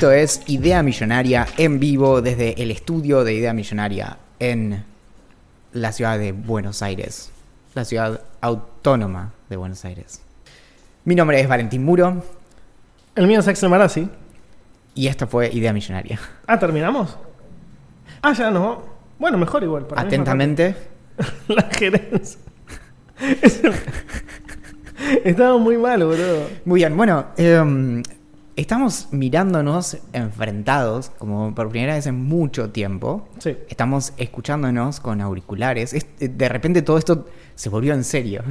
Esto 0.00 0.12
es 0.12 0.40
Idea 0.46 0.82
Millonaria 0.82 1.46
en 1.58 1.78
vivo 1.78 2.22
desde 2.22 2.62
el 2.62 2.70
estudio 2.70 3.22
de 3.22 3.34
Idea 3.34 3.52
Millonaria 3.52 4.16
en 4.38 4.82
la 5.74 5.92
ciudad 5.92 6.18
de 6.18 6.32
Buenos 6.32 6.80
Aires, 6.80 7.30
la 7.74 7.84
ciudad 7.84 8.22
autónoma 8.40 9.34
de 9.50 9.56
Buenos 9.58 9.84
Aires. 9.84 10.22
Mi 11.04 11.14
nombre 11.14 11.38
es 11.38 11.46
Valentín 11.46 11.84
Muro 11.84 12.24
El 13.14 13.26
mío 13.26 13.40
es 13.40 13.48
Axel 13.48 13.68
Marazzi. 13.68 14.08
y 14.94 15.06
esto 15.08 15.26
fue 15.26 15.50
Idea 15.52 15.74
Millonaria. 15.74 16.18
Ah, 16.46 16.58
¿terminamos? 16.58 17.18
Ah, 18.22 18.32
ya 18.32 18.50
no. 18.50 18.82
Bueno, 19.18 19.36
mejor 19.36 19.62
igual. 19.64 19.86
para 19.86 20.00
Atentamente. 20.00 20.76
La 21.48 21.64
gerencia. 21.72 22.40
Es- 23.42 23.60
Estaba 25.24 25.58
muy 25.58 25.76
mal, 25.76 26.02
boludo. 26.02 26.48
Muy 26.64 26.80
bien, 26.80 26.96
bueno, 26.96 27.26
em, 27.36 28.02
estamos 28.60 29.08
mirándonos 29.10 29.98
enfrentados, 30.12 31.10
como 31.18 31.54
por 31.54 31.68
primera 31.70 31.94
vez 31.94 32.06
en 32.06 32.22
mucho 32.22 32.70
tiempo. 32.70 33.28
Sí. 33.38 33.56
Estamos 33.68 34.12
escuchándonos 34.16 35.00
con 35.00 35.20
auriculares. 35.20 35.92
Es- 35.94 36.06
de 36.18 36.48
repente 36.48 36.82
todo 36.82 36.98
esto 36.98 37.26
se 37.54 37.68
volvió 37.68 37.94
en 37.94 38.04
serio. 38.04 38.42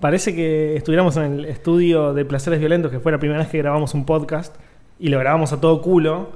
Parece 0.00 0.34
que 0.34 0.76
estuviéramos 0.76 1.16
en 1.16 1.24
el 1.40 1.44
estudio 1.46 2.12
de 2.12 2.24
Placeres 2.24 2.60
Violentos, 2.60 2.90
que 2.90 3.00
fue 3.00 3.12
la 3.12 3.18
primera 3.18 3.38
vez 3.40 3.48
que 3.48 3.58
grabamos 3.58 3.94
un 3.94 4.04
podcast, 4.04 4.54
y 4.98 5.08
lo 5.08 5.18
grabamos 5.18 5.52
a 5.52 5.60
todo 5.60 5.80
culo, 5.82 6.30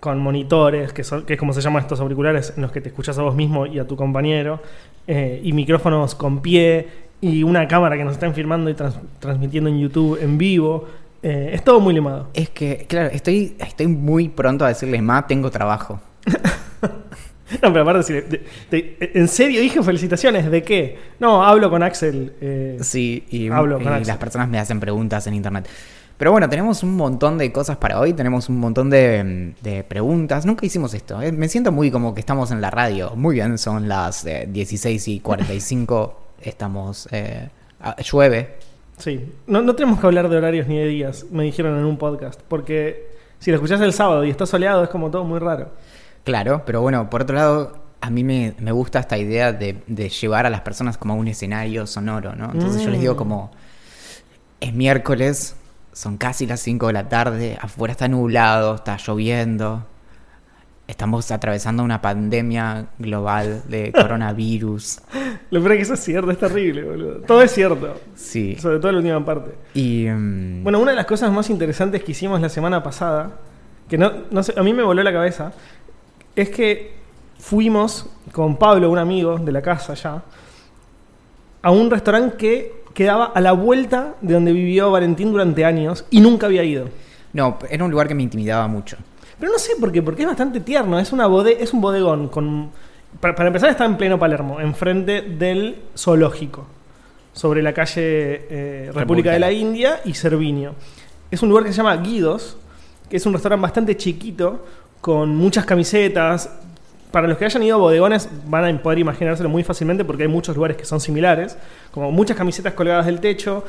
con 0.00 0.18
monitores, 0.20 0.92
que, 0.92 1.02
son, 1.04 1.24
que 1.26 1.34
es 1.34 1.38
como 1.38 1.52
se 1.52 1.60
llaman 1.60 1.82
estos 1.82 2.00
auriculares, 2.00 2.52
en 2.56 2.62
los 2.62 2.70
que 2.72 2.80
te 2.80 2.88
escuchas 2.88 3.18
a 3.18 3.22
vos 3.22 3.34
mismo 3.34 3.66
y 3.66 3.78
a 3.78 3.86
tu 3.86 3.96
compañero, 3.96 4.60
eh, 5.06 5.40
y 5.42 5.52
micrófonos 5.52 6.14
con 6.14 6.40
pie, 6.40 6.86
y 7.20 7.42
una 7.42 7.66
cámara 7.66 7.96
que 7.96 8.04
nos 8.04 8.12
están 8.14 8.32
filmando 8.32 8.70
y 8.70 8.74
trans- 8.74 8.98
transmitiendo 9.18 9.68
en 9.68 9.80
YouTube 9.80 10.18
en 10.22 10.38
vivo. 10.38 10.86
Eh, 11.22 11.50
es 11.54 11.64
todo 11.64 11.80
muy 11.80 11.94
limado. 11.94 12.28
Es 12.34 12.48
que, 12.50 12.86
claro, 12.88 13.08
estoy, 13.12 13.56
estoy 13.58 13.86
muy 13.88 14.28
pronto 14.28 14.64
a 14.64 14.68
decirles, 14.68 15.02
ma, 15.02 15.26
tengo 15.26 15.50
trabajo. 15.50 16.00
No, 17.62 17.72
pero 17.72 17.80
aparte, 17.80 18.02
si 18.02 18.12
le- 18.12 18.22
de- 18.22 18.44
de- 18.70 19.10
en 19.14 19.26
serio 19.26 19.62
dije 19.62 19.82
felicitaciones, 19.82 20.50
¿de 20.50 20.62
qué? 20.62 20.98
No, 21.18 21.42
hablo 21.42 21.70
con 21.70 21.82
Axel. 21.82 22.34
eh, 22.42 22.76
Sí, 22.82 23.24
y, 23.30 23.48
Hablo 23.48 23.80
y 23.80 23.84
con 23.84 23.92
Axel. 23.94 24.06
las 24.08 24.16
personas 24.18 24.48
me 24.50 24.58
hacen 24.58 24.78
preguntas 24.80 25.26
en 25.26 25.32
internet. 25.32 25.66
Pero 26.18 26.30
bueno, 26.32 26.46
tenemos 26.50 26.82
un 26.82 26.94
montón 26.94 27.38
de 27.38 27.50
cosas 27.50 27.78
para 27.78 28.00
hoy, 28.00 28.12
tenemos 28.12 28.50
un 28.50 28.58
montón 28.58 28.90
de, 28.90 29.54
de 29.62 29.82
preguntas. 29.82 30.44
Nunca 30.44 30.66
hicimos 30.66 30.92
esto, 30.92 31.22
¿eh? 31.22 31.32
me 31.32 31.48
siento 31.48 31.72
muy 31.72 31.90
como 31.90 32.12
que 32.12 32.20
estamos 32.20 32.50
en 32.50 32.60
la 32.60 32.70
radio. 32.70 33.12
Muy 33.16 33.36
bien, 33.36 33.56
son 33.56 33.88
las 33.88 34.26
eh, 34.26 34.46
16 34.50 35.08
y 35.08 35.20
45, 35.20 36.20
estamos... 36.42 37.08
eh, 37.12 37.48
llueve. 38.12 38.56
Sí, 38.98 39.32
no, 39.46 39.62
no 39.62 39.74
tenemos 39.74 40.00
que 40.00 40.06
hablar 40.06 40.28
de 40.28 40.36
horarios 40.36 40.66
ni 40.66 40.76
de 40.78 40.86
días, 40.86 41.26
me 41.30 41.44
dijeron 41.44 41.78
en 41.78 41.84
un 41.84 41.96
podcast, 41.98 42.40
porque 42.48 43.08
si 43.38 43.50
lo 43.50 43.56
escuchás 43.56 43.80
el 43.80 43.92
sábado 43.92 44.24
y 44.24 44.30
está 44.30 44.44
soleado 44.46 44.82
es 44.84 44.90
como 44.90 45.10
todo 45.10 45.24
muy 45.24 45.38
raro. 45.38 45.70
Claro, 46.24 46.62
pero 46.66 46.82
bueno, 46.82 47.08
por 47.08 47.22
otro 47.22 47.36
lado, 47.36 47.78
a 48.00 48.10
mí 48.10 48.24
me, 48.24 48.54
me 48.58 48.72
gusta 48.72 48.98
esta 49.00 49.16
idea 49.16 49.52
de, 49.52 49.82
de 49.86 50.08
llevar 50.08 50.46
a 50.46 50.50
las 50.50 50.60
personas 50.62 50.98
como 50.98 51.14
a 51.14 51.16
un 51.16 51.28
escenario 51.28 51.86
sonoro, 51.86 52.34
¿no? 52.34 52.50
Entonces 52.52 52.82
yo 52.82 52.90
les 52.90 53.00
digo 53.00 53.14
Mm. 53.14 53.16
como, 53.16 53.50
es 54.60 54.74
miércoles, 54.74 55.54
son 55.92 56.16
casi 56.16 56.46
las 56.46 56.60
5 56.60 56.88
de 56.88 56.92
la 56.92 57.08
tarde, 57.08 57.56
afuera 57.60 57.92
está 57.92 58.08
nublado, 58.08 58.74
está 58.74 58.96
lloviendo, 58.98 59.86
estamos 60.88 61.30
atravesando 61.30 61.84
una 61.84 62.00
pandemia 62.02 62.86
global 62.98 63.62
de 63.68 63.92
coronavirus. 63.94 65.00
Lo 65.50 65.60
peor 65.60 65.72
es 65.72 65.76
que 65.78 65.82
eso 65.82 65.94
es 65.94 66.00
cierto, 66.00 66.30
es 66.32 66.38
terrible, 66.38 66.82
boludo. 66.82 67.20
Todo 67.20 67.42
es 67.42 67.52
cierto, 67.52 67.94
Sí. 68.16 68.56
sobre 68.58 68.78
todo 68.80 68.90
la 68.92 68.98
última 68.98 69.24
parte. 69.24 69.52
Y... 69.74 70.06
mm, 70.08 70.64
Bueno, 70.64 70.80
una 70.80 70.90
de 70.92 70.96
las 70.96 71.06
cosas 71.06 71.30
más 71.30 71.48
interesantes 71.50 72.02
que 72.02 72.12
hicimos 72.12 72.40
la 72.40 72.48
semana 72.48 72.82
pasada, 72.82 73.32
que 73.88 73.96
no, 73.98 74.10
no 74.30 74.42
sé, 74.42 74.54
a 74.56 74.62
mí 74.62 74.72
me 74.72 74.82
voló 74.82 75.02
la 75.02 75.12
cabeza, 75.12 75.52
es 76.34 76.48
que 76.50 76.92
fuimos 77.38 78.06
con 78.32 78.56
Pablo, 78.56 78.90
un 78.90 78.98
amigo 78.98 79.38
de 79.38 79.52
la 79.52 79.62
casa 79.62 79.94
ya, 79.94 80.22
a 81.62 81.70
un 81.70 81.90
restaurante 81.90 82.36
que 82.36 82.82
quedaba 82.94 83.26
a 83.26 83.40
la 83.40 83.52
vuelta 83.52 84.14
de 84.22 84.34
donde 84.34 84.52
vivió 84.52 84.90
Valentín 84.90 85.30
durante 85.32 85.64
años 85.64 86.04
y 86.10 86.20
nunca 86.20 86.46
había 86.46 86.64
ido. 86.64 86.88
no, 87.32 87.58
era 87.70 87.84
un 87.84 87.90
lugar 87.90 88.08
que 88.08 88.14
me 88.14 88.22
intimidaba 88.22 88.66
mucho. 88.68 88.96
Pero 89.38 89.52
no 89.52 89.58
sé 89.58 89.72
por 89.78 89.92
qué, 89.92 90.02
porque 90.02 90.22
es 90.22 90.28
bastante 90.28 90.60
tierno. 90.60 90.98
Es, 90.98 91.12
una 91.12 91.26
bode 91.26 91.62
es 91.62 91.72
un 91.72 91.80
bodegón 91.80 92.28
con. 92.28 92.70
Para, 93.20 93.34
para 93.34 93.48
empezar, 93.48 93.70
está 93.70 93.84
en 93.84 93.96
pleno 93.96 94.18
Palermo, 94.18 94.60
enfrente 94.60 95.22
del 95.22 95.82
zoológico, 95.96 96.66
sobre 97.32 97.62
la 97.62 97.72
calle 97.72 97.94
eh, 97.96 98.82
República, 98.86 99.00
República. 99.00 99.32
de 99.32 99.38
la 99.38 99.52
India 99.52 100.00
y 100.04 100.14
Cervinio. 100.14 100.74
Es 101.30 101.42
un 101.42 101.48
lugar 101.48 101.64
que 101.64 101.70
se 101.70 101.78
llama 101.78 101.96
Guidos, 101.96 102.56
que 103.08 103.16
es 103.16 103.26
un 103.26 103.32
restaurante 103.32 103.62
bastante 103.62 103.96
chiquito, 103.96 104.64
con 105.00 105.34
muchas 105.36 105.64
camisetas. 105.64 106.50
Para 107.10 107.26
los 107.26 107.38
que 107.38 107.46
hayan 107.46 107.62
ido 107.62 107.76
a 107.76 107.78
bodegones 107.78 108.28
van 108.46 108.64
a 108.76 108.82
poder 108.82 108.98
imaginárselo 108.98 109.48
muy 109.48 109.64
fácilmente 109.64 110.04
porque 110.04 110.24
hay 110.24 110.28
muchos 110.28 110.54
lugares 110.54 110.76
que 110.76 110.84
son 110.84 111.00
similares, 111.00 111.56
como 111.90 112.10
muchas 112.12 112.36
camisetas 112.36 112.74
colgadas 112.74 113.06
del 113.06 113.20
techo, 113.20 113.64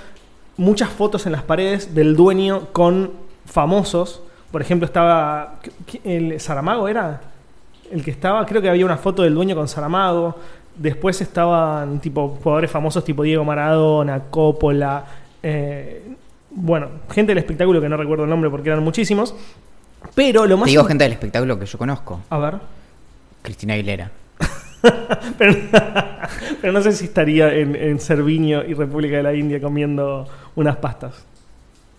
muchas 0.58 0.90
fotos 0.90 1.25
en 1.25 1.31
las 1.31 1.44
paredes 1.44 1.96
del 1.96 2.18
dueño 2.18 2.68
con 2.74 3.12
famosos. 3.46 4.22
Por 4.52 4.62
ejemplo, 4.62 4.86
estaba. 4.86 5.56
¿qué- 5.86 6.02
¿El 6.04 6.40
Saramago 6.40 6.88
era? 6.88 7.22
El 7.92 8.04
que 8.04 8.12
estaba. 8.12 8.46
Creo 8.46 8.62
que 8.62 8.70
había 8.70 8.86
una 8.86 8.98
foto 8.98 9.24
del 9.24 9.34
dueño 9.36 9.56
con 9.56 9.68
Saramago. 9.68 10.36
Después 10.76 11.20
estaban 11.22 12.00
tipo 12.00 12.38
jugadores 12.42 12.72
famosos 12.72 13.04
tipo 13.04 13.24
Diego 13.24 13.44
Maradona, 13.44 14.22
Coppola. 14.30 15.04
eh, 15.44 16.04
bueno, 16.52 16.88
gente 17.12 17.32
del 17.32 17.38
espectáculo 17.40 17.80
que 17.80 17.88
no 17.90 17.96
recuerdo 17.98 18.24
el 18.24 18.30
nombre 18.30 18.50
porque 18.50 18.70
eran 18.70 18.84
muchísimos. 18.84 19.36
Pero 20.16 20.46
lo 20.48 20.58
más. 20.58 20.66
Te 20.66 20.72
digo 20.72 20.84
gente 20.86 21.04
del 21.04 21.14
espectáculo 21.14 21.59
que 21.59 21.66
yo 21.66 21.78
conozco, 21.78 22.22
A 22.30 22.38
ver. 22.40 22.56
Cristina 23.42 23.74
Aguilera. 23.74 24.09
Pero, 25.38 25.56
pero 26.62 26.72
no 26.74 26.82
sé 26.82 26.94
si 26.94 27.06
estaría 27.06 27.54
en, 27.54 27.76
en 27.76 28.00
Cervinio 28.00 28.64
y 28.66 28.74
República 28.74 29.18
de 29.18 29.24
la 29.24 29.34
India 29.34 29.59
comiendo 29.59 30.26
unas 30.56 30.78
pastas. 30.78 31.26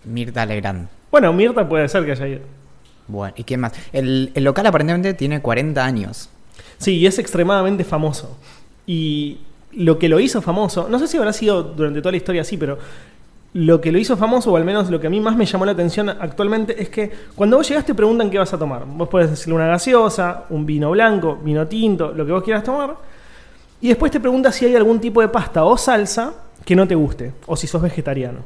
Mirta 0.05 0.45
Legrand. 0.47 0.87
Bueno, 1.11 1.33
Mirta 1.33 1.67
puede 1.67 1.87
ser 1.89 2.05
que 2.05 2.13
haya 2.13 2.27
ido. 2.27 2.41
Bueno, 3.07 3.33
¿y 3.37 3.43
quién 3.43 3.59
más? 3.59 3.73
El, 3.91 4.31
el 4.33 4.43
local 4.43 4.65
aparentemente 4.65 5.13
tiene 5.13 5.41
40 5.41 5.83
años. 5.83 6.29
Sí, 6.77 6.97
y 6.97 7.05
es 7.05 7.19
extremadamente 7.19 7.83
famoso. 7.83 8.37
Y 8.87 9.39
lo 9.73 9.99
que 9.99 10.09
lo 10.09 10.19
hizo 10.19 10.41
famoso, 10.41 10.87
no 10.89 10.99
sé 10.99 11.07
si 11.07 11.17
habrá 11.17 11.33
sido 11.33 11.63
durante 11.63 12.01
toda 12.01 12.11
la 12.11 12.17
historia 12.17 12.41
así, 12.41 12.57
pero 12.57 12.77
lo 13.53 13.81
que 13.81 13.91
lo 13.91 13.99
hizo 13.99 14.15
famoso, 14.15 14.51
o 14.51 14.57
al 14.57 14.63
menos 14.63 14.89
lo 14.89 14.99
que 14.99 15.07
a 15.07 15.09
mí 15.09 15.19
más 15.19 15.35
me 15.35 15.45
llamó 15.45 15.65
la 15.65 15.73
atención 15.73 16.09
actualmente, 16.09 16.81
es 16.81 16.89
que 16.89 17.11
cuando 17.35 17.57
vos 17.57 17.67
llegás 17.67 17.85
te 17.85 17.93
preguntan 17.93 18.29
qué 18.29 18.37
vas 18.37 18.53
a 18.53 18.57
tomar. 18.57 18.85
Vos 18.85 19.09
podés 19.09 19.29
decirle 19.29 19.55
una 19.55 19.67
gaseosa, 19.67 20.45
un 20.49 20.65
vino 20.65 20.91
blanco, 20.91 21.37
vino 21.43 21.67
tinto, 21.67 22.13
lo 22.13 22.25
que 22.25 22.31
vos 22.31 22.43
quieras 22.43 22.63
tomar. 22.63 22.95
Y 23.81 23.89
después 23.89 24.11
te 24.11 24.19
pregunta 24.19 24.51
si 24.51 24.65
hay 24.65 24.75
algún 24.75 24.99
tipo 24.99 25.21
de 25.21 25.27
pasta 25.27 25.65
o 25.65 25.77
salsa 25.77 26.33
que 26.63 26.75
no 26.75 26.87
te 26.87 26.95
guste, 26.95 27.33
o 27.47 27.57
si 27.57 27.67
sos 27.67 27.81
vegetariano. 27.81 28.39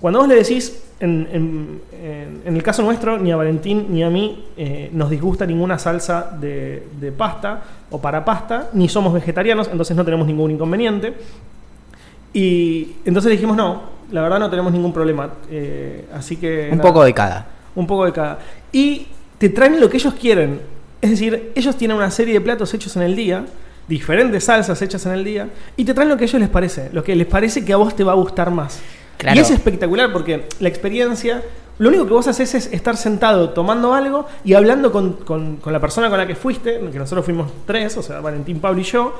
Cuando 0.00 0.20
vos 0.20 0.28
le 0.28 0.36
decís, 0.36 0.80
en, 1.00 1.28
en- 1.32 1.80
en- 2.02 2.42
en 2.44 2.56
el 2.56 2.62
caso 2.62 2.82
nuestro, 2.82 3.18
ni 3.18 3.32
a 3.32 3.36
Valentín 3.36 3.86
ni 3.90 4.02
a 4.04 4.10
mí 4.10 4.44
eh, 4.56 4.90
nos 4.92 5.10
disgusta 5.10 5.44
ninguna 5.44 5.78
salsa 5.78 6.30
de, 6.40 6.86
de 7.00 7.10
pasta 7.12 7.62
o 7.90 8.00
para 8.00 8.24
pasta, 8.24 8.68
ni 8.74 8.88
somos 8.88 9.12
vegetarianos, 9.12 9.68
entonces 9.70 9.96
no 9.96 10.04
tenemos 10.04 10.26
ningún 10.26 10.50
inconveniente. 10.52 11.14
Y 12.32 12.96
entonces 13.04 13.30
dijimos, 13.32 13.56
no, 13.56 13.82
la 14.12 14.22
verdad 14.22 14.38
no 14.38 14.50
tenemos 14.50 14.72
ningún 14.72 14.92
problema. 14.92 15.30
eh, 15.50 16.04
así 16.14 16.36
que... 16.36 16.68
Un 16.70 16.78
nada, 16.78 16.88
poco 16.88 17.04
de 17.04 17.14
cada. 17.14 17.46
Un 17.74 17.86
poco 17.86 18.04
de 18.04 18.12
cada. 18.12 18.38
Y 18.72 19.06
te 19.38 19.48
traen 19.48 19.80
lo 19.80 19.88
que 19.88 19.96
ellos 19.96 20.14
quieren. 20.14 20.60
Es 21.00 21.10
decir, 21.10 21.52
ellos 21.54 21.76
tienen 21.76 21.96
una 21.96 22.10
serie 22.10 22.34
de 22.34 22.40
platos 22.40 22.72
hechos 22.74 22.94
en 22.96 23.02
el 23.02 23.16
día, 23.16 23.44
diferentes 23.88 24.44
salsas 24.44 24.80
hechas 24.82 25.04
en 25.06 25.12
el 25.12 25.24
día, 25.24 25.48
y 25.76 25.84
te 25.84 25.94
traen 25.94 26.08
lo 26.08 26.16
que 26.16 26.24
a 26.24 26.26
ellos 26.26 26.40
les 26.40 26.50
parece, 26.50 26.90
lo 26.92 27.02
que 27.02 27.14
les 27.16 27.26
parece 27.26 27.64
que 27.64 27.72
a 27.72 27.76
vos 27.76 27.94
te 27.96 28.04
va 28.04 28.12
a 28.12 28.16
gustar 28.16 28.50
más. 28.50 28.80
Y 29.36 29.38
es 29.40 29.50
espectacular 29.50 30.12
porque 30.12 30.46
la 30.60 30.68
experiencia, 30.68 31.42
lo 31.78 31.88
único 31.88 32.06
que 32.06 32.12
vos 32.12 32.26
haces 32.28 32.54
es 32.54 32.66
estar 32.72 32.96
sentado 32.96 33.50
tomando 33.50 33.94
algo 33.94 34.26
y 34.44 34.54
hablando 34.54 34.90
con, 34.92 35.14
con- 35.14 35.58
la 35.66 35.80
persona 35.80 36.08
con 36.08 36.18
la 36.18 36.26
que 36.26 36.34
fuiste, 36.34 36.78
que 36.92 36.98
nosotros 36.98 37.24
fuimos 37.24 37.50
tres, 37.66 37.96
o 37.96 38.02
sea, 38.02 38.20
Valentín, 38.20 38.60
Pablo 38.60 38.80
y 38.80 38.84
yo, 38.84 39.14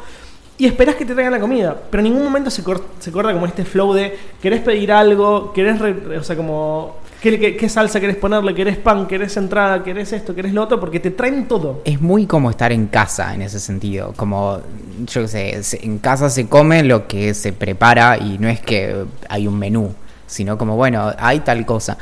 y 0.56 0.67
esperás 0.67 0.97
que 0.97 1.05
te 1.05 1.15
traigan 1.15 1.33
la 1.33 1.41
comida, 1.41 1.77
pero 1.91 2.00
en 2.00 2.05
ningún 2.12 2.25
momento 2.25 2.50
se, 2.50 2.62
se 2.99 3.12
corta 3.12 3.33
como 3.33 3.47
este 3.47 3.65
flow 3.65 3.93
de 3.93 4.17
querés 4.43 4.61
pedir 4.61 4.91
algo, 4.93 5.53
querés, 5.53 5.81
o 5.81 6.23
sea, 6.25 6.37
como 6.37 6.97
¿qué, 7.20 7.38
qué, 7.38 7.56
qué 7.56 7.69
salsa 7.69 8.00
querés 8.00 8.17
ponerle, 8.17 8.55
querés 8.55 8.76
pan, 8.76 9.06
querés 9.06 9.37
entrada, 9.37 9.82
querés 9.82 10.12
esto, 10.12 10.35
querés 10.35 10.53
lo 10.53 10.62
otro, 10.62 10.81
porque 10.81 11.00
te 11.00 11.11
traen 11.11 11.47
todo. 11.47 11.82
Es 11.85 12.00
muy 12.00 12.26
como 12.26 12.50
estar 12.50 12.73
en 12.73 12.87
casa 12.87 13.35
en 13.35 13.43
ese 13.43 13.61
sentido. 13.61 14.12
Como, 14.17 14.61
yo 15.06 15.23
qué 15.23 15.62
sé, 15.62 15.79
en 15.82 15.99
casa 15.99 16.31
se 16.31 16.49
come 16.49 16.82
lo 16.82 17.06
que 17.06 17.35
se 17.35 17.53
prepara 17.53 18.19
y 18.19 18.38
no 18.38 18.49
es 18.49 18.61
que 18.61 19.05
hay 19.29 19.47
un 19.47 19.59
menú, 19.59 19.94
sino 20.26 20.59
como, 20.59 20.76
bueno, 20.76 21.12
hay 21.19 21.41
tal 21.41 21.65
cosa. 21.67 21.99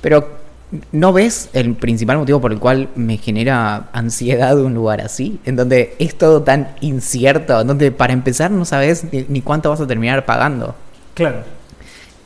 Pero, 0.00 0.28
¿no 0.92 1.12
ves 1.12 1.48
el 1.52 1.74
principal 1.74 2.18
motivo 2.18 2.40
por 2.40 2.52
el 2.52 2.58
cual 2.58 2.88
me 2.94 3.16
genera 3.16 3.88
ansiedad 3.92 4.58
un 4.58 4.74
lugar 4.74 5.00
así? 5.00 5.40
En 5.44 5.56
donde 5.56 5.96
es 5.98 6.16
todo 6.16 6.42
tan 6.42 6.74
incierto, 6.80 7.60
en 7.60 7.66
donde 7.66 7.90
para 7.90 8.12
empezar 8.12 8.50
no 8.50 8.64
sabes 8.64 9.04
ni 9.12 9.42
cuánto 9.42 9.70
vas 9.70 9.80
a 9.80 9.86
terminar 9.86 10.24
pagando. 10.24 10.74
Claro. 11.14 11.57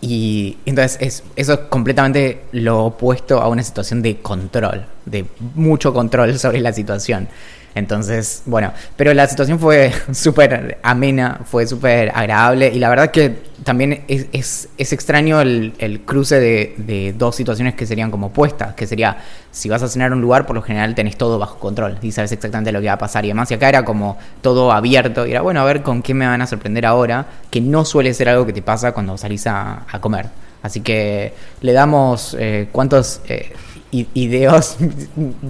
Y 0.05 0.59
entonces 0.67 0.99
es, 1.01 1.23
eso 1.37 1.53
es 1.53 1.59
completamente 1.71 2.43
lo 2.51 2.87
opuesto 2.87 3.41
a 3.41 3.49
una 3.49 3.63
situación 3.63 4.03
de 4.03 4.19
control, 4.19 4.85
de 5.07 5.25
mucho 5.55 5.95
control 5.95 6.37
sobre 6.41 6.61
la 6.61 6.73
situación. 6.73 7.29
Entonces, 7.75 8.43
bueno, 8.47 8.73
pero 8.97 9.15
la 9.15 9.27
situación 9.27 9.59
fue 9.59 9.93
súper 10.13 10.79
amena, 10.83 11.41
fue 11.45 11.67
súper 11.67 12.11
agradable 12.15 12.69
y 12.69 12.79
la 12.79 12.89
verdad 12.89 13.11
que 13.11 13.53
también 13.65 14.05
es, 14.09 14.27
es, 14.33 14.69
es 14.77 14.93
extraño 14.93 15.41
el, 15.41 15.73
el 15.79 16.01
cruce 16.01 16.41
de, 16.41 16.75
de 16.79 17.15
dos 17.17 17.37
situaciones 17.37 17.75
que 17.75 17.87
serían 17.87 18.11
como 18.11 18.29
opuestas, 18.29 18.75
que 18.75 18.87
sería, 18.87 19.19
si 19.51 19.69
vas 19.69 19.83
a 19.83 19.89
cenar 19.89 20.13
a 20.13 20.15
un 20.15 20.21
lugar, 20.21 20.47
por 20.47 20.57
lo 20.57 20.63
general 20.63 20.95
tenés 20.95 21.17
todo 21.17 21.39
bajo 21.39 21.59
control 21.59 21.99
y 22.03 22.13
sabes 22.13 22.33
exactamente 22.33 22.73
lo 22.73 22.81
que 22.81 22.89
va 22.89 22.95
a 22.95 22.99
pasar 22.99 23.25
y 23.25 23.29
demás, 23.29 23.51
y 23.51 23.55
acá 23.55 23.69
era 23.69 23.85
como 23.85 24.19
todo 24.41 24.73
abierto 24.73 25.27
y 25.27 25.31
era, 25.31 25.43
bueno, 25.43 25.61
a 25.61 25.65
ver 25.65 25.83
con 25.83 26.03
qué 26.03 26.15
me 26.15 26.27
van 26.27 26.43
a 26.43 26.47
sorprender 26.47 26.87
ahora, 26.87 27.27
que 27.51 27.61
no 27.61 27.85
suele 27.85 28.13
ser 28.15 28.29
algo 28.29 28.47
que 28.47 28.53
te 28.53 28.63
pasa 28.63 28.93
cuando 28.93 29.17
salís 29.17 29.47
a, 29.47 29.87
comer. 30.01 30.27
Así 30.63 30.81
que 30.81 31.35
le 31.61 31.73
damos 31.73 32.37
eh, 32.39 32.69
cuántos 32.71 33.21
eh, 33.29 33.53
ideos 33.93 34.77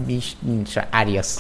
millonarios. 0.07 1.39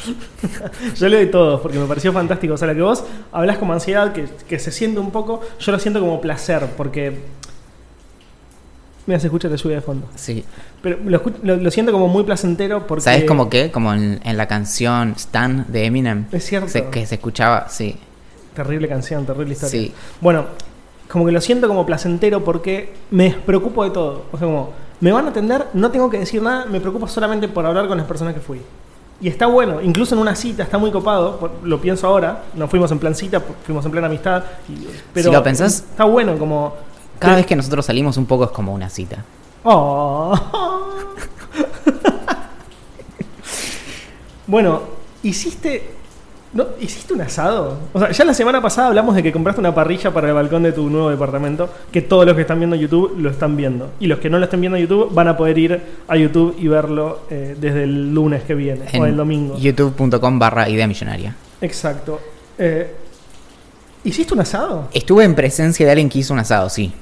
Yo 0.96 1.08
le 1.08 1.16
doy 1.16 1.31
todos 1.31 1.60
porque 1.60 1.78
me 1.78 1.87
pareció 1.87 2.12
fantástico. 2.12 2.54
O 2.54 2.56
sea, 2.56 2.69
lo 2.69 2.75
que 2.75 2.82
vos 2.82 3.04
hablas 3.32 3.58
como 3.58 3.72
ansiedad, 3.72 4.12
que, 4.12 4.26
que 4.49 4.58
se 4.58 4.70
siente 4.70 5.00
un 5.00 5.10
poco, 5.10 5.40
yo 5.58 5.72
lo 5.72 5.78
siento 5.78 6.00
como 6.00 6.20
placer 6.20 6.66
porque. 6.76 7.20
Mira, 9.04 9.19
se 9.19 9.26
escucha 9.26 9.49
la 9.49 9.56
lluvia 9.56 9.76
de 9.76 9.82
fondo. 9.82 10.08
Sí. 10.14 10.44
Pero 10.81 10.99
lo, 11.04 11.20
escu- 11.20 11.34
lo- 11.43 11.56
lo 11.56 11.70
siento 11.72 11.90
como 11.90 12.06
muy 12.06 12.22
placentero 12.22 12.87
porque. 12.87 13.02
¿Sabes 13.02 13.25
como 13.25 13.50
qué? 13.50 13.72
Como 13.72 13.93
en, 13.93 14.20
en 14.22 14.37
la 14.37 14.46
canción 14.46 15.14
Stan 15.16 15.66
de 15.69 15.87
Eminem. 15.87 16.26
Es 16.31 16.44
cierto. 16.46 16.69
Se- 16.69 16.84
que 16.88 17.04
se 17.06 17.16
escuchaba, 17.16 17.69
sí. 17.69 17.96
Terrible 18.54 18.87
canción, 18.87 19.26
terrible 19.26 19.54
historia. 19.54 19.81
Sí. 19.88 19.93
Bueno, 20.20 20.44
como 21.08 21.26
que 21.26 21.32
lo 21.32 21.40
siento 21.40 21.66
como 21.66 21.84
placentero 21.84 22.44
porque 22.44 22.93
me 23.10 23.25
despreocupo 23.25 23.82
de 23.82 23.90
todo. 23.90 24.26
O 24.31 24.38
sea, 24.38 24.46
como, 24.46 24.70
me 25.02 25.10
van 25.10 25.26
a 25.26 25.31
atender, 25.31 25.66
no 25.75 25.90
tengo 25.90 26.08
que 26.08 26.20
decir 26.20 26.40
nada, 26.40 26.64
me 26.66 26.81
preocupo 26.81 27.08
solamente 27.08 27.49
por 27.49 27.66
hablar 27.66 27.88
con 27.88 27.99
las 27.99 28.06
personas 28.06 28.34
que 28.34 28.40
fui. 28.40 28.60
Y 29.20 29.26
está 29.26 29.46
bueno, 29.46 29.82
incluso 29.82 30.14
en 30.14 30.20
una 30.20 30.37
cita 30.37 30.62
está 30.62 30.78
muy 30.78 30.93
copado, 30.93 31.50
lo 31.64 31.81
pienso 31.81 32.06
ahora, 32.06 32.44
no 32.54 32.69
fuimos 32.69 32.93
en 32.93 33.00
plan 33.00 33.12
cita, 33.16 33.43
fuimos 33.66 33.84
en 33.84 33.90
plan 33.90 34.04
amistad. 34.04 34.44
pero 35.12 35.31
Si 35.31 35.34
lo 35.34 35.43
pensás- 35.43 35.82
Está 35.90 36.04
bueno, 36.04 36.38
como... 36.38 36.75
Cada 37.19 37.34
vez 37.34 37.46
que 37.46 37.56
nosotros 37.56 37.84
salimos 37.84 38.16
un 38.16 38.26
poco 38.26 38.44
es 38.44 38.50
como 38.50 38.72
una 38.72 38.88
cita. 38.88 39.25
Oh. 39.64 40.37
bueno, 44.46 44.82
hiciste. 45.25 45.96
¿No? 46.54 46.66
¿Hiciste 46.81 47.14
un 47.14 47.22
asado? 47.22 47.78
O 47.94 47.99
sea, 47.99 48.10
ya 48.10 48.25
la 48.26 48.34
semana 48.34 48.60
pasada 48.60 48.88
hablamos 48.88 49.14
de 49.14 49.22
que 49.22 49.32
compraste 49.32 49.60
una 49.60 49.75
parrilla 49.75 50.10
para 50.12 50.28
el 50.28 50.34
balcón 50.34 50.62
de 50.64 50.72
tu 50.72 50.90
nuevo 50.90 51.08
departamento, 51.08 51.70
que 51.90 52.02
todos 52.02 52.26
los 52.26 52.34
que 52.34 52.43
están 52.43 52.58
viendo 52.58 52.76
YouTube 52.76 53.14
lo 53.19 53.31
están 53.31 53.56
viendo. 53.56 53.93
Y 54.00 54.06
los 54.06 54.19
que 54.19 54.28
no 54.28 54.38
lo 54.38 54.44
estén 54.44 54.60
viendo 54.60 54.76
en 54.76 54.82
YouTube 54.87 55.14
van 55.14 55.28
a 55.28 55.37
poder 55.37 55.56
ir 55.56 55.81
a 56.08 56.16
YouTube 56.16 56.54
y 56.58 56.69
verlo 56.69 57.20
eh, 57.31 57.56
desde 57.58 57.84
el 57.84 58.12
lunes 58.14 58.43
que 58.43 58.54
viene, 58.54 58.82
o 58.99 59.06
el 59.06 59.16
domingo. 59.16 59.56
youtube.com 59.56 60.38
barra 60.38 60.69
idea 60.69 60.87
millonaria. 60.87 61.34
Exacto. 61.62 62.20
Eh, 62.58 62.96
¿Hiciste 64.04 64.34
un 64.34 64.40
asado? 64.40 64.88
Estuve 64.93 65.25
en 65.25 65.34
presencia 65.34 65.87
de 65.87 65.93
alguien 65.93 66.08
que 66.10 66.19
hizo 66.19 66.34
un 66.34 66.40
asado, 66.40 66.69
sí. 66.69 66.93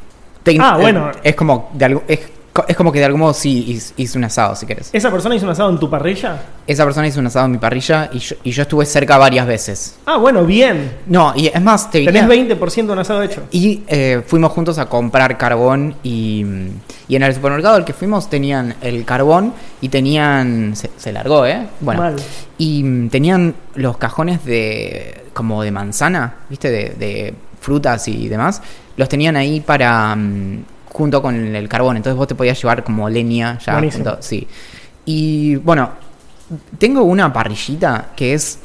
Ah, 0.60 0.78
bueno. 0.80 1.10
eh, 1.10 1.14
Es 1.24 1.34
como, 1.34 1.70
de 1.74 1.84
algo, 1.86 2.02
es, 2.06 2.20
es 2.66 2.76
como 2.76 2.90
que 2.90 2.98
de 2.98 3.04
algún 3.04 3.20
modo 3.20 3.32
sí 3.32 3.80
hizo 3.96 4.18
un 4.18 4.24
asado, 4.24 4.56
si 4.56 4.66
querés. 4.66 4.90
¿Esa 4.92 5.10
persona 5.10 5.34
hizo 5.36 5.44
un 5.46 5.52
asado 5.52 5.70
en 5.70 5.78
tu 5.78 5.88
parrilla? 5.88 6.40
Esa 6.66 6.84
persona 6.84 7.06
hizo 7.06 7.20
un 7.20 7.26
asado 7.26 7.46
en 7.46 7.52
mi 7.52 7.58
parrilla 7.58 8.10
y 8.12 8.18
yo, 8.18 8.36
y 8.42 8.50
yo 8.50 8.62
estuve 8.62 8.86
cerca 8.86 9.18
varias 9.18 9.46
veces. 9.46 9.96
Ah, 10.06 10.16
bueno, 10.16 10.44
bien. 10.44 10.96
No, 11.06 11.32
y 11.36 11.46
es 11.46 11.62
más, 11.62 11.90
te 11.90 11.98
diría... 11.98 12.26
Tenés 12.26 12.48
20% 12.58 12.86
de 12.86 12.92
un 12.92 12.98
asado 12.98 13.22
hecho. 13.22 13.42
Y 13.52 13.82
eh, 13.86 14.22
fuimos 14.26 14.50
juntos 14.52 14.78
a 14.78 14.86
comprar 14.86 15.38
carbón 15.38 15.94
y, 16.02 16.44
y 17.08 17.16
en 17.16 17.22
el 17.22 17.34
supermercado 17.34 17.76
al 17.76 17.84
que 17.84 17.92
fuimos 17.92 18.28
tenían 18.28 18.74
el 18.80 19.04
carbón 19.04 19.52
y 19.80 19.88
tenían... 19.88 20.74
Se, 20.74 20.90
se 20.96 21.12
largó, 21.12 21.46
¿eh? 21.46 21.66
Bueno. 21.80 22.02
Mal. 22.02 22.16
Y 22.58 22.82
mm, 22.82 23.10
tenían 23.10 23.54
los 23.76 23.96
cajones 23.96 24.44
de... 24.44 25.24
como 25.32 25.62
de 25.62 25.70
manzana, 25.70 26.34
¿viste? 26.48 26.70
De, 26.70 26.90
de 26.98 27.34
frutas 27.60 28.08
y 28.08 28.28
demás. 28.28 28.60
Los 28.96 29.08
tenían 29.08 29.36
ahí 29.36 29.60
para... 29.60 30.16
mm, 30.16 30.64
junto 30.90 31.22
con 31.22 31.34
el 31.56 31.68
carbón. 31.68 31.96
Entonces 31.96 32.16
vos 32.16 32.26
te 32.28 32.34
podías 32.34 32.60
llevar 32.60 32.84
como 32.84 33.08
leña 33.08 33.58
ya. 33.58 33.80
Junto- 33.80 34.18
sí. 34.20 34.46
Y 35.06 35.56
bueno, 35.56 35.90
tengo 36.78 37.02
una 37.02 37.32
parrillita 37.32 38.10
que 38.14 38.34
es 38.34 38.58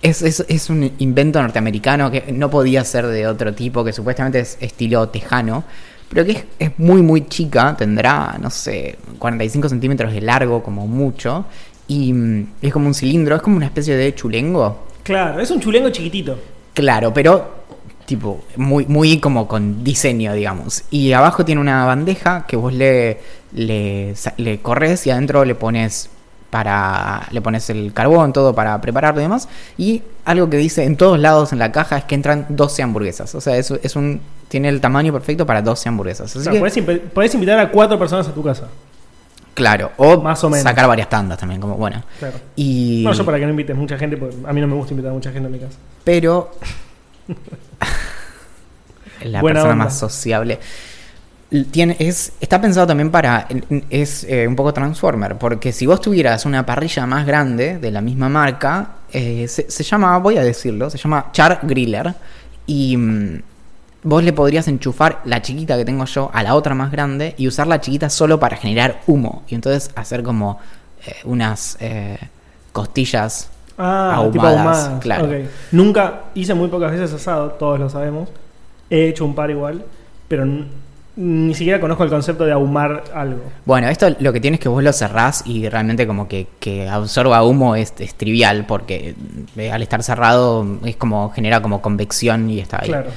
es, 0.00 0.22
es, 0.22 0.44
es 0.48 0.70
un 0.70 0.92
invento 0.98 1.42
norteamericano 1.42 2.10
que 2.10 2.32
no 2.32 2.48
podía 2.50 2.84
ser 2.84 3.06
de 3.08 3.26
otro 3.26 3.52
tipo, 3.52 3.82
que 3.84 3.92
supuestamente 3.92 4.38
es 4.40 4.56
estilo 4.60 5.08
tejano, 5.08 5.64
pero 6.08 6.24
que 6.24 6.30
es, 6.32 6.44
es 6.58 6.78
muy, 6.78 7.02
muy 7.02 7.26
chica, 7.26 7.74
tendrá, 7.76 8.36
no 8.40 8.48
sé, 8.48 8.96
45 9.18 9.68
centímetros 9.68 10.12
de 10.12 10.20
largo 10.20 10.62
como 10.62 10.86
mucho, 10.86 11.46
y 11.88 12.12
mm, 12.12 12.46
es 12.62 12.72
como 12.72 12.86
un 12.86 12.94
cilindro, 12.94 13.34
es 13.34 13.42
como 13.42 13.56
una 13.56 13.66
especie 13.66 13.96
de 13.96 14.14
chulengo, 14.14 14.86
Claro, 15.02 15.40
es 15.40 15.50
un 15.50 15.58
chulengo 15.58 15.90
chiquitito. 15.90 16.38
claro, 16.74 17.12
pero 17.12 17.64
tipo 18.08 18.42
muy, 18.56 18.86
muy 18.86 19.20
como 19.20 19.46
con 19.46 19.84
diseño, 19.84 20.32
digamos. 20.32 20.82
Y 20.90 21.12
abajo 21.12 21.44
tiene 21.44 21.60
una 21.60 21.84
bandeja 21.84 22.46
que 22.48 22.56
vos 22.56 22.72
le, 22.72 23.20
le, 23.52 24.14
corres 24.62 25.06
y 25.06 25.10
adentro 25.10 25.44
le 25.44 25.54
pones 25.54 26.08
para 26.48 27.28
le 27.30 27.42
pones 27.42 27.68
el 27.68 27.92
carbón 27.92 28.32
todo 28.32 28.54
para 28.54 28.80
prepararlo 28.80 29.20
y 29.20 29.24
demás 29.24 29.50
y 29.76 30.02
algo 30.24 30.48
que 30.48 30.56
dice 30.56 30.84
en 30.84 30.96
todos 30.96 31.18
lados 31.18 31.52
en 31.52 31.58
la 31.58 31.72
caja 31.72 31.98
es 31.98 32.04
que 32.04 32.14
entran 32.14 32.46
12 32.48 32.82
hamburguesas 32.82 33.34
o 33.34 33.40
sea 33.42 33.58
es, 33.58 33.70
es 33.70 33.96
un 33.96 34.22
tiene 34.48 34.70
el 34.70 34.80
tamaño 34.80 35.12
perfecto 35.12 35.44
para 35.44 35.60
12 35.60 35.90
hamburguesas 35.90 36.34
O 36.34 36.38
así 36.38 36.44
sea, 36.44 36.54
que, 36.54 37.00
podés, 37.12 37.34
invitar 37.34 37.58
a 37.58 37.70
cuatro 37.70 37.98
personas 37.98 38.26
a 38.28 38.32
tu 38.32 38.42
casa. 38.42 38.66
claro 39.52 39.90
o, 39.98 40.22
Más 40.22 40.42
o 40.42 40.48
menos. 40.48 40.62
sacar 40.62 40.88
varias 40.88 41.10
tandas 41.10 41.36
también 41.36 41.60
como 41.60 41.74
bueno 41.74 42.02
Claro. 42.18 42.38
y 42.56 43.02
No, 43.04 43.12
yo 43.12 43.26
para 43.26 43.38
que 43.38 43.44
no 43.44 43.50
invites 43.50 43.76
mucha 43.76 43.98
gente, 43.98 44.16
porque 44.16 44.34
a 44.46 44.52
mí 44.54 44.62
no 44.62 44.68
me 44.68 44.74
gusta 44.74 44.94
invitar 44.94 45.10
a 45.10 45.14
mucha 45.14 45.30
gente 45.30 45.48
a 45.48 45.50
mi 45.50 45.58
casa. 45.58 45.76
pero 46.02 46.50
la 49.24 49.40
Buena 49.40 49.60
persona 49.60 49.72
onda. 49.72 49.84
más 49.84 49.98
sociable 49.98 50.58
tiene 51.70 51.96
es 51.98 52.32
está 52.40 52.60
pensado 52.60 52.86
también 52.86 53.10
para 53.10 53.48
es 53.88 54.24
eh, 54.24 54.46
un 54.46 54.54
poco 54.54 54.74
transformer 54.74 55.36
porque 55.38 55.72
si 55.72 55.86
vos 55.86 56.00
tuvieras 56.00 56.44
una 56.44 56.66
parrilla 56.66 57.06
más 57.06 57.26
grande 57.26 57.78
de 57.78 57.90
la 57.90 58.02
misma 58.02 58.28
marca 58.28 58.96
eh, 59.12 59.48
se, 59.48 59.70
se 59.70 59.82
llama 59.82 60.18
voy 60.18 60.36
a 60.36 60.42
decirlo 60.42 60.90
se 60.90 60.98
llama 60.98 61.30
Char 61.32 61.60
Griller 61.62 62.14
y 62.66 62.96
mm, 62.98 63.42
vos 64.02 64.22
le 64.22 64.34
podrías 64.34 64.68
enchufar 64.68 65.22
la 65.24 65.40
chiquita 65.40 65.78
que 65.78 65.86
tengo 65.86 66.04
yo 66.04 66.30
a 66.34 66.42
la 66.42 66.54
otra 66.54 66.74
más 66.74 66.92
grande 66.92 67.34
y 67.38 67.48
usar 67.48 67.66
la 67.66 67.80
chiquita 67.80 68.10
solo 68.10 68.38
para 68.38 68.58
generar 68.58 69.00
humo 69.06 69.42
y 69.48 69.54
entonces 69.54 69.90
hacer 69.94 70.22
como 70.22 70.58
eh, 71.06 71.14
unas 71.24 71.78
costillas 72.72 73.48
Ah, 73.78 74.28
tipo 74.32 74.44
Ahumadas, 74.44 74.78
ahumadas. 74.84 75.00
claro. 75.00 75.28
Nunca 75.72 76.20
hice 76.34 76.52
muy 76.54 76.68
pocas 76.68 76.90
veces 76.90 77.12
asado, 77.12 77.50
todos 77.52 77.78
lo 77.78 77.88
sabemos. 77.88 78.28
He 78.90 79.08
hecho 79.08 79.24
un 79.24 79.34
par 79.34 79.50
igual, 79.50 79.84
pero 80.26 80.44
ni 81.16 81.52
siquiera 81.54 81.80
conozco 81.80 82.04
el 82.04 82.10
concepto 82.10 82.44
de 82.44 82.52
ahumar 82.52 83.04
algo. 83.14 83.40
Bueno, 83.64 83.88
esto 83.88 84.08
lo 84.20 84.32
que 84.32 84.40
tiene 84.40 84.54
es 84.56 84.60
que 84.60 84.68
vos 84.68 84.82
lo 84.82 84.92
cerrás 84.92 85.42
y 85.46 85.68
realmente 85.68 86.06
como 86.06 86.28
que, 86.28 86.46
que 86.60 86.88
absorba 86.88 87.42
humo 87.44 87.74
es, 87.76 87.92
es 87.98 88.14
trivial 88.14 88.64
porque 88.66 89.14
eh, 89.56 89.70
al 89.72 89.82
estar 89.82 90.02
cerrado 90.02 90.64
es 90.84 90.96
como 90.96 91.30
genera 91.30 91.60
como 91.60 91.82
convección 91.82 92.48
y 92.50 92.60
está 92.60 92.78
ahí. 92.82 92.88
Claro. 92.88 93.10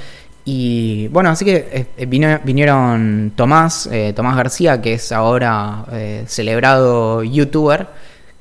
Y 0.44 1.08
bueno, 1.10 1.30
así 1.30 1.46
que 1.46 1.88
eh, 1.96 2.06
vino- 2.08 2.40
vinieron 2.44 3.32
Tomás, 3.36 3.88
eh, 3.92 4.14
Tomás 4.16 4.36
García, 4.36 4.82
que 4.82 4.94
es 4.94 5.12
ahora 5.12 5.86
eh, 5.92 6.24
celebrado 6.28 7.22
youtuber, 7.24 7.86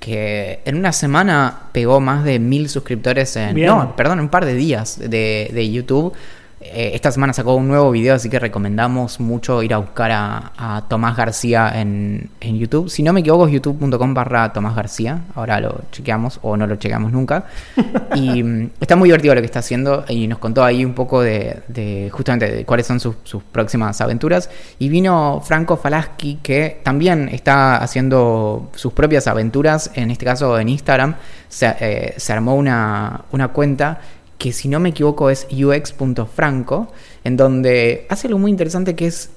que 0.00 0.61
en 0.64 0.76
una 0.76 0.92
semana 0.92 1.69
pegó 1.73 2.00
más 2.00 2.25
de 2.25 2.38
mil 2.40 2.69
suscriptores 2.69 3.37
en... 3.37 3.54
Bien. 3.54 3.69
No, 3.69 3.95
perdón, 3.95 4.19
un 4.19 4.30
par 4.30 4.45
de 4.47 4.54
días 4.54 4.99
de, 4.99 5.50
de 5.52 5.71
YouTube. 5.71 6.14
Eh, 6.62 6.90
esta 6.93 7.11
semana 7.11 7.33
sacó 7.33 7.55
un 7.55 7.69
nuevo 7.69 7.90
video, 7.90 8.14
así 8.14 8.29
que 8.29 8.38
recomendamos 8.38 9.19
mucho 9.19 9.62
ir 9.62 9.73
a 9.73 9.79
buscar 9.79 10.11
a, 10.12 10.52
a 10.59 10.88
Tomás 10.88 11.17
García 11.17 11.73
en, 11.75 12.29
en 12.38 12.59
YouTube. 12.59 12.90
Si 12.90 13.02
no 13.02 13.14
me 13.14 13.21
equivoco, 13.21 13.47
es 13.47 13.52
youtube.com 13.55 14.12
barra 14.12 14.52
Tomás 14.52 14.76
García. 14.76 15.23
Ahora 15.35 15.59
lo 15.59 15.81
chequeamos 15.90 16.38
o 16.43 16.59
no 16.59 16.67
lo 16.67 16.76
chequeamos 16.76 17.12
nunca. 17.12 17.45
Y 18.14 18.43
mm, 18.43 18.71
está 18.81 18.97
muy 18.97 19.09
divertido 19.09 19.35
lo 19.37 19.40
que 19.40 19.47
está 19.47 19.61
haciendo 19.61 20.05
y 20.09 20.26
nos 20.26 20.38
contó 20.38 20.64
ahí 20.64 20.85
un 20.85 20.95
poco 20.95 21.23
de, 21.23 21.62
de 21.69 22.11
justamente 22.12 22.50
de 22.50 22.64
cuáles 22.64 22.87
son 22.87 22.99
sus, 22.99 23.17
sus 23.23 23.43
próximas 23.43 24.00
aventuras. 24.00 24.50
Y 24.79 24.88
vino 24.88 25.40
Franco 25.45 25.76
Falaski, 25.76 26.40
que 26.43 26.81
también 26.83 27.29
está 27.29 27.76
haciendo 27.76 28.71
sus 28.75 28.93
propias 28.93 29.29
aventuras, 29.29 29.93
en 29.95 30.11
este 30.11 30.25
caso 30.25 30.59
en 30.59 30.69
Instagram. 30.69 31.14
Se, 31.49 31.75
eh, 31.81 32.14
se 32.17 32.33
armó 32.33 32.55
una, 32.55 33.23
una 33.33 33.49
cuenta 33.49 34.00
que 34.41 34.53
si 34.53 34.69
no 34.69 34.81
me 34.81 34.89
equivoco 34.89 35.29
es 35.29 35.47
ux.franco, 35.53 36.89
en 37.25 37.37
donde 37.37 38.07
hace 38.09 38.27
algo 38.27 38.39
muy 38.39 38.51
interesante 38.51 38.97
que 38.97 39.07
es 39.07 39.29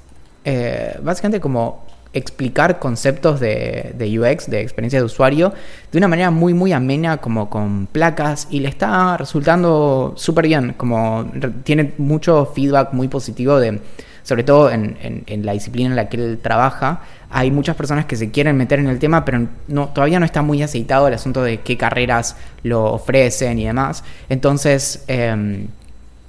eh, 0.46 0.98
básicamente 1.04 1.42
como 1.42 1.86
explicar 2.14 2.80
conceptos 2.80 3.42
de, 3.42 3.94
de 3.98 4.20
UX, 4.20 4.50
de 4.50 4.62
experiencia 4.62 5.00
de 5.00 5.06
usuario, 5.06 5.52
de 5.92 5.98
una 5.98 6.08
manera 6.08 6.32
muy, 6.32 6.54
muy 6.54 6.72
amena, 6.72 7.18
como 7.18 7.50
con 7.50 7.88
placas, 7.88 8.48
y 8.50 8.62
le 8.62 8.70
está 8.70 9.18
resultando 9.18 10.14
súper 10.16 10.48
bien, 10.48 10.74
como 10.78 11.30
tiene 11.66 11.94
mucho 11.98 12.46
feedback 12.56 12.94
muy 12.94 13.10
positivo 13.10 13.60
de, 13.60 13.82
sobre 14.24 14.44
todo 14.44 14.72
en, 14.72 14.98
en- 15.28 15.46
la 15.46 15.54
disciplina 15.54 15.90
en 15.90 15.96
la 15.96 16.10
que 16.10 16.18
él 16.18 16.40
trabaja, 16.42 17.02
hay 17.30 17.52
muchas 17.52 17.76
personas 17.76 18.06
que 18.06 18.16
se 18.16 18.32
quieren 18.32 18.56
meter 18.58 18.80
en 18.80 18.88
el 18.88 19.00
tema, 19.00 19.26
pero 19.26 19.48
no, 19.68 19.90
todavía 19.90 20.20
no 20.20 20.26
está 20.26 20.42
muy 20.42 20.62
aceitado 20.64 21.08
el 21.08 21.14
asunto 21.16 21.44
de 21.44 21.62
qué 21.62 21.78
carreras 21.78 22.36
lo 22.64 22.86
ofrecen 22.86 23.60
y 23.60 23.66
demás. 23.66 24.04
Entonces, 24.30 25.04
em, 25.08 25.68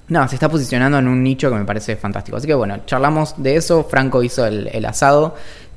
no, 0.08 0.28
se 0.28 0.34
está 0.36 0.48
posicionando 0.48 0.98
en 0.98 1.08
un 1.08 1.22
nicho 1.22 1.50
que 1.50 1.56
me 1.56 1.64
parece 1.64 1.96
fantástico. 1.96 2.36
Así 2.36 2.46
que 2.46 2.54
bueno, 2.54 2.78
charlamos 2.86 3.34
de 3.38 3.56
eso. 3.56 3.84
Franco 3.84 4.22
hizo 4.22 4.46
el, 4.46 4.68
el 4.72 4.84
asado 4.84 5.34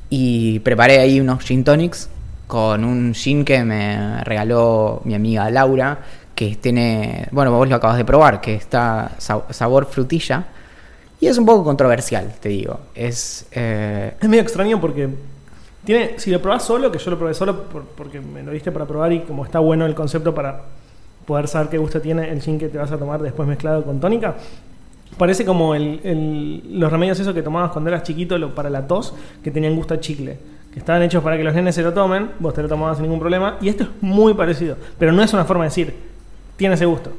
y 0.10 0.60
preparé 0.60 1.00
ahí 1.00 1.20
unos 1.20 1.44
gin 1.44 1.64
tonics 1.64 2.10
con 2.48 2.84
un 2.86 3.14
gin 3.14 3.44
que 3.46 3.64
me 3.64 4.24
regaló 4.24 5.02
mi 5.06 5.14
amiga 5.16 5.50
Laura, 5.50 6.00
que 6.36 6.56
tiene, 6.56 7.28
bueno, 7.32 7.52
vos 7.52 7.68
lo 7.68 7.76
acabas 7.76 7.98
de 7.98 8.06
probar, 8.06 8.40
que 8.42 8.56
está 8.56 9.12
sa- 9.18 9.44
sabor 9.50 9.86
frutilla. 9.88 10.46
Y 11.20 11.28
es 11.28 11.38
un 11.38 11.46
poco 11.46 11.64
controversial, 11.64 12.34
te 12.40 12.50
digo. 12.50 12.80
Es... 12.94 13.48
eh, 13.52 14.14
Es 14.22 14.30
medio 14.30 14.42
extraño 14.44 14.80
porque 14.80 15.10
tiene, 15.84 16.20
si 16.20 16.30
lo 16.32 16.42
probás 16.42 16.64
solo, 16.64 16.92
que 16.92 17.00
yo 17.00 17.10
lo 17.12 17.18
probé 17.18 17.34
solo 17.34 17.64
por- 17.64 17.86
porque 17.86 18.20
me 18.22 18.44
lo 18.44 18.52
diste 18.52 18.72
para 18.72 18.86
probar 18.86 19.12
y 19.14 19.22
como 19.22 19.44
está 19.46 19.60
bueno 19.60 19.86
el 19.86 19.96
concepto 19.96 20.36
para 20.36 20.62
poder 21.26 21.48
saber 21.48 21.70
qué 21.70 21.78
gusto 21.78 22.00
tiene 22.02 22.30
el 22.30 22.42
gin 22.42 22.60
que 22.60 22.70
te 22.70 22.78
vas 22.78 22.92
a 22.92 22.98
tomar 22.98 23.22
después 23.22 23.48
mezclado 23.48 23.84
con 23.84 24.00
tónica, 24.00 24.36
parece 25.18 25.44
como 25.46 25.74
el- 25.76 26.00
el- 26.04 26.80
los 26.80 26.92
remedios 26.92 27.20
esos 27.20 27.34
que 27.34 27.42
tomabas 27.42 27.72
cuando 27.72 27.90
eras 27.90 28.04
chiquito 28.04 28.38
lo- 28.38 28.54
para 28.54 28.70
la 28.70 28.86
tos, 28.86 29.14
que 29.44 29.50
tenían 29.52 29.76
gusto 29.76 29.94
a 29.96 30.00
chicle. 30.00 30.38
Que 30.72 30.80
estaban 30.80 31.02
hechos 31.02 31.24
para 31.24 31.38
que 31.38 31.44
los 31.44 31.56
nenes 31.56 31.74
se 31.74 31.82
lo 31.82 31.94
tomen, 31.94 32.30
vos 32.40 32.54
te 32.54 32.62
lo 32.62 32.68
tomabas 32.68 32.98
sin 32.98 33.04
ningún 33.04 33.20
problema, 33.20 33.58
y 33.62 33.70
esto 33.70 33.84
es 33.86 33.90
muy 34.02 34.36
parecido. 34.36 34.76
Pero 35.00 35.12
no 35.12 35.24
es 35.24 35.34
una 35.34 35.46
forma 35.46 35.64
de 35.64 35.70
decir, 35.70 35.96
tiene 36.58 36.76
ese 36.76 36.86
gusto. 36.86 37.10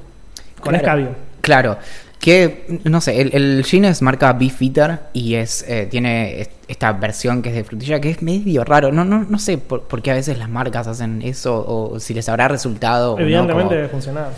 Con 0.60 0.70
Claro. 0.70 0.76
escabio. 0.76 1.08
Claro. 1.40 1.76
Que, 2.20 2.80
no 2.84 3.00
sé, 3.00 3.20
el, 3.20 3.30
el 3.34 3.64
gin 3.64 3.84
es 3.84 4.02
marca 4.02 4.32
Beefeater 4.32 4.98
y 5.12 5.34
es 5.36 5.64
eh, 5.68 5.86
tiene 5.88 6.40
est- 6.40 6.50
esta 6.66 6.92
versión 6.92 7.42
que 7.42 7.50
es 7.50 7.54
de 7.54 7.62
frutilla 7.64 8.00
que 8.00 8.10
es 8.10 8.22
medio 8.22 8.64
raro. 8.64 8.90
No, 8.90 9.04
no, 9.04 9.24
no 9.28 9.38
sé 9.38 9.56
por, 9.56 9.84
por 9.84 10.02
qué 10.02 10.10
a 10.10 10.14
veces 10.14 10.36
las 10.36 10.48
marcas 10.48 10.88
hacen 10.88 11.22
eso 11.22 11.64
o 11.66 12.00
si 12.00 12.14
les 12.14 12.28
habrá 12.28 12.48
resultado 12.48 13.12
o 13.14 13.16
no, 13.18 13.22
Evidentemente 13.22 13.74
debe 13.76 13.88
funcionar. 13.88 14.30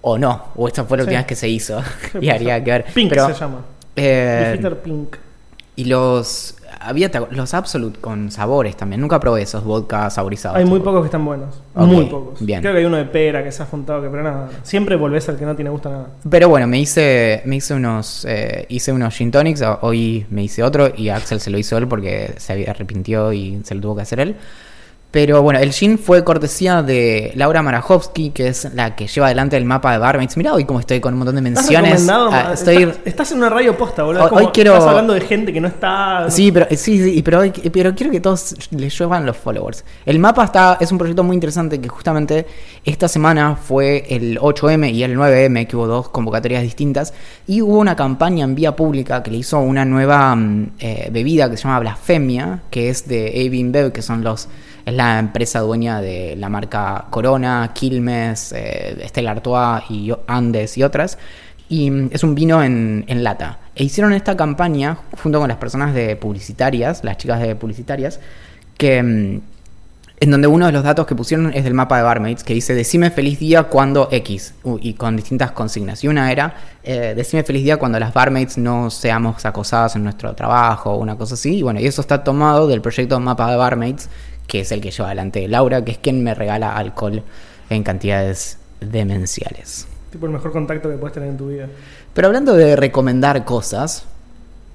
o 0.00 0.16
no, 0.16 0.44
o 0.54 0.68
esta 0.68 0.84
fue 0.84 0.96
la 0.96 1.02
última 1.04 1.18
vez 1.20 1.26
que 1.26 1.34
se 1.34 1.48
hizo 1.48 1.82
y 2.20 2.28
haría 2.28 2.62
que 2.62 2.70
ver. 2.70 2.84
Pink 2.94 3.10
Pero, 3.10 3.26
se 3.26 3.34
llama. 3.40 3.64
eh, 3.96 4.50
Beefeater 4.52 4.78
Pink. 4.82 5.16
y 5.76 5.84
los 5.86 6.54
había 6.80 7.10
los 7.30 7.54
Absolute 7.54 8.00
con 8.00 8.30
sabores 8.30 8.76
también. 8.76 9.00
Nunca 9.00 9.20
probé 9.20 9.42
esos 9.42 9.64
vodka 9.64 10.10
saborizados. 10.10 10.58
Hay 10.58 10.64
muy 10.64 10.80
pocos 10.80 11.02
que 11.02 11.06
están 11.06 11.24
buenos. 11.24 11.60
Muy 11.74 12.06
pocos. 12.06 12.44
bien. 12.44 12.60
Creo 12.60 12.72
que 12.72 12.80
hay 12.80 12.84
uno 12.84 12.96
de 12.96 13.04
pera 13.04 13.42
que 13.42 13.52
se 13.52 13.62
ha 13.62 13.66
juntado, 13.66 14.02
que 14.02 14.08
pero 14.08 14.22
nada. 14.22 14.50
Siempre 14.62 14.96
volvés 14.96 15.28
al 15.28 15.36
que 15.36 15.44
no 15.44 15.54
tiene 15.54 15.70
gusto 15.70 15.90
nada. 15.90 16.08
Pero 16.28 16.48
bueno, 16.48 16.66
me 16.66 16.78
hice, 16.78 17.42
me 17.44 17.56
hice 17.56 17.74
unos, 17.74 18.24
eh, 18.28 18.66
hice 18.68 18.92
unos 18.92 19.14
gin 19.14 19.30
tonics, 19.30 19.62
hoy 19.82 20.26
me 20.30 20.42
hice 20.44 20.62
otro 20.62 20.92
y 20.94 21.08
Axel 21.08 21.40
se 21.40 21.50
lo 21.50 21.58
hizo 21.58 21.76
él 21.76 21.88
porque 21.88 22.34
se 22.36 22.52
había 22.52 22.70
arrepintió 22.70 23.32
y 23.32 23.60
se 23.64 23.74
lo 23.74 23.80
tuvo 23.80 23.96
que 23.96 24.02
hacer 24.02 24.20
él. 24.20 24.36
Pero 25.14 25.42
bueno, 25.42 25.60
el 25.60 25.72
gin 25.72 25.96
fue 25.96 26.24
cortesía 26.24 26.82
de 26.82 27.30
Laura 27.36 27.62
Marajowski, 27.62 28.30
que 28.30 28.48
es 28.48 28.68
la 28.74 28.96
que 28.96 29.06
lleva 29.06 29.26
adelante 29.26 29.56
el 29.56 29.64
mapa 29.64 29.92
de 29.92 29.98
Barmaids. 29.98 30.36
Mirá 30.36 30.52
hoy 30.54 30.64
cómo 30.64 30.80
estoy 30.80 30.98
con 30.98 31.14
un 31.14 31.20
montón 31.20 31.36
de 31.36 31.48
¿Estás 31.50 31.70
menciones. 31.70 32.08
Ah, 32.10 32.28
ma- 32.48 32.52
estoy... 32.52 32.82
estás, 32.82 32.98
estás 33.04 33.30
en 33.30 33.38
una 33.38 33.48
radio 33.48 33.78
posta, 33.78 34.02
boludo. 34.02 34.24
Hoy- 34.24 34.28
como 34.30 34.40
hoy 34.40 34.50
quiero- 34.52 34.72
Estás 34.72 34.88
hablando 34.88 35.12
de 35.12 35.20
gente 35.20 35.52
que 35.52 35.60
no 35.60 35.68
está. 35.68 36.26
Sí, 36.30 36.50
pero 36.50 36.66
sí, 36.70 37.00
sí, 37.00 37.22
pero, 37.22 37.38
hoy- 37.38 37.52
pero 37.52 37.94
quiero 37.94 38.10
que 38.10 38.18
todos 38.18 38.56
les 38.72 38.98
lluevan 38.98 39.24
los 39.24 39.36
followers. 39.36 39.84
El 40.04 40.18
mapa 40.18 40.42
está 40.46 40.78
es 40.80 40.90
un 40.90 40.98
proyecto 40.98 41.22
muy 41.22 41.34
interesante 41.34 41.80
que 41.80 41.88
justamente 41.88 42.44
esta 42.84 43.06
semana 43.06 43.54
fue 43.54 44.06
el 44.08 44.40
8M 44.40 44.92
y 44.92 45.04
el 45.04 45.16
9M, 45.16 45.68
que 45.68 45.76
hubo 45.76 45.86
dos 45.86 46.08
convocatorias 46.08 46.64
distintas, 46.64 47.14
y 47.46 47.62
hubo 47.62 47.78
una 47.78 47.94
campaña 47.94 48.42
en 48.44 48.56
vía 48.56 48.74
pública 48.74 49.22
que 49.22 49.30
le 49.30 49.36
hizo 49.36 49.60
una 49.60 49.84
nueva 49.84 50.34
mm, 50.34 50.70
eh, 50.80 51.08
bebida 51.12 51.48
que 51.48 51.56
se 51.56 51.62
llama 51.62 51.78
Blasfemia, 51.78 52.62
que 52.68 52.88
es 52.88 53.06
de 53.06 53.28
AB 53.28 53.54
InBev, 53.54 53.92
que 53.92 54.02
son 54.02 54.24
los 54.24 54.48
es 54.84 54.94
la 54.94 55.18
empresa 55.18 55.60
dueña 55.60 56.00
de 56.00 56.36
la 56.36 56.48
marca 56.48 57.06
Corona, 57.10 57.70
Quilmes, 57.74 58.52
eh, 58.52 59.04
Stella 59.08 59.32
Artois 59.32 59.82
y 59.90 60.12
Andes 60.26 60.76
y 60.76 60.82
otras. 60.82 61.18
Y 61.68 61.90
mm, 61.90 62.10
es 62.12 62.22
un 62.22 62.34
vino 62.34 62.62
en, 62.62 63.04
en 63.08 63.24
lata. 63.24 63.58
E 63.74 63.84
hicieron 63.84 64.12
esta 64.12 64.36
campaña 64.36 64.98
junto 65.22 65.40
con 65.40 65.48
las 65.48 65.58
personas 65.58 65.94
de 65.94 66.16
publicitarias, 66.16 67.02
las 67.02 67.16
chicas 67.16 67.40
de 67.40 67.56
publicitarias, 67.56 68.20
que 68.76 69.02
mm, 69.02 69.40
en 70.20 70.30
donde 70.30 70.46
uno 70.46 70.66
de 70.66 70.72
los 70.72 70.84
datos 70.84 71.06
que 71.06 71.14
pusieron 71.14 71.52
es 71.52 71.64
del 71.64 71.74
mapa 71.74 71.96
de 71.96 72.02
Barmaids, 72.04 72.44
que 72.44 72.54
dice 72.54 72.74
decime 72.74 73.10
feliz 73.10 73.38
día 73.38 73.64
cuando 73.64 74.08
X, 74.10 74.54
y 74.80 74.94
con 74.94 75.16
distintas 75.16 75.50
consignas. 75.52 76.04
Y 76.04 76.08
una 76.08 76.30
era 76.30 76.54
eh, 76.82 77.14
decime 77.16 77.42
feliz 77.42 77.64
día 77.64 77.76
cuando 77.78 77.98
las 77.98 78.14
Barmaids 78.14 78.56
no 78.56 78.90
seamos 78.90 79.44
acosadas 79.44 79.96
en 79.96 80.04
nuestro 80.04 80.34
trabajo, 80.34 80.96
una 80.96 81.16
cosa 81.16 81.34
así. 81.34 81.58
Y 81.58 81.62
bueno, 81.62 81.80
y 81.80 81.86
eso 81.86 82.00
está 82.00 82.22
tomado 82.22 82.68
del 82.68 82.80
proyecto 82.80 83.18
Mapa 83.18 83.50
de 83.50 83.56
Barmaids, 83.56 84.08
que 84.46 84.60
es 84.60 84.72
el 84.72 84.80
que 84.80 84.90
lleva 84.90 85.06
adelante 85.08 85.48
Laura, 85.48 85.84
que 85.84 85.92
es 85.92 85.98
quien 85.98 86.22
me 86.22 86.34
regala 86.34 86.76
alcohol 86.76 87.22
en 87.70 87.82
cantidades 87.82 88.58
demenciales. 88.80 89.86
Tipo 90.10 90.26
el 90.26 90.32
mejor 90.32 90.52
contacto 90.52 90.88
que 90.90 90.96
puedes 90.96 91.14
tener 91.14 91.28
en 91.30 91.36
tu 91.36 91.48
vida. 91.48 91.68
Pero 92.12 92.28
hablando 92.28 92.54
de 92.54 92.76
recomendar 92.76 93.44
cosas, 93.44 94.06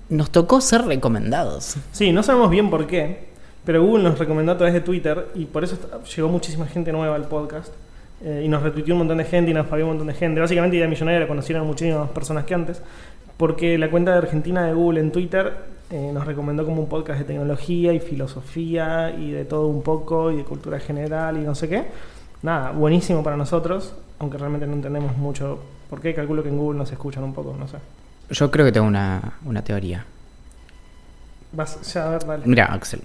nos 0.09 0.31
tocó 0.31 0.59
ser 0.59 0.83
recomendados. 0.85 1.77
Sí, 1.91 2.11
no 2.11 2.23
sabemos 2.23 2.49
bien 2.49 2.69
por 2.69 2.87
qué, 2.87 3.29
pero 3.63 3.83
Google 3.83 4.03
nos 4.03 4.19
recomendó 4.19 4.51
a 4.51 4.57
través 4.57 4.73
de 4.73 4.81
Twitter 4.81 5.27
y 5.35 5.45
por 5.45 5.63
eso 5.63 5.77
llegó 6.15 6.27
muchísima 6.29 6.65
gente 6.65 6.91
nueva 6.91 7.15
al 7.15 7.27
podcast. 7.27 7.73
eh, 8.21 8.41
y 8.43 8.49
nos 8.49 8.61
retuiteó 8.63 8.95
un 8.95 8.99
montón 8.99 9.17
de 9.19 9.23
gente 9.23 9.51
y 9.51 9.53
nos 9.53 9.67
pagó 9.67 9.83
un 9.83 9.89
montón 9.89 10.07
de 10.07 10.13
gente. 10.13 10.41
Básicamente, 10.41 10.75
Idea 10.75 10.87
Millonaria 10.89 11.21
la 11.21 11.27
conocieron 11.27 11.65
muchísimas 11.65 11.99
más 12.01 12.09
personas 12.09 12.43
que 12.43 12.53
antes. 12.53 12.81
Porque 13.37 13.77
la 13.77 13.89
cuenta 13.89 14.11
de 14.11 14.17
Argentina 14.17 14.65
de 14.65 14.73
Google 14.73 14.99
en 14.99 15.11
Twitter 15.13 15.53
eh, 15.91 16.11
nos 16.13 16.25
recomendó 16.25 16.65
como 16.65 16.81
un 16.81 16.89
podcast 16.89 17.19
de 17.19 17.25
tecnología 17.25 17.93
y 17.93 17.99
filosofía 17.99 19.11
y 19.11 19.31
de 19.31 19.45
todo 19.45 19.67
un 19.67 19.81
poco 19.81 20.31
y 20.31 20.37
de 20.37 20.43
cultura 20.43 20.79
general 20.79 21.37
y 21.37 21.41
no 21.41 21.55
sé 21.55 21.67
qué. 21.67 21.85
Nada, 22.43 22.71
buenísimo 22.71 23.23
para 23.23 23.35
nosotros, 23.35 23.93
aunque 24.19 24.37
realmente 24.37 24.67
no 24.67 24.73
entendemos 24.73 25.17
mucho 25.17 25.59
por 25.89 25.99
qué. 25.99 26.13
Calculo 26.13 26.43
que 26.43 26.49
en 26.49 26.57
Google 26.57 26.77
nos 26.77 26.91
escuchan 26.91 27.23
un 27.23 27.33
poco, 27.33 27.55
no 27.57 27.67
sé. 27.67 27.77
Yo 28.29 28.51
creo 28.51 28.65
que 28.65 28.71
tengo 28.71 28.87
una, 28.87 29.33
una 29.45 29.63
teoría. 29.63 30.05
Vas, 31.51 31.81
ya, 31.93 32.07
a 32.07 32.09
ver, 32.11 32.25
dale. 32.25 32.43
Mira, 32.45 32.65
Axel. 32.65 33.01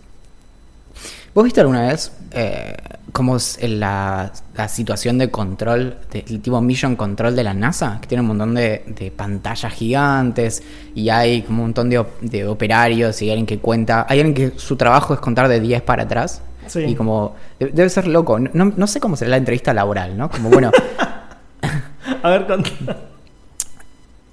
¿Vos 1.34 1.42
viste 1.44 1.60
alguna 1.60 1.88
vez 1.88 2.12
eh, 2.30 2.76
cómo 3.12 3.36
es 3.36 3.58
la, 3.62 4.30
la 4.56 4.68
situación 4.68 5.18
de 5.18 5.30
control, 5.30 5.96
de- 6.12 6.24
el 6.28 6.40
tipo 6.40 6.60
Mission 6.60 6.94
Control 6.94 7.34
de 7.34 7.42
la 7.42 7.52
NASA? 7.54 7.98
Que 8.00 8.06
tiene 8.06 8.22
un 8.22 8.28
montón 8.28 8.54
de, 8.54 8.84
de 8.86 9.10
pantallas 9.10 9.72
gigantes 9.72 10.62
y 10.94 11.08
hay 11.08 11.42
como 11.42 11.58
un 11.62 11.68
montón 11.70 11.90
de, 11.90 11.98
op- 11.98 12.20
de 12.20 12.46
operarios 12.46 13.20
y 13.20 13.24
hay 13.26 13.30
alguien 13.32 13.46
que 13.46 13.58
cuenta. 13.58 14.06
Hay 14.08 14.20
alguien 14.20 14.34
que 14.52 14.58
su 14.58 14.76
trabajo 14.76 15.12
es 15.14 15.20
contar 15.20 15.48
de 15.48 15.58
10 15.60 15.82
para 15.82 16.04
atrás. 16.04 16.40
Sí. 16.68 16.80
Y 16.80 16.94
como. 16.94 17.34
de- 17.58 17.66
Debe 17.70 17.88
ser 17.90 18.06
loco. 18.06 18.38
No 18.38 18.86
sé 18.86 19.00
cómo 19.00 19.16
será 19.16 19.30
la 19.32 19.36
entrevista 19.38 19.74
laboral, 19.74 20.16
¿no? 20.16 20.30
Como 20.30 20.50
bueno. 20.50 20.70
A 22.22 22.30
ver, 22.30 22.46
contá. 22.46 22.70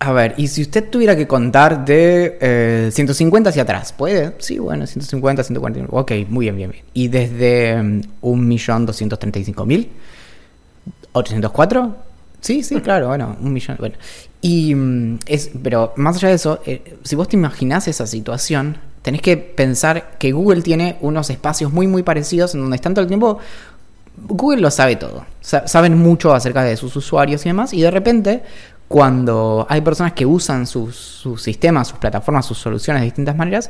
A 0.04 0.14
ver, 0.14 0.34
y 0.38 0.48
si 0.48 0.64
usted 0.64 0.90
tuviera 0.90 1.16
que 1.16 1.28
contar 1.28 1.86
de 1.86 2.36
eh, 2.42 2.90
150 2.92 3.52
hacia 3.52 3.62
atrás, 3.62 3.94
¿puede? 3.94 4.34
Sí, 4.40 4.58
bueno, 4.58 4.88
150, 4.88 5.44
140. 5.44 5.96
Ok, 5.96 6.12
muy 6.28 6.46
bien, 6.46 6.56
bien, 6.58 6.72
bien. 6.72 6.84
¿Y 6.96 7.08
desde 7.08 7.80
mm, 7.84 8.02
1.235.000? 8.22 9.90
¿804? 11.14 11.94
Sí, 12.40 12.64
sí, 12.64 12.82
claro, 12.82 13.10
bueno, 13.10 13.38
un 13.40 13.54
millón. 13.54 13.78
Bueno. 13.80 13.96
Y 14.42 14.74
mm, 14.74 15.20
es, 15.28 15.52
pero 15.62 15.94
más 15.98 16.16
allá 16.16 16.30
de 16.30 16.36
eso, 16.36 16.62
eh, 16.66 16.98
si 17.04 17.16
vos 17.16 17.28
te 17.28 17.36
imaginás 17.36 17.88
esa 17.88 18.08
situación, 18.08 18.78
tenés 19.04 19.22
que 19.22 19.38
pensar 19.38 20.18
que 20.18 20.32
Google 20.32 20.64
tiene 20.64 20.98
unos 21.02 21.30
espacios 21.30 21.72
muy, 21.72 21.86
muy 21.86 22.02
parecidos 22.02 22.56
en 22.56 22.62
donde 22.62 22.76
están 22.76 22.96
todo 22.96 23.04
el 23.04 23.08
tiempo 23.08 23.38
Google 24.28 24.62
lo 24.62 24.70
sabe 24.70 24.98
todo. 24.98 25.26
Sa- 25.40 25.68
saben 25.68 25.98
mucho 25.98 26.34
acerca 26.34 26.64
de 26.64 26.76
sus 26.78 26.96
usuarios 26.96 27.46
y 27.46 27.50
demás. 27.50 27.74
Y 27.74 27.82
de 27.82 27.90
repente, 27.90 28.44
cuando 28.92 29.66
hay 29.70 29.80
personas 29.82 30.12
que 30.14 30.26
usan 30.26 30.68
sus, 30.68 30.96
sus 30.98 31.42
sistemas, 31.42 31.88
sus 31.88 31.98
plataformas, 31.98 32.46
sus 32.46 32.58
soluciones 32.58 33.02
de 33.02 33.06
distintas 33.06 33.36
maneras, 33.38 33.70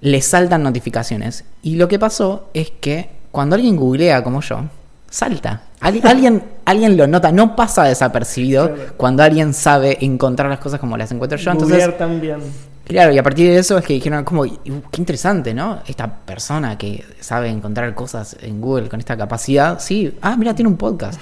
les 0.00 0.24
saltan 0.24 0.62
notificaciones. 0.62 1.44
Y 1.62 1.76
lo 1.76 1.88
que 1.88 1.98
pasó 1.98 2.48
es 2.54 2.70
que 2.80 3.10
cuando 3.30 3.54
alguien 3.56 3.76
googlea 3.76 4.24
como 4.24 4.40
yo, 4.40 4.64
salta. 5.10 5.64
Al- 5.80 6.00
alguien, 6.04 6.42
alguien 6.64 6.96
lo 6.96 7.06
nota, 7.06 7.30
no 7.32 7.54
pasa 7.54 7.84
desapercibido 7.84 8.74
Claro. 8.74 8.92
cuando 8.96 9.22
alguien 9.22 9.52
sabe 9.52 9.98
encontrar 10.00 10.48
las 10.48 10.58
cosas 10.58 10.80
como 10.80 10.96
las 10.96 11.12
encuentro 11.12 11.36
yo. 11.36 11.50
Entonces, 11.50 11.76
Googlear 11.76 11.98
también. 11.98 12.38
Claro, 12.84 13.12
y 13.12 13.18
a 13.18 13.22
partir 13.22 13.48
de 13.50 13.58
eso 13.58 13.76
es 13.78 13.84
que 13.84 13.92
dijeron 13.92 14.24
como, 14.24 14.42
"Uh, 14.42 14.48
qué 14.90 15.00
interesante, 15.00 15.52
¿no? 15.54 15.78
Esta 15.86 16.08
persona 16.12 16.76
que 16.78 17.04
sabe 17.20 17.48
encontrar 17.50 17.94
cosas 17.94 18.36
en 18.40 18.60
Google 18.60 18.88
con 18.88 18.98
esta 18.98 19.16
capacidad, 19.16 19.78
sí, 19.78 20.16
ah, 20.22 20.34
mira, 20.36 20.54
tiene 20.54 20.70
un 20.70 20.76
podcast. 20.76 21.20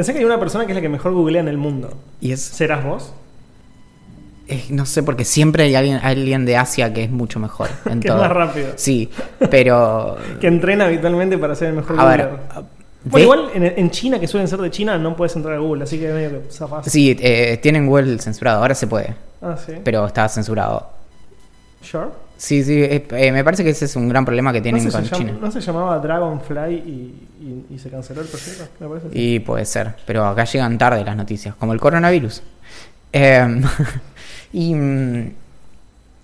Pensé 0.00 0.14
que 0.14 0.20
hay 0.20 0.24
una 0.24 0.40
persona 0.40 0.64
que 0.64 0.72
es 0.72 0.76
la 0.76 0.80
que 0.80 0.88
mejor 0.88 1.12
googlea 1.12 1.42
en 1.42 1.48
el 1.48 1.58
mundo. 1.58 1.92
Y 2.22 2.32
es, 2.32 2.40
¿Serás 2.40 2.82
vos? 2.82 3.12
no 4.70 4.86
sé, 4.86 5.02
porque 5.02 5.26
siempre 5.26 5.64
hay 5.64 5.74
alguien, 5.74 6.00
alguien 6.02 6.46
de 6.46 6.56
Asia 6.56 6.90
que 6.94 7.04
es 7.04 7.10
mucho 7.10 7.38
mejor. 7.38 7.68
En 7.84 8.00
Que 8.00 8.08
es 8.08 8.14
más 8.14 8.30
rápido. 8.30 8.68
Sí, 8.76 9.10
pero... 9.50 10.16
Que 10.40 10.46
entrena 10.46 10.86
habitualmente 10.86 11.36
para 11.36 11.54
ser 11.54 11.68
el 11.68 11.74
mejor 11.74 12.00
A 12.00 12.04
ver, 12.06 12.30
de- 12.30 12.36
Bueno, 13.04 13.24
igual 13.24 13.50
en, 13.52 13.62
en 13.76 13.90
China, 13.90 14.18
que 14.18 14.26
suelen 14.26 14.48
ser 14.48 14.58
de 14.60 14.70
China, 14.70 14.96
no 14.96 15.14
puedes 15.14 15.36
entrar 15.36 15.56
a 15.56 15.58
Google, 15.58 15.84
así 15.84 15.98
que 15.98 16.08
medio 16.14 16.30
que 16.44 16.50
zafás. 16.50 16.86
Sí, 16.90 17.14
eh, 17.20 17.58
tienen 17.62 17.86
Google 17.86 18.18
censurado, 18.20 18.62
ahora 18.62 18.74
se 18.74 18.86
puede, 18.86 19.14
Ah, 19.42 19.54
sí. 19.58 19.74
pero 19.84 20.06
está 20.06 20.26
censurado. 20.30 20.88
Sure. 21.82 22.06
Sí, 22.40 22.64
sí, 22.64 22.82
eh, 22.82 23.06
eh, 23.10 23.32
me 23.32 23.44
parece 23.44 23.62
que 23.62 23.68
ese 23.68 23.84
es 23.84 23.96
un 23.96 24.08
gran 24.08 24.24
problema 24.24 24.50
que 24.50 24.60
¿No 24.60 24.62
tienen 24.62 24.90
con 24.90 25.04
China. 25.10 25.36
¿No 25.38 25.50
se 25.50 25.60
llamaba 25.60 25.98
Dragonfly 25.98 26.72
y, 26.74 27.28
y- 27.68 27.74
y 27.74 27.78
se 27.78 27.90
canceló 27.90 28.22
el 28.22 28.28
proyecto? 28.28 28.64
Me 28.80 28.88
parece. 28.88 29.08
Y 29.12 29.40
puede 29.40 29.66
ser, 29.66 29.94
pero 30.06 30.24
acá 30.26 30.44
llegan 30.44 30.78
tarde 30.78 31.04
las 31.04 31.14
noticias, 31.16 31.54
como 31.56 31.74
el 31.74 31.80
coronavirus. 31.80 32.42
Eh, 33.12 33.60
y 34.54 34.74
mm, 34.74 35.32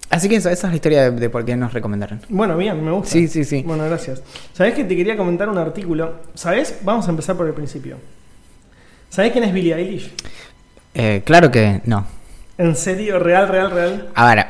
así 0.09 0.27
que 0.31 0.37
esa 0.37 0.53
es 0.53 0.63
la 0.65 0.75
historia 0.75 1.11
de, 1.11 1.21
de 1.21 1.29
por 1.29 1.45
qué 1.45 1.55
nos 1.55 1.75
recomendaron. 1.75 2.23
Bueno, 2.31 2.57
bien, 2.57 2.83
me 2.83 2.93
gusta. 2.93 3.11
Sí, 3.11 3.29
sí, 3.29 3.45
sí. 3.45 3.63
Bueno, 3.67 3.85
gracias. 3.85 4.23
¿Sabés 4.55 4.73
que 4.73 4.85
te 4.85 4.97
quería 4.97 5.19
comentar 5.19 5.51
un 5.51 5.59
artículo? 5.59 6.15
¿Sabés? 6.33 6.79
Vamos 6.83 7.07
a 7.09 7.11
empezar 7.11 7.37
por 7.37 7.47
el 7.47 7.53
principio. 7.53 7.99
¿Sabés 9.11 9.33
quién 9.33 9.45
es 9.45 9.53
Billie 9.53 9.75
Eilish? 9.75 10.11
Eh, 10.95 11.21
claro 11.27 11.51
que 11.51 11.83
no. 11.85 12.07
¿En 12.57 12.75
serio? 12.75 13.19
¿Real, 13.19 13.49
real, 13.49 13.71
real? 13.71 14.09
A 14.15 14.35
ver, 14.35 14.47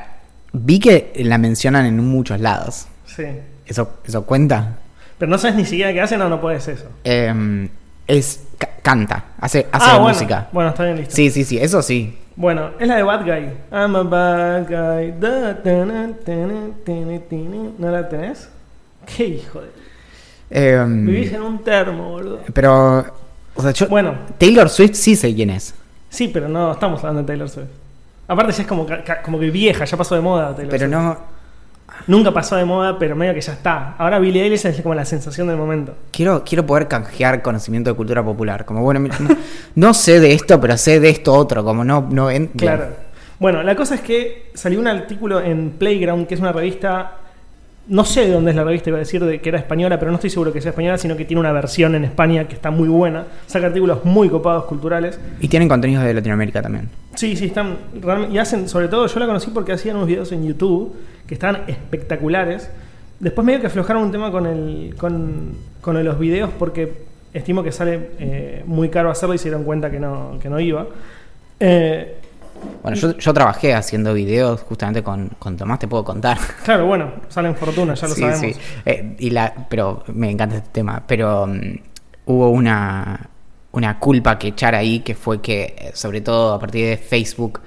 vi 0.52 0.78
que 0.78 1.12
la 1.16 1.38
mencionan 1.38 1.86
en 1.86 1.98
muchos 1.98 2.40
lados. 2.40 2.86
Sí. 3.06 3.24
¿Eso, 3.66 3.90
eso 4.06 4.24
cuenta? 4.24 4.78
Pero 5.18 5.30
no 5.30 5.38
sabes 5.38 5.56
ni 5.56 5.64
siquiera 5.64 5.92
qué 5.92 6.00
hace, 6.00 6.16
no, 6.16 6.28
no 6.28 6.40
puedes 6.40 6.66
eso. 6.68 6.86
Eh, 7.04 7.68
es 8.06 8.40
ca- 8.58 8.70
canta, 8.82 9.24
hace, 9.40 9.66
hace 9.72 9.90
ah, 9.90 9.98
bueno. 9.98 10.14
música. 10.14 10.48
Bueno, 10.52 10.70
está 10.70 10.84
bien 10.84 10.98
listo. 10.98 11.14
Sí, 11.14 11.30
sí, 11.30 11.44
sí, 11.44 11.58
eso 11.58 11.82
sí. 11.82 12.16
Bueno, 12.36 12.70
es 12.78 12.86
la 12.86 12.96
de 12.96 13.02
Bad 13.02 13.22
Guy. 13.24 13.50
I'm 13.72 13.96
a 13.96 14.02
bad 14.02 14.66
guy. 14.68 15.12
Da. 15.18 15.58
¿No 17.78 17.90
la 17.90 18.08
tenés? 18.08 18.48
Qué 19.16 19.24
hijo 19.26 19.60
de... 19.62 19.68
Eh, 20.50 20.84
Vivís 20.86 21.32
en 21.32 21.42
un 21.42 21.58
termo, 21.64 22.10
boludo. 22.10 22.40
pero, 22.52 23.04
o 23.54 23.62
sea, 23.62 23.72
yo, 23.72 23.88
Bueno, 23.88 24.14
Taylor 24.38 24.68
Swift 24.68 24.94
sí 24.94 25.16
sé 25.16 25.34
quién 25.34 25.50
es. 25.50 25.74
sí, 26.10 26.28
pero 26.28 26.46
no 26.48 26.72
estamos 26.72 27.00
hablando 27.00 27.22
de 27.22 27.26
Taylor 27.26 27.48
Swift. 27.48 27.66
Aparte 28.28 28.52
ya 28.52 28.62
es 28.62 28.68
como, 28.68 28.86
como 29.24 29.38
que 29.38 29.50
vieja, 29.50 29.84
ya 29.84 29.96
pasó 29.96 30.14
de 30.14 30.20
moda 30.20 30.54
Taylor 30.54 30.70
Pero 30.70 30.86
Swift. 30.86 30.90
no, 30.98 31.36
Nunca 32.08 32.30
pasó 32.32 32.56
de 32.56 32.64
moda, 32.64 32.98
pero 32.98 33.16
medio 33.16 33.32
que 33.34 33.40
ya 33.40 33.52
está. 33.52 33.94
Ahora 33.98 34.18
Billie 34.18 34.42
Eilish 34.42 34.66
es 34.66 34.80
como 34.82 34.94
la 34.94 35.04
sensación 35.04 35.46
del 35.48 35.56
momento. 35.56 35.94
Quiero, 36.12 36.44
quiero 36.44 36.64
poder 36.66 36.88
canjear 36.88 37.42
conocimiento 37.42 37.90
de 37.90 37.96
cultura 37.96 38.22
popular. 38.24 38.64
Como, 38.64 38.82
bueno, 38.82 39.00
no, 39.00 39.36
no 39.74 39.94
sé 39.94 40.20
de 40.20 40.32
esto, 40.32 40.60
pero 40.60 40.76
sé 40.76 41.00
de 41.00 41.08
esto 41.10 41.32
otro. 41.32 41.64
Como 41.64 41.84
no. 41.84 42.06
no 42.10 42.30
en- 42.30 42.48
Claro. 42.48 42.84
bien. 42.86 42.94
Bueno, 43.38 43.62
la 43.62 43.74
cosa 43.76 43.94
es 43.96 44.00
que 44.02 44.50
salió 44.54 44.78
un 44.80 44.86
artículo 44.88 45.40
en 45.40 45.70
Playground, 45.70 46.26
que 46.26 46.34
es 46.34 46.40
una 46.40 46.52
revista. 46.52 47.12
No 47.88 48.04
sé 48.04 48.26
de 48.26 48.32
dónde 48.32 48.50
es 48.50 48.56
la 48.56 48.64
revista, 48.64 48.90
iba 48.90 48.96
a 48.96 49.00
decir 49.00 49.24
de 49.24 49.40
que 49.40 49.48
era 49.48 49.58
española, 49.58 49.98
pero 49.98 50.10
no 50.10 50.16
estoy 50.16 50.30
seguro 50.30 50.52
que 50.52 50.60
sea 50.60 50.70
española, 50.70 50.98
sino 50.98 51.16
que 51.16 51.24
tiene 51.24 51.40
una 51.40 51.52
versión 51.52 51.94
en 51.94 52.04
España 52.04 52.48
que 52.48 52.54
está 52.54 52.70
muy 52.70 52.88
buena. 52.88 53.26
Saca 53.46 53.66
artículos 53.66 54.04
muy 54.04 54.28
copados 54.28 54.64
culturales. 54.64 55.20
Y 55.40 55.46
tienen 55.46 55.68
contenidos 55.68 56.04
de 56.04 56.14
Latinoamérica 56.14 56.62
también. 56.62 56.88
Sí, 57.14 57.36
sí, 57.36 57.46
están 57.46 57.76
realmente. 58.00 58.34
Y 58.34 58.38
hacen, 58.38 58.68
sobre 58.68 58.88
todo, 58.88 59.06
yo 59.06 59.20
la 59.20 59.26
conocí 59.26 59.50
porque 59.50 59.72
hacían 59.72 59.96
unos 59.96 60.08
videos 60.08 60.32
en 60.32 60.44
YouTube 60.44 60.94
que 61.26 61.34
estaban 61.34 61.62
espectaculares. 61.68 62.70
Después 63.20 63.44
medio 63.44 63.60
que 63.60 63.68
aflojaron 63.68 64.02
un 64.02 64.12
tema 64.12 64.32
con 64.32 64.46
el. 64.46 64.94
con, 64.96 65.54
los 65.82 66.18
videos 66.18 66.50
porque 66.58 67.04
estimo 67.32 67.62
que 67.62 67.70
sale 67.70 68.10
eh, 68.18 68.62
muy 68.66 68.88
caro 68.88 69.10
hacerlo 69.10 69.34
y 69.34 69.38
se 69.38 69.44
dieron 69.44 69.62
cuenta 69.62 69.90
que 69.90 70.00
no, 70.00 70.38
que 70.40 70.50
no 70.50 70.58
iba. 70.58 70.88
Eh, 71.60 72.16
Bueno, 72.82 72.96
yo, 72.96 73.16
yo 73.16 73.34
trabajé 73.34 73.74
haciendo 73.74 74.14
videos 74.14 74.60
justamente 74.62 75.02
con, 75.02 75.30
con 75.38 75.56
Tomás, 75.56 75.78
te 75.78 75.88
puedo 75.88 76.04
contar. 76.04 76.38
claro, 76.64 76.86
bueno, 76.86 77.10
salen 77.28 77.54
fortuna, 77.56 77.94
ya 77.94 78.06
lo 78.08 78.14
Sí, 78.14 78.20
sabemos. 78.20 78.40
sí. 78.40 78.52
Eh, 78.84 79.16
y 79.18 79.30
la, 79.30 79.52
pero 79.68 80.04
me 80.08 80.30
encanta 80.30 80.56
este 80.56 80.68
tema. 80.70 81.02
Pero 81.06 81.46
mm, 81.46 81.78
hubo 82.26 82.50
una, 82.50 83.28
una 83.72 83.98
culpa 83.98 84.38
que 84.38 84.48
echar 84.48 84.74
ahí, 84.74 85.00
que 85.00 85.14
fue 85.14 85.40
que, 85.40 85.74
eh, 85.78 85.90
sobre 85.94 86.20
todo 86.20 86.54
a 86.54 86.58
partir 86.60 86.86
de 86.88 86.96
Facebook, 86.96 87.60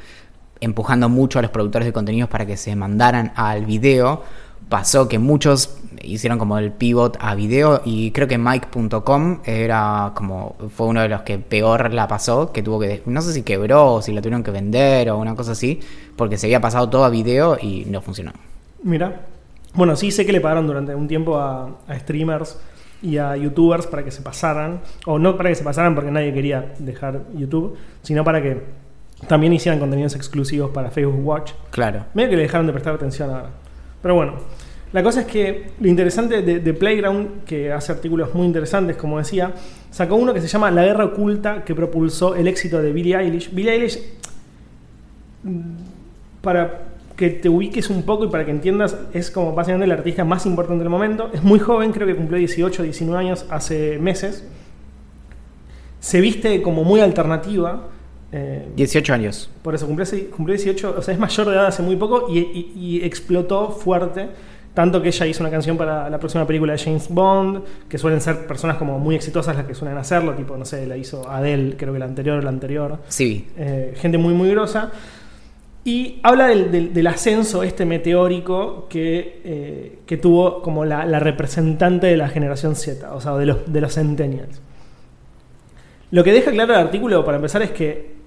empujando 0.62 1.10
mucho 1.10 1.39
a 1.39 1.41
los 1.41 1.52
productores 1.52 1.86
de 1.86 1.93
contenidos 1.93 2.30
para 2.30 2.45
que 2.45 2.58
se 2.58 2.75
mandaran 2.75 3.32
al 3.36 3.65
video, 3.65 4.23
pasó 4.69 5.08
que 5.08 5.19
muchos 5.19 5.78
hicieron 6.04 6.40
como 6.40 6.58
el 6.58 6.72
pivot 6.72 7.18
a 7.20 7.36
video 7.36 7.82
y 7.86 8.12
creo 8.12 8.28
que 8.28 8.38
Mike.com 8.38 9.40
era 9.46 10.12
como 10.16 10.56
fue 10.76 10.88
uno 10.88 11.02
de 11.02 11.10
los 11.10 11.22
que 11.22 11.40
peor 11.40 11.94
la 11.94 12.08
pasó, 12.08 12.52
que 12.52 12.64
tuvo 12.64 12.80
que 12.80 13.02
no 13.06 13.22
sé 13.22 13.34
si 13.34 13.44
quebró 13.44 13.94
o 13.96 14.02
si 14.02 14.12
la 14.12 14.22
tuvieron 14.22 14.44
que 14.44 14.52
vender 14.52 15.10
o 15.10 15.18
una 15.18 15.36
cosa 15.36 15.52
así, 15.52 15.80
porque 16.16 16.38
se 16.38 16.48
había 16.48 16.62
pasado 16.62 16.90
todo 16.90 17.04
a 17.04 17.10
video 17.10 17.58
y 17.62 17.86
no 17.86 18.02
funcionó. 18.02 18.32
Mira. 18.84 19.26
Bueno, 19.74 19.96
sí 19.96 20.10
sé 20.10 20.26
que 20.26 20.32
le 20.32 20.42
pagaron 20.42 20.66
durante 20.66 20.96
un 20.96 21.08
tiempo 21.08 21.38
a, 21.38 21.70
a 21.88 22.00
streamers 22.00 22.58
y 23.02 23.18
a 23.18 23.36
youtubers 23.38 23.88
para 23.88 24.04
que 24.04 24.12
se 24.12 24.22
pasaran, 24.22 24.82
o 25.06 25.20
no 25.20 25.38
para 25.38 25.50
que 25.50 25.56
se 25.56 25.64
pasaran 25.64 25.96
porque 25.96 26.12
nadie 26.12 26.34
quería 26.34 26.74
dejar 26.80 27.22
YouTube, 27.36 27.78
sino 28.02 28.24
para 28.24 28.42
que 28.42 28.64
también 29.28 29.54
hicieran 29.54 29.80
contenidos 29.80 30.16
exclusivos 30.16 30.72
para 30.72 30.92
Facebook 30.92 31.26
Watch. 31.26 31.52
Claro. 31.72 32.06
Medio 32.14 32.32
que 32.32 32.36
le 32.38 32.42
dejaron 32.44 32.68
de 32.68 32.74
prestar 32.74 32.96
atención 32.96 33.30
ahora. 33.30 33.50
Pero 34.02 34.16
bueno, 34.16 34.34
la 34.91 35.04
cosa 35.04 35.21
es 35.21 35.28
que 35.28 35.67
lo 35.80 35.88
interesante 35.88 36.41
de, 36.41 36.60
de 36.60 36.73
Playground, 36.73 37.43
que 37.45 37.71
hace 37.71 37.91
artículos 37.91 38.34
muy 38.34 38.45
interesantes, 38.47 38.97
como 38.97 39.17
decía, 39.19 39.54
sacó 39.91 40.15
uno 40.15 40.34
que 40.34 40.41
se 40.41 40.47
llama 40.47 40.71
La 40.71 40.84
guerra 40.84 41.06
oculta 41.06 41.63
que 41.63 41.75
propulsó 41.75 42.36
el 42.36 42.47
éxito 42.47 42.82
de 42.82 42.91
Billie 42.91 43.15
Eilish. 43.17 43.52
Billie 43.54 43.71
Eilish, 43.73 43.99
mm, 45.43 45.60
para 46.41 46.84
que 47.15 47.30
te 47.30 47.49
ubiques 47.49 47.89
un 47.89 48.04
poco 48.04 48.23
y 48.25 48.30
para 48.30 48.45
que 48.45 48.52
entiendas, 48.52 48.97
es 49.13 49.30
como 49.30 49.54
básicamente 49.54 49.86
el 49.86 49.91
artista 49.91 50.23
más 50.23 50.45
importante 50.45 50.84
del 50.84 50.89
momento. 50.89 51.30
Es 51.34 51.43
muy 51.43 51.60
joven, 51.60 51.91
creo 51.91 52.08
que 52.08 52.15
cumplió 52.15 52.38
18, 52.39 52.82
19 52.84 53.19
años 53.19 53.45
hace 53.49 53.99
meses. 53.99 54.45
Se 55.99 56.21
viste 56.21 56.62
como 56.62 56.84
muy 56.84 57.02
alternativa. 57.02 57.88
eh, 58.32 58.67
18 58.75 59.13
años. 59.13 59.49
por 59.63 59.73
eso 59.75 59.86
cumplió, 59.88 60.06
cumplió 60.36 60.56
18, 60.56 60.95
o 60.97 61.02
sea, 61.02 61.13
es 61.13 61.19
mayor 61.19 61.47
de 61.47 61.54
edad 61.56 61.65
hace 61.65 61.82
muy 61.82 61.95
poco 61.95 62.28
y, 62.32 62.38
y- 62.39 62.71
y 62.75 63.04
explotó 63.04 63.71
fuerte. 63.71 64.30
Tanto 64.80 65.02
que 65.02 65.10
ella 65.10 65.26
hizo 65.26 65.44
una 65.44 65.52
canción 65.52 65.76
para 65.76 66.10
la 66.10 66.18
próxima 66.20 66.48
película 66.48 66.72
de 66.72 66.80
James 66.80 67.10
Bond, 67.10 67.63
que 67.89 67.98
suelen 67.98 68.22
ser 68.22 68.48
personas 68.48 68.78
como 68.78 68.98
muy 68.98 69.13
exitosas 69.13 69.54
las 69.58 69.65
que 69.65 69.76
suelen 69.76 69.98
hacerlo, 69.98 70.36
tipo, 70.36 70.56
no 70.56 70.63
sé, 70.63 70.88
la 70.88 70.96
hizo 70.96 71.30
Adele, 71.30 71.76
creo 71.76 71.92
que 71.92 72.00
la 72.00 72.06
anterior 72.06 72.38
o 72.38 72.42
la 72.42 72.48
anterior. 72.48 72.98
Sí. 73.10 73.46
Eh, 73.58 73.94
gente 73.98 74.18
muy, 74.18 74.34
muy 74.34 74.50
grosa. 74.52 74.89
Y 75.84 76.22
habla 76.24 76.48
del, 76.48 76.72
del- 76.72 76.94
del 76.94 77.08
ascenso 77.08 77.62
este 77.62 77.84
meteórico 77.86 78.88
que, 78.88 79.42
eh, 79.44 80.00
que 80.06 80.15
tuvo 80.15 80.62
como 80.62 80.86
la, 80.86 81.06
la 81.06 81.20
representante 81.20 82.08
de 82.08 82.15
la 82.15 82.30
generación 82.30 82.78
Z, 82.78 83.13
o 83.13 83.20
sea, 83.20 83.36
de 83.36 83.48
los, 83.48 83.58
de 83.70 83.82
los 83.82 83.94
centennials. 83.94 84.62
Lo 86.12 86.24
que 86.24 86.32
deja 86.32 86.52
claro 86.52 86.74
el 86.74 86.80
artículo, 86.80 87.26
para 87.26 87.36
empezar, 87.36 87.62
es 87.63 87.72
que 87.72 88.18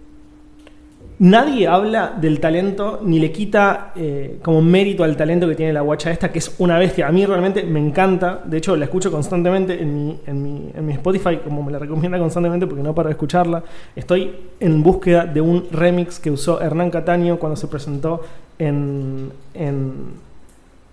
nadie 1.23 1.69
habla 1.69 2.17
del 2.21 2.41
talento 2.41 3.01
ni 3.05 3.21
le 3.21 3.31
quita 3.31 3.93
eh, 3.95 4.39
como 4.43 4.61
mérito 4.61 5.05
al 5.05 5.17
talento 5.17 5.49
que 5.49 5.55
tiene 5.55 5.73
la 5.73 5.81
guacha 5.81 6.11
esta, 6.11 6.33
que 6.33 6.41
es 6.41 6.57
una 6.59 6.79
bestia. 6.79 7.07
A 7.07 7.13
mí 7.13 7.25
realmente 7.25 7.63
me 7.63 7.79
encanta. 7.79 8.41
De 8.45 8.59
hecho, 8.59 8.75
la 8.77 8.87
escucho 8.87 9.13
constantemente 9.13 9.81
en 9.81 9.95
mi, 9.95 10.19
en 10.27 10.43
mi, 10.43 10.71
en 10.75 10.85
mi 10.85 10.93
Spotify, 10.95 11.39
como 11.45 11.63
me 11.63 11.71
la 11.71 11.79
recomienda 11.79 12.19
constantemente 12.19 12.67
porque 12.67 12.83
no 12.83 12.93
paro 12.93 13.09
de 13.09 13.13
escucharla. 13.13 13.63
Estoy 13.95 14.35
en 14.59 14.83
búsqueda 14.83 15.25
de 15.25 15.41
un 15.41 15.69
remix 15.71 16.19
que 16.19 16.31
usó 16.31 16.61
Hernán 16.61 16.91
Cataño 16.91 17.39
cuando 17.39 17.55
se 17.55 17.69
presentó 17.69 18.23
en, 18.59 19.31
en 19.55 19.93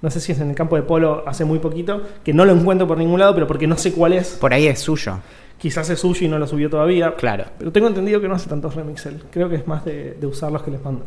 no 0.02 0.10
sé 0.10 0.20
si 0.20 0.32
es 0.32 0.40
en 0.40 0.50
el 0.50 0.56
campo 0.56 0.76
de 0.76 0.84
polo 0.84 1.24
hace 1.28 1.46
muy 1.46 1.60
poquito, 1.60 2.02
que 2.24 2.34
no 2.34 2.46
lo 2.46 2.54
encuentro 2.54 2.88
por 2.88 2.98
ningún 2.98 3.20
lado, 3.20 3.34
pero 3.34 3.48
porque 3.48 3.68
no 3.68 3.78
sé 3.78 3.92
cuál 3.92 4.14
es. 4.14 4.30
Por 4.32 4.54
ahí 4.54 4.68
es 4.68 4.80
suyo. 4.80 5.20
Quizás 5.58 5.90
es 5.90 6.00
suyo 6.00 6.26
y 6.26 6.30
no 6.30 6.40
lo 6.40 6.48
subió 6.48 6.70
todavía. 6.70 7.16
Claro. 7.16 7.46
Pero 7.58 7.72
tengo 7.72 7.88
entendido 7.88 8.22
que 8.22 8.30
no 8.30 8.36
hace 8.36 8.48
tantos 8.50 8.76
remix 8.76 9.06
él. 9.08 9.22
Creo 9.30 9.50
que 9.50 9.56
es 9.56 9.68
más 9.68 9.84
de, 9.84 10.14
de 10.14 10.26
usar 10.26 10.52
los 10.52 10.64
que 10.64 10.72
les 10.72 10.82
mando. 10.84 11.06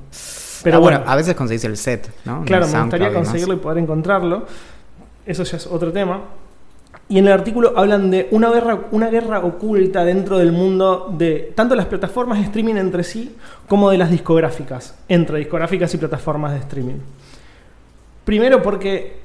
Pero 0.62 0.76
Ah, 0.76 0.80
bueno, 0.80 0.98
bueno, 0.98 1.10
a 1.10 1.16
veces 1.16 1.34
conseguís 1.34 1.64
el 1.64 1.76
set, 1.76 2.10
¿no? 2.26 2.44
Claro, 2.44 2.68
me 2.68 2.80
gustaría 2.80 3.12
conseguirlo 3.12 3.54
y 3.54 3.56
poder 3.56 3.78
encontrarlo. 3.78 4.46
Eso 5.24 5.42
ya 5.44 5.56
es 5.56 5.66
otro 5.66 5.90
tema. 5.90 6.20
Y 7.08 7.18
en 7.18 7.26
el 7.26 7.32
artículo 7.32 7.72
hablan 7.76 8.10
de 8.10 8.28
una 8.30 8.50
guerra, 8.50 8.78
una 8.90 9.08
guerra 9.08 9.40
oculta 9.40 10.04
dentro 10.04 10.38
del 10.38 10.52
mundo 10.52 11.12
de 11.16 11.52
tanto 11.54 11.74
las 11.74 11.86
plataformas 11.86 12.38
de 12.38 12.44
streaming 12.44 12.76
entre 12.76 13.04
sí 13.04 13.34
como 13.68 13.90
de 13.90 13.98
las 13.98 14.10
discográficas, 14.10 14.94
entre 15.08 15.38
discográficas 15.38 15.92
y 15.94 15.98
plataformas 15.98 16.52
de 16.52 16.58
streaming. 16.58 16.98
Primero 18.24 18.62
porque, 18.62 19.18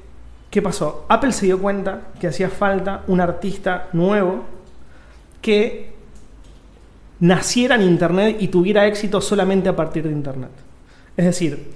¿qué 0.50 0.62
pasó? 0.62 1.06
Apple 1.10 1.32
se 1.32 1.46
dio 1.46 1.60
cuenta 1.60 2.02
que 2.20 2.28
hacía 2.28 2.50
falta 2.50 3.04
un 3.08 3.22
artista 3.22 3.88
nuevo 3.94 4.44
que 5.42 5.92
naciera 7.20 7.76
en 7.76 7.84
Internet 7.84 8.38
y 8.40 8.48
tuviera 8.48 8.86
éxito 8.86 9.22
solamente 9.22 9.70
a 9.70 9.76
partir 9.76 10.04
de 10.04 10.12
Internet. 10.12 10.50
Es 11.16 11.26
decir, 11.26 11.72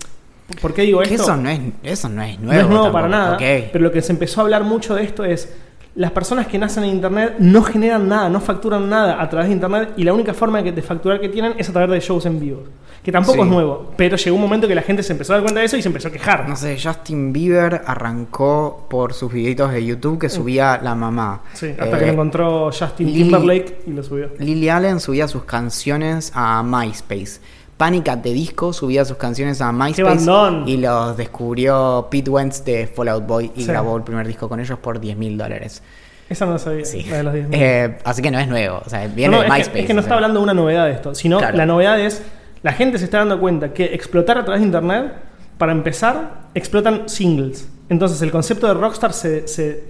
¿por 0.62 0.74
qué 0.74 0.84
digo 0.84 1.02
esto? 1.02 1.16
eso 1.24 1.38
no 1.38 1.50
es, 1.50 1.60
eso 1.84 2.10
no 2.10 2.22
es 2.22 2.40
nuevo. 2.40 2.54
no 2.54 2.60
es 2.60 2.68
nuevo 2.68 2.84
tampoco. 2.86 2.94
para 2.94 3.08
nada, 3.08 3.38
pero 3.72 3.84
lo 3.84 3.92
que 3.92 4.02
se 4.02 4.12
empezó 4.12 4.42
a 4.42 4.44
hablar 4.44 4.64
mucho 4.64 4.96
de 4.96 5.04
esto 5.04 5.24
es 5.26 5.52
las 5.96 6.12
personas 6.12 6.48
que 6.48 6.58
nacen 6.58 6.84
en 6.86 6.92
internet 6.92 7.36
no 7.40 7.64
generan 7.64 8.08
nada, 8.08 8.30
no 8.30 8.40
facturan 8.40 8.90
nada 8.90 9.22
a 9.22 9.28
través 9.30 9.48
de 9.50 9.56
internet 9.56 9.90
y 9.98 10.04
la 10.04 10.14
única 10.14 10.34
forma 10.34 10.60
de, 10.60 10.66
que- 10.66 10.72
de 10.72 10.82
facturar 10.82 11.20
que 11.20 11.28
tienen 11.30 11.54
es 11.58 11.68
a 11.70 11.74
través 11.74 11.90
de 11.92 12.00
shows 12.00 12.26
en 12.28 12.40
vivo, 12.40 12.64
que 13.04 13.12
tampoco 13.12 13.38
Sí. 13.38 13.42
es 13.42 13.48
nuevo, 13.48 13.92
pero 13.98 14.16
llegó 14.16 14.36
un 14.36 14.42
momento 14.42 14.68
que 14.68 14.76
la 14.76 14.84
gente 14.84 15.02
se 15.02 15.14
empezó 15.14 15.34
a 15.34 15.38
dar 15.38 15.44
cuenta 15.44 15.60
de 15.60 15.66
eso 15.66 15.76
y 15.78 15.82
se 15.82 15.88
empezó 15.88 16.10
a 16.10 16.12
quejar. 16.12 16.48
No 16.48 16.56
sé, 16.56 16.78
Justin 16.82 17.34
Bieber 17.34 17.82
arrancó 17.86 18.86
por 18.90 19.14
sus 19.14 19.34
videitos 19.34 19.72
de 19.72 19.84
YouTube 19.86 20.20
que 20.20 20.30
subía 20.30 20.80
la 20.84 20.94
mamá. 20.96 21.42
Sí, 21.54 21.70
hasta 21.72 21.86
Eh, 21.98 22.00
que 22.00 22.06
lo 22.08 22.12
encontró 22.14 22.72
Justin 22.72 23.08
Lily- 23.08 23.24
Timberlake 23.24 23.84
y 23.88 23.92
lo 23.92 24.04
subió. 24.04 24.30
Lily 24.38 24.70
Allen 24.70 25.00
subía 25.00 25.28
sus 25.28 25.44
canciones 25.46 26.32
a 26.36 26.62
MySpace. 26.64 27.40
Panic 27.78 28.10
at 28.10 28.20
the 28.20 28.32
Disco 28.32 28.72
subía 28.74 29.04
sus 29.06 29.18
canciones 29.18 29.60
a 29.62 29.72
MySpace 29.72 30.30
y 30.68 30.78
los 30.78 31.18
descubrió 31.18 32.08
Pete 32.12 32.30
Wentz 32.30 32.64
de 32.64 32.86
Fallout 32.86 33.26
Boy 33.26 33.52
y 33.56 33.62
Sí. 33.62 33.68
grabó 33.68 33.98
el 33.98 34.04
primer 34.04 34.28
disco 34.28 34.48
con 34.48 34.60
ellos 34.60 34.78
por 34.78 35.00
10 35.00 35.18
mil 35.18 35.36
dólares. 35.38 35.82
Esa 36.30 36.46
no 36.46 36.54
la 36.54 36.60
sabía, 36.60 36.86
Sí. 36.86 37.04
la 37.10 37.18
de 37.18 37.24
los 37.24 37.34
10.000. 37.34 37.60
Eh, 37.60 37.98
así 38.04 38.22
que 38.22 38.30
no 38.30 38.38
es 38.40 38.48
nuevo, 38.48 38.82
o 38.86 38.90
sea, 38.90 39.08
viene 39.08 39.32
No, 39.32 39.38
no, 39.38 39.42
de 39.42 39.48
es, 39.48 39.54
MySpace. 39.54 39.72
que, 39.74 39.80
es 39.82 39.88
que 39.88 39.94
no 39.96 40.00
o 40.00 40.02
está 40.02 40.10
sea. 40.10 40.16
hablando 40.18 40.40
de 40.40 40.44
una 40.44 40.54
novedad 40.54 40.86
de 40.86 40.92
esto, 40.92 41.16
sino 41.16 41.40
Claro. 41.40 41.58
la 41.58 41.66
novedad 41.66 42.00
es, 42.00 42.22
la 42.64 42.74
gente 42.74 42.98
se 42.98 43.06
está 43.06 43.20
dando 43.20 43.40
cuenta 43.40 43.74
que 43.74 43.86
explotar 43.94 44.38
a 44.38 44.44
través 44.46 44.62
de 44.62 44.68
Internet, 44.68 45.14
para 45.58 45.72
empezar, 45.72 46.50
explotan 46.54 47.08
singles. 47.10 47.70
Entonces 47.90 48.22
el 48.22 48.32
concepto 48.32 48.68
de 48.68 48.74
Rockstar 48.74 49.14
se, 49.14 49.48
se- 49.48 49.84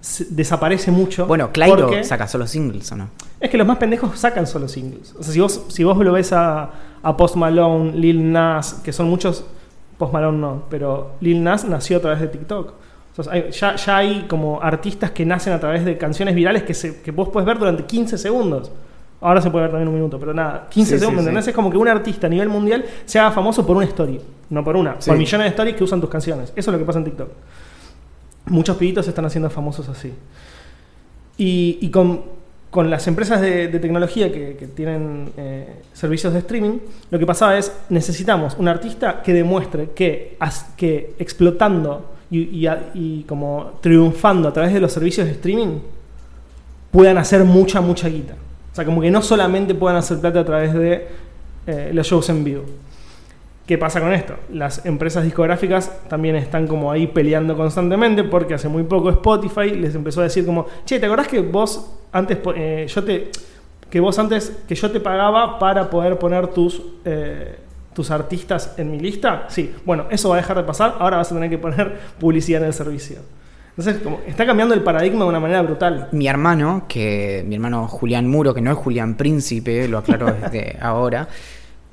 se 0.00 0.24
desaparece 0.30 0.90
mucho. 0.90 1.26
Bueno, 1.26 1.50
Clairo 1.52 1.88
saca 2.04 2.26
solo 2.26 2.46
singles, 2.46 2.90
¿o 2.92 2.96
no? 2.96 3.10
Es 3.38 3.50
que 3.50 3.58
los 3.58 3.66
más 3.66 3.76
pendejos 3.78 4.18
sacan 4.18 4.46
solo 4.46 4.66
singles. 4.68 5.14
O 5.18 5.22
sea, 5.22 5.32
si 5.34 5.40
vos, 5.40 5.64
si 5.68 5.84
vos 5.84 5.96
lo 5.98 6.12
ves 6.12 6.32
a, 6.32 6.70
a 7.02 7.16
Post 7.16 7.36
Malone, 7.36 7.92
Lil 7.92 8.32
Nas, 8.32 8.74
que 8.84 8.92
son 8.92 9.08
muchos... 9.08 9.44
Post 9.98 10.14
Malone 10.14 10.38
no, 10.38 10.62
pero 10.70 11.12
Lil 11.20 11.42
Nas 11.42 11.66
nació 11.66 11.98
a 11.98 12.00
través 12.00 12.20
de 12.20 12.28
TikTok. 12.28 12.72
Hay- 13.30 13.50
ya, 13.50 13.76
ya 13.76 13.96
hay 13.98 14.24
como 14.28 14.62
artistas 14.62 15.10
que 15.10 15.26
nacen 15.26 15.52
a 15.52 15.60
través 15.60 15.84
de 15.84 15.98
canciones 15.98 16.34
virales 16.34 16.62
que, 16.62 16.72
se, 16.72 17.02
que 17.02 17.10
vos 17.10 17.28
puedes 17.28 17.46
ver 17.46 17.58
durante 17.58 17.84
15 17.84 18.16
segundos. 18.16 18.72
Ahora 19.22 19.42
se 19.42 19.50
puede 19.50 19.64
ver 19.64 19.72
también 19.72 19.88
un 19.88 19.94
minuto, 19.94 20.18
pero 20.18 20.32
nada, 20.32 20.66
15 20.70 20.88
Sí, 20.92 20.94
sí, 20.94 21.00
segundos. 21.00 21.22
sí. 21.24 21.28
¿entendés? 21.28 21.48
Es 21.48 21.54
como 21.54 21.70
que 21.70 21.76
un 21.76 21.88
artista 21.88 22.26
a 22.26 22.30
nivel 22.30 22.48
mundial 22.48 22.84
se 23.04 23.18
haga 23.18 23.30
famoso 23.32 23.66
por 23.66 23.76
una 23.76 23.84
story, 23.86 24.18
no 24.48 24.64
por 24.64 24.76
una, 24.76 24.96
Sí. 24.98 25.10
por 25.10 25.18
millones 25.18 25.44
de 25.44 25.48
stories 25.50 25.76
que 25.76 25.84
usan 25.84 26.00
tus 26.00 26.08
canciones. 26.08 26.50
Eso 26.56 26.70
es 26.70 26.72
lo 26.72 26.78
que 26.78 26.84
pasa 26.86 26.98
en 27.00 27.04
TikTok. 27.04 27.28
Muchos 28.46 28.76
pibitos 28.78 29.04
se 29.04 29.10
están 29.10 29.26
haciendo 29.26 29.50
famosos 29.50 29.88
así. 29.90 30.12
Y, 31.36 31.78
y 31.82 31.90
con, 31.90 32.22
con 32.70 32.88
las 32.90 33.06
empresas 33.08 33.40
de, 33.40 33.68
de 33.68 33.78
tecnología 33.78 34.32
que, 34.32 34.56
que 34.56 34.66
tienen 34.66 35.30
eh, 35.36 35.82
servicios 35.92 36.32
de 36.32 36.38
streaming, 36.40 36.78
lo 37.10 37.18
que 37.18 37.26
pasaba 37.26 37.58
es, 37.58 37.72
necesitamos 37.90 38.56
un 38.58 38.68
artista 38.68 39.22
que 39.22 39.32
demuestre 39.34 39.90
que, 39.94 40.36
as- 40.40 40.72
que 40.76 41.14
explotando 41.18 42.12
y, 42.30 42.66
y 42.94 43.24
como 43.24 43.72
triunfando 43.82 44.48
a 44.48 44.52
través 44.52 44.72
de 44.72 44.80
los 44.80 44.92
servicios 44.92 45.26
de 45.26 45.32
streaming, 45.32 45.78
puedan 46.90 47.18
hacer 47.18 47.44
mucha, 47.44 47.80
mucha 47.80 48.08
guita. 48.08 48.34
O 48.72 48.74
sea, 48.74 48.84
como 48.84 49.00
que 49.00 49.10
no 49.10 49.22
solamente 49.22 49.74
puedan 49.74 49.96
hacer 49.96 50.20
plata 50.20 50.40
a 50.40 50.44
través 50.44 50.72
de 50.74 51.08
eh, 51.66 51.90
los 51.92 52.06
shows 52.06 52.28
en 52.28 52.44
vivo. 52.44 52.64
¿Qué 53.66 53.78
pasa 53.78 54.00
con 54.00 54.12
esto? 54.12 54.34
Las 54.52 54.84
empresas 54.84 55.22
discográficas 55.22 55.92
también 56.08 56.34
están 56.34 56.66
como 56.66 56.90
ahí 56.90 57.06
peleando 57.06 57.56
constantemente 57.56 58.24
porque 58.24 58.54
hace 58.54 58.68
muy 58.68 58.82
poco 58.82 59.10
Spotify 59.10 59.70
les 59.70 59.94
empezó 59.94 60.20
a 60.20 60.24
decir 60.24 60.44
como, 60.44 60.66
che, 60.84 60.98
¿te 60.98 61.06
acordás 61.06 61.28
que 61.28 61.40
vos 61.40 61.88
antes, 62.10 62.38
eh, 62.56 62.86
yo 62.88 63.04
te, 63.04 63.30
que 63.88 64.00
vos 64.00 64.18
antes, 64.18 64.58
que 64.66 64.74
yo 64.74 64.90
te 64.90 64.98
pagaba 64.98 65.58
para 65.60 65.88
poder 65.88 66.18
poner 66.18 66.48
tus, 66.48 66.82
eh, 67.04 67.58
tus 67.94 68.10
artistas 68.10 68.74
en 68.76 68.90
mi 68.90 68.98
lista? 68.98 69.46
Sí, 69.48 69.72
bueno, 69.84 70.06
eso 70.10 70.30
va 70.30 70.34
a 70.34 70.38
dejar 70.38 70.56
de 70.56 70.64
pasar, 70.64 70.96
ahora 70.98 71.18
vas 71.18 71.30
a 71.30 71.34
tener 71.34 71.48
que 71.48 71.58
poner 71.58 71.96
publicidad 72.18 72.62
en 72.62 72.68
el 72.68 72.74
servicio. 72.74 73.18
Entonces, 73.76 74.02
como, 74.02 74.20
está 74.26 74.44
cambiando 74.44 74.74
el 74.74 74.82
paradigma 74.82 75.24
de 75.24 75.30
una 75.30 75.40
manera 75.40 75.62
brutal. 75.62 76.08
Mi 76.12 76.28
hermano, 76.28 76.84
que 76.88 77.44
mi 77.46 77.54
hermano 77.54 77.88
Julián 77.88 78.28
Muro, 78.28 78.52
que 78.52 78.60
no 78.60 78.70
es 78.70 78.76
Julián 78.76 79.14
Príncipe, 79.14 79.88
lo 79.88 79.98
aclaro 79.98 80.32
desde 80.40 80.76
ahora. 80.80 81.28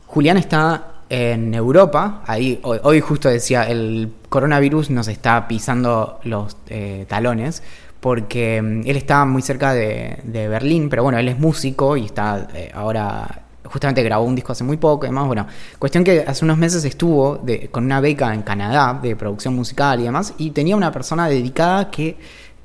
Julián 0.07 0.37
está 0.37 0.93
en 1.09 1.53
Europa, 1.53 2.21
ahí 2.25 2.59
hoy, 2.63 2.79
hoy 2.83 2.99
justo 2.99 3.29
decía, 3.29 3.63
el 3.63 4.11
coronavirus 4.29 4.89
nos 4.89 5.07
está 5.07 5.47
pisando 5.47 6.19
los 6.23 6.57
eh, 6.67 7.05
talones, 7.07 7.63
porque 7.99 8.61
mm, 8.61 8.81
él 8.85 8.97
está 8.97 9.25
muy 9.25 9.41
cerca 9.41 9.73
de, 9.73 10.19
de 10.23 10.47
Berlín, 10.47 10.89
pero 10.89 11.03
bueno, 11.03 11.17
él 11.17 11.29
es 11.29 11.39
músico 11.39 11.97
y 11.97 12.05
está 12.05 12.47
eh, 12.53 12.71
ahora, 12.73 13.43
justamente 13.71 14.03
grabó 14.03 14.25
un 14.25 14.35
disco 14.35 14.51
hace 14.53 14.63
muy 14.63 14.77
poco 14.77 15.05
y 15.05 15.09
demás, 15.09 15.27
bueno, 15.27 15.47
cuestión 15.79 16.03
que 16.03 16.23
hace 16.27 16.43
unos 16.45 16.57
meses 16.57 16.83
estuvo 16.85 17.37
de- 17.37 17.69
con 17.69 17.85
una 17.85 17.99
beca 18.01 18.33
en 18.33 18.41
Canadá 18.43 18.99
de 19.01 19.15
producción 19.15 19.55
musical 19.55 19.99
y 19.99 20.03
demás, 20.03 20.33
y 20.37 20.51
tenía 20.51 20.75
una 20.75 20.91
persona 20.91 21.27
dedicada 21.29 21.89
que 21.91 22.17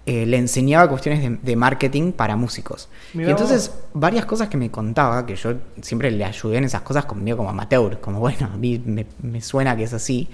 eh, 0.04 0.26
le 0.26 0.36
enseñaba 0.36 0.88
cuestiones 0.88 1.22
de, 1.22 1.38
de 1.40 1.56
marketing 1.56 2.12
para 2.12 2.34
músicos. 2.34 2.88
Mirá 3.12 3.28
y 3.28 3.30
entonces, 3.30 3.68
vos. 3.68 3.78
varias 3.94 4.24
cosas 4.26 4.48
que 4.48 4.56
me 4.56 4.68
contaba, 4.70 5.24
que 5.26 5.36
yo 5.36 5.54
siempre 5.80 6.10
le 6.10 6.24
ayudé 6.24 6.56
en 6.58 6.64
esas 6.64 6.82
cosas 6.82 7.04
como, 7.04 7.24
como 7.36 7.50
amateur, 7.50 8.00
como 8.00 8.18
bueno, 8.18 8.50
a 8.52 8.56
mí 8.56 8.82
me, 8.84 9.06
me 9.22 9.40
suena 9.40 9.76
que 9.76 9.84
es 9.84 9.92
así. 9.92 10.28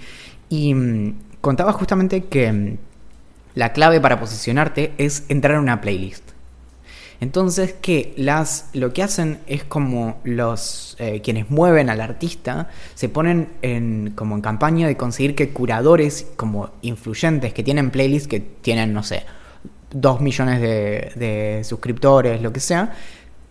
Y 0.49 0.73
mm, 0.73 1.13
contaba 1.41 1.71
justamente 1.73 2.25
que 2.25 2.51
mm, 2.51 2.77
la 3.55 3.71
clave 3.73 3.99
para 4.01 4.19
posicionarte 4.19 4.93
es 4.97 5.25
entrar 5.29 5.55
en 5.55 5.61
una 5.61 5.81
playlist. 5.81 6.23
Entonces 7.21 7.73
que 7.73 8.13
las 8.15 8.69
lo 8.73 8.93
que 8.93 9.03
hacen 9.03 9.39
es 9.45 9.63
como 9.63 10.19
los 10.23 10.95
eh, 10.99 11.21
quienes 11.21 11.49
mueven 11.49 11.89
al 11.89 11.99
artista 11.99 12.69
se 12.95 13.09
ponen 13.09 13.49
en 13.61 14.13
como 14.15 14.35
en 14.35 14.41
campaña 14.41 14.87
de 14.87 14.95
conseguir 14.95 15.35
que 15.35 15.49
curadores 15.49 16.27
como 16.37 16.69
influyentes 16.81 17.53
que 17.53 17.63
tienen 17.63 17.91
playlists 17.91 18.27
que 18.29 18.39
tienen 18.39 18.93
no 18.93 19.03
sé 19.03 19.25
dos 19.91 20.21
millones 20.21 20.61
de, 20.61 21.61
suscriptores 21.63 22.41
lo 22.41 22.53
que 22.53 22.59
sea 22.59 22.93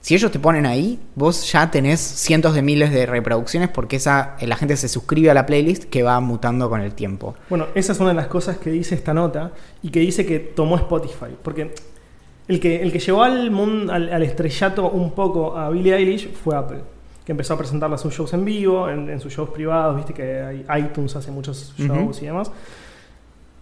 si 0.00 0.14
ellos 0.14 0.30
te 0.30 0.38
ponen 0.38 0.64
ahí 0.64 0.98
vos 1.14 1.52
ya 1.52 1.70
tenés 1.70 2.00
cientos 2.00 2.54
de 2.54 2.62
miles 2.62 2.90
de 2.90 3.04
reproducciones 3.04 3.68
porque 3.68 3.96
esa 3.96 4.36
la 4.40 4.56
gente 4.56 4.78
se 4.78 4.88
suscribe 4.88 5.30
a 5.30 5.34
la 5.34 5.44
playlist 5.44 5.84
que 5.84 6.02
va 6.02 6.18
mutando 6.20 6.70
con 6.70 6.80
el 6.80 6.94
tiempo 6.94 7.34
Bueno, 7.50 7.66
esa 7.74 7.92
es 7.92 8.00
una 8.00 8.10
de 8.10 8.14
las 8.14 8.28
cosas 8.28 8.56
que 8.56 8.70
dice 8.70 8.94
esta 8.94 9.12
nota 9.12 9.52
y 9.82 9.90
que 9.90 10.00
dice 10.00 10.24
que 10.24 10.38
tomó 10.38 10.76
Spotify. 10.76 11.36
Porque 11.42 11.74
el 12.48 12.58
que, 12.60 12.82
el 12.82 12.90
que 12.92 12.98
llevó 12.98 13.22
al, 13.22 13.50
mundo, 13.50 13.92
al, 13.92 14.12
al 14.12 14.22
estrellato 14.22 14.88
un 14.90 15.12
poco 15.12 15.56
a 15.56 15.68
Billie 15.70 15.94
Eilish 15.94 16.32
fue 16.32 16.56
Apple, 16.56 16.78
que 17.24 17.32
empezó 17.32 17.54
a 17.54 17.58
presentarla 17.58 17.98
sus 17.98 18.14
shows 18.14 18.32
en 18.32 18.44
vivo, 18.44 18.88
en, 18.88 19.08
en 19.10 19.20
sus 19.20 19.32
shows 19.34 19.50
privados, 19.50 19.96
viste 19.96 20.14
que 20.14 20.40
hay- 20.40 20.80
iTunes 20.80 21.14
hace 21.14 21.30
muchos 21.30 21.74
shows 21.78 22.22
y 22.22 22.26
demás. 22.26 22.50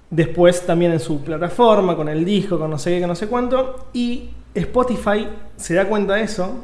Después 0.08 0.64
también 0.64 0.92
en 0.92 1.00
su 1.00 1.22
plataforma, 1.24 1.96
con 1.96 2.08
el 2.08 2.24
disco, 2.24 2.58
con 2.58 2.70
no 2.70 2.78
sé 2.78 2.90
qué, 2.92 3.00
con 3.00 3.08
no 3.08 3.16
sé 3.16 3.26
cuánto. 3.26 3.88
Y 3.92 4.30
Spotify 4.54 5.26
se 5.56 5.74
da 5.74 5.86
cuenta 5.88 6.14
de 6.14 6.22
eso 6.22 6.54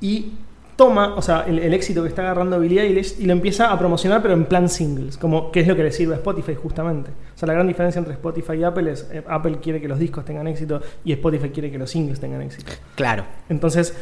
y 0.00 0.32
toma, 0.76 1.14
o 1.16 1.22
sea, 1.22 1.44
el, 1.48 1.58
el 1.58 1.74
éxito 1.74 2.02
que 2.02 2.08
está 2.08 2.22
agarrando 2.22 2.58
Billie 2.60 2.80
Eilish 2.80 3.16
y 3.18 3.26
lo 3.26 3.32
empieza 3.32 3.72
a 3.72 3.78
promocionar, 3.78 4.22
pero 4.22 4.34
en 4.34 4.44
plan 4.44 4.68
singles, 4.68 5.18
como 5.18 5.50
que 5.50 5.60
es 5.60 5.66
lo 5.68 5.74
que 5.74 5.82
le 5.82 5.90
sirve 5.92 6.14
a 6.14 6.16
Spotify 6.18 6.54
justamente. 6.54 7.10
Sea, 7.42 7.46
la 7.48 7.54
gran 7.54 7.66
diferencia 7.66 7.98
entre 7.98 8.14
Spotify 8.14 8.52
y 8.58 8.62
Apple 8.64 8.92
es 8.92 9.08
eh, 9.12 9.22
Apple 9.26 9.58
quiere 9.60 9.80
que 9.80 9.88
los 9.88 9.98
discos 9.98 10.24
tengan 10.24 10.46
éxito 10.46 10.80
y 11.04 11.10
Spotify 11.12 11.48
quiere 11.50 11.70
que 11.72 11.78
los 11.78 11.90
singles 11.90 12.20
tengan 12.20 12.40
éxito. 12.42 12.72
claro 12.94 13.24
Entonces, 13.48 13.96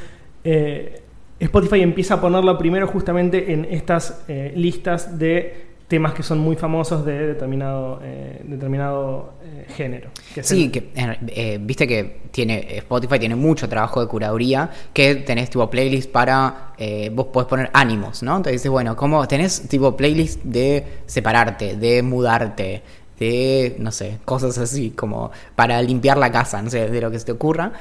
eh, 0.44 1.00
Spotify 1.38 1.81
empieza 1.81 2.14
a 2.14 2.20
ponerlo 2.20 2.59
primero 2.59 2.87
justamente 2.87 3.53
en 3.55 3.64
estas 3.70 4.24
eh, 4.29 4.53
listas 4.55 5.18
de 5.18 5.70
temas 5.88 6.12
que 6.14 6.22
son 6.22 6.38
muy 6.38 6.55
famosos 6.55 7.05
de 7.05 7.29
determinado, 7.29 7.98
eh, 8.05 8.42
determinado 8.44 9.33
eh, 9.42 9.64
género. 9.74 10.11
que 10.35 10.42
Sí, 10.44 10.64
el- 10.66 10.70
que 10.70 10.90
eh, 11.29 11.59
viste 11.61 11.88
que 11.88 12.20
tiene 12.31 12.76
Spotify 12.76 13.18
tiene 13.18 13.35
mucho 13.35 13.68
trabajo 13.68 14.00
de 14.00 14.07
curaduría, 14.07 14.70
que 14.92 15.16
tenés 15.16 15.50
tipo 15.50 15.68
playlist 15.68 16.11
para 16.12 16.74
vos 17.12 17.26
podés 17.26 17.48
poner 17.48 17.70
ánimos, 17.72 18.22
¿no? 18.22 18.37
Entonces 18.37 18.61
dices, 18.61 18.70
bueno, 18.70 18.94
como 18.96 19.26
tenés 19.26 19.66
tipo 19.68 19.96
playlist 19.96 20.42
de 20.44 20.85
separarte, 21.07 21.76
de 21.76 22.03
mudarte, 22.03 22.83
de 23.21 23.77
no 23.79 23.93
sé, 23.93 24.19
cosas 24.25 24.59
así 24.59 24.91
como 24.91 25.31
para 25.55 25.81
limpiar 25.83 26.19
la 26.19 26.33
casa, 26.33 26.61
no 26.63 26.71
sé, 26.71 26.89
de 26.89 27.01
lo 27.01 27.11
que 27.11 27.19
se 27.21 27.27
te 27.27 27.33
ocurra. 27.33 27.73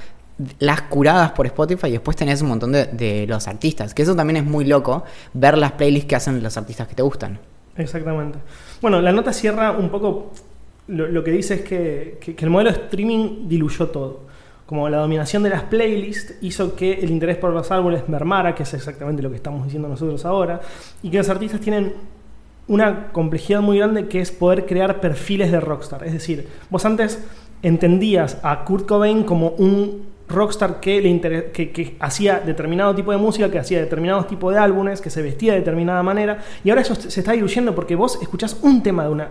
Las 0.59 0.83
curadas 0.83 1.31
por 1.31 1.45
Spotify 1.47 1.87
y 1.87 1.91
después 1.93 2.15
tenés 2.15 2.41
un 2.41 2.49
montón 2.49 2.71
de, 2.71 2.85
de 2.85 3.25
los 3.27 3.47
artistas, 3.47 3.93
que 3.93 4.03
eso 4.03 4.15
también 4.15 4.37
es 4.37 4.45
muy 4.45 4.63
loco, 4.65 5.03
ver 5.33 5.57
las 5.57 5.71
playlists 5.73 6.07
que 6.07 6.15
hacen 6.15 6.41
los 6.43 6.55
artistas 6.55 6.87
que 6.87 6.95
te 6.95 7.01
gustan. 7.01 7.39
Exactamente. 7.75 8.37
Bueno, 8.81 9.01
la 9.01 9.11
nota 9.11 9.33
cierra 9.33 9.71
un 9.71 9.89
poco. 9.89 10.31
Lo, 10.87 11.07
lo 11.07 11.23
que 11.23 11.31
dice 11.31 11.55
es 11.55 11.61
que, 11.61 12.17
que- 12.21 12.35
el 12.39 12.49
modelo 12.49 12.71
de 12.71 12.77
streaming 12.83 13.47
diluyó 13.49 13.87
todo. 13.89 14.27
como 14.65 14.87
la 14.87 14.97
dominación 14.99 15.41
de 15.43 15.49
las 15.49 15.63
playlists 15.63 16.35
hizo 16.41 16.75
que 16.75 16.93
el 16.93 17.09
interés 17.09 17.37
por 17.37 17.51
los 17.51 17.69
álbumes 17.71 18.07
mermara, 18.07 18.53
que 18.55 18.63
es 18.63 18.73
exactamente 18.75 19.21
lo 19.23 19.29
que 19.31 19.35
estamos 19.37 19.63
diciendo 19.65 19.87
nosotros 19.89 20.23
ahora, 20.25 20.61
y 21.01 21.09
que 21.09 21.17
los 21.17 21.27
artistas 21.29 21.59
tienen 21.59 21.93
una 22.69 23.11
complejidad 23.11 23.61
muy 23.61 23.79
grande 23.79 24.07
que 24.07 24.21
es 24.21 24.31
poder 24.31 24.65
crear 24.65 25.01
perfiles 25.01 25.51
de 25.51 25.59
rockstar. 25.59 26.05
Es 26.05 26.13
decir, 26.13 26.47
vos 26.69 26.85
antes 26.85 27.19
entendías 27.61 28.37
a 28.43 28.63
Kurt 28.63 28.87
Cobain 28.87 29.23
como 29.23 29.49
un 29.49 30.07
rockstar 30.29 30.79
que, 30.79 31.01
le 31.01 31.95
hacía 31.99 32.39
determinado 32.39 32.95
tipo 32.95 33.11
de 33.11 33.17
música, 33.17 33.49
que 33.49 33.59
hacía 33.59 33.79
determinados 33.79 34.27
tipos 34.27 34.53
de 34.53 34.59
álbumes, 34.59 35.01
que 35.01 35.09
se 35.09 35.21
vestía 35.21 35.53
de 35.53 35.59
determinada 35.59 36.03
manera, 36.03 36.39
y 36.63 36.69
ahora 36.69 36.83
eso 36.83 36.95
se 36.95 37.19
está 37.19 37.33
diluyendo 37.33 37.73
porque 37.73 37.95
vos 37.95 38.19
escuchás 38.21 38.57
un 38.61 38.81
tema 38.81 39.03
de 39.03 39.09
una... 39.09 39.29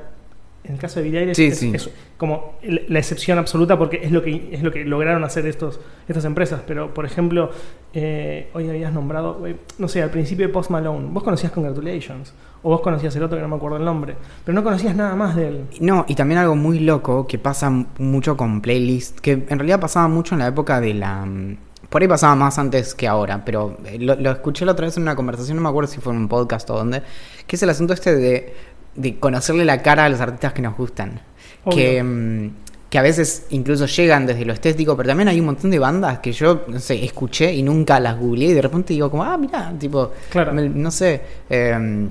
En 0.68 0.74
el 0.74 0.80
caso 0.80 1.00
de 1.00 1.04
Billie 1.04 1.20
Eilish 1.20 1.36
Sí, 1.36 1.46
es, 1.46 1.58
sí. 1.58 1.72
es 1.74 1.90
como 2.16 2.54
la 2.62 2.98
excepción 2.98 3.38
absoluta 3.38 3.78
porque 3.78 4.00
es 4.02 4.12
lo 4.12 4.22
que, 4.22 4.50
es 4.52 4.62
lo 4.62 4.70
que 4.70 4.84
lograron 4.84 5.24
hacer 5.24 5.46
estos, 5.46 5.80
estas 6.08 6.24
empresas. 6.26 6.60
Pero, 6.66 6.92
por 6.92 7.06
ejemplo, 7.06 7.50
eh, 7.94 8.50
hoy 8.52 8.68
habías 8.68 8.92
nombrado, 8.92 9.46
eh, 9.46 9.56
no 9.78 9.88
sé, 9.88 10.02
al 10.02 10.10
principio 10.10 10.46
de 10.46 10.52
Post 10.52 10.70
Malone, 10.70 11.08
vos 11.10 11.22
conocías 11.22 11.52
Congratulations, 11.52 12.34
o 12.62 12.70
vos 12.70 12.80
conocías 12.82 13.16
el 13.16 13.22
otro 13.22 13.38
que 13.38 13.42
no 13.42 13.48
me 13.48 13.56
acuerdo 13.56 13.78
el 13.78 13.84
nombre, 13.84 14.14
pero 14.44 14.54
no 14.54 14.62
conocías 14.62 14.94
nada 14.94 15.16
más 15.16 15.34
de 15.36 15.48
él. 15.48 15.64
No, 15.80 16.04
y 16.08 16.14
también 16.14 16.38
algo 16.38 16.54
muy 16.54 16.80
loco 16.80 17.26
que 17.26 17.38
pasa 17.38 17.70
mucho 17.98 18.36
con 18.36 18.60
playlist, 18.60 19.20
que 19.20 19.32
en 19.32 19.58
realidad 19.58 19.80
pasaba 19.80 20.08
mucho 20.08 20.34
en 20.34 20.40
la 20.40 20.48
época 20.48 20.80
de 20.80 20.92
la... 20.94 21.24
mm, 21.24 21.56
Por 21.88 22.02
ahí 22.02 22.08
pasaba 22.08 22.34
más 22.34 22.58
antes 22.58 22.94
que 22.94 23.08
ahora, 23.08 23.42
pero 23.44 23.78
eh, 23.86 23.96
lo, 23.98 24.14
lo 24.16 24.30
escuché 24.32 24.66
la 24.66 24.72
otra 24.72 24.84
vez 24.86 24.96
en 24.98 25.04
una 25.04 25.16
conversación, 25.16 25.56
no 25.56 25.62
me 25.62 25.68
acuerdo 25.70 25.90
si 25.90 26.00
fue 26.00 26.12
en 26.12 26.18
un 26.18 26.28
podcast 26.28 26.68
o 26.70 26.74
dónde, 26.74 27.02
que 27.46 27.56
es 27.56 27.62
el 27.62 27.70
asunto 27.70 27.94
este 27.94 28.14
de, 28.14 28.54
de 28.94 29.18
conocerle 29.18 29.64
la 29.64 29.82
cara 29.82 30.04
a 30.04 30.08
los 30.08 30.20
artistas 30.20 30.52
que 30.52 30.62
nos 30.62 30.76
gustan. 30.76 31.20
Obvio. 31.64 31.76
Que, 31.76 32.02
mm, 32.02 32.50
que 32.90 32.98
a 32.98 33.02
veces 33.02 33.46
incluso 33.50 33.84
llegan 33.86 34.24
desde 34.26 34.44
lo 34.46 34.52
estético, 34.54 34.96
pero 34.96 35.08
también 35.10 35.28
hay 35.28 35.38
un 35.40 35.46
montón 35.46 35.70
de 35.70 35.78
bandas 35.78 36.20
que 36.20 36.32
yo, 36.32 36.62
no 36.68 36.78
sé, 36.80 37.04
escuché 37.04 37.52
y 37.52 37.62
nunca 37.62 38.00
las 38.00 38.18
googleé 38.18 38.48
y 38.48 38.52
de 38.54 38.62
repente 38.62 38.94
digo 38.94 39.10
como, 39.10 39.24
ah, 39.24 39.36
mira, 39.36 39.72
tipo, 39.78 40.12
Claro. 40.30 40.52
me- 40.54 40.68
no 40.70 40.90
sé... 40.90 41.20
em, 41.50 42.08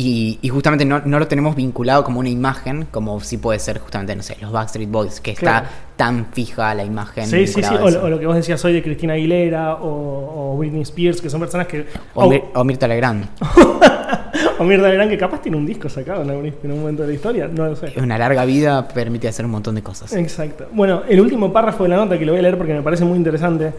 y, 0.00 0.38
y 0.42 0.48
justamente 0.48 0.84
no, 0.84 1.00
no 1.04 1.18
lo 1.18 1.26
tenemos 1.26 1.56
vinculado 1.56 2.04
como 2.04 2.20
una 2.20 2.28
imagen, 2.28 2.86
como 2.92 3.18
si 3.18 3.36
puede 3.38 3.58
ser 3.58 3.80
justamente, 3.80 4.14
no 4.14 4.22
sé, 4.22 4.36
los 4.40 4.52
Backstreet 4.52 4.88
Boys, 4.88 5.20
que 5.20 5.32
está 5.32 5.68
tan 5.96 6.26
fija 6.32 6.72
la 6.76 6.84
imagen. 6.84 7.26
Sí, 7.26 7.48
sí, 7.48 7.60
sí. 7.64 7.74
O, 7.74 7.90
lo- 7.90 8.04
o 8.04 8.08
lo 8.08 8.20
que 8.20 8.26
vos 8.26 8.36
decías 8.36 8.64
hoy 8.64 8.74
de 8.74 8.80
Cristina 8.84 9.14
Aguilera 9.14 9.74
o, 9.74 10.52
o 10.52 10.56
Britney 10.56 10.82
Spears, 10.82 11.20
que 11.20 11.28
son 11.28 11.40
personas 11.40 11.66
que. 11.66 11.84
O, 12.14 12.28
Mir- 12.30 12.44
o 12.54 12.62
Mirta 12.62 12.86
Legrand. 12.86 13.26
o 14.58 14.64
Mirta 14.64 14.88
Legrand, 14.88 15.10
que 15.10 15.18
capaz 15.18 15.40
tiene 15.42 15.56
un 15.56 15.66
disco 15.66 15.88
sacado 15.88 16.22
en, 16.22 16.30
algún- 16.30 16.54
en 16.62 16.72
un 16.72 16.80
momento 16.80 17.02
de 17.02 17.08
la 17.08 17.14
historia. 17.14 17.48
No 17.48 17.66
lo 17.66 17.76
sé. 17.76 17.92
Una 17.96 18.18
larga 18.18 18.44
vida 18.44 18.86
permite 18.88 19.28
hacer 19.28 19.44
un 19.44 19.50
montón 19.52 19.74
de 19.74 19.82
cosas. 19.82 20.12
Exacto. 20.14 20.66
Bueno, 20.72 21.02
el 21.08 21.20
último 21.20 21.52
párrafo 21.52 21.82
de 21.84 21.90
la 21.90 21.96
nota 21.96 22.18
que 22.18 22.24
lo 22.26 22.32
voy 22.32 22.40
a 22.40 22.42
leer 22.42 22.56
porque 22.58 22.74
me 22.74 22.82
parece 22.82 23.04
muy 23.04 23.16
interesante. 23.18 23.72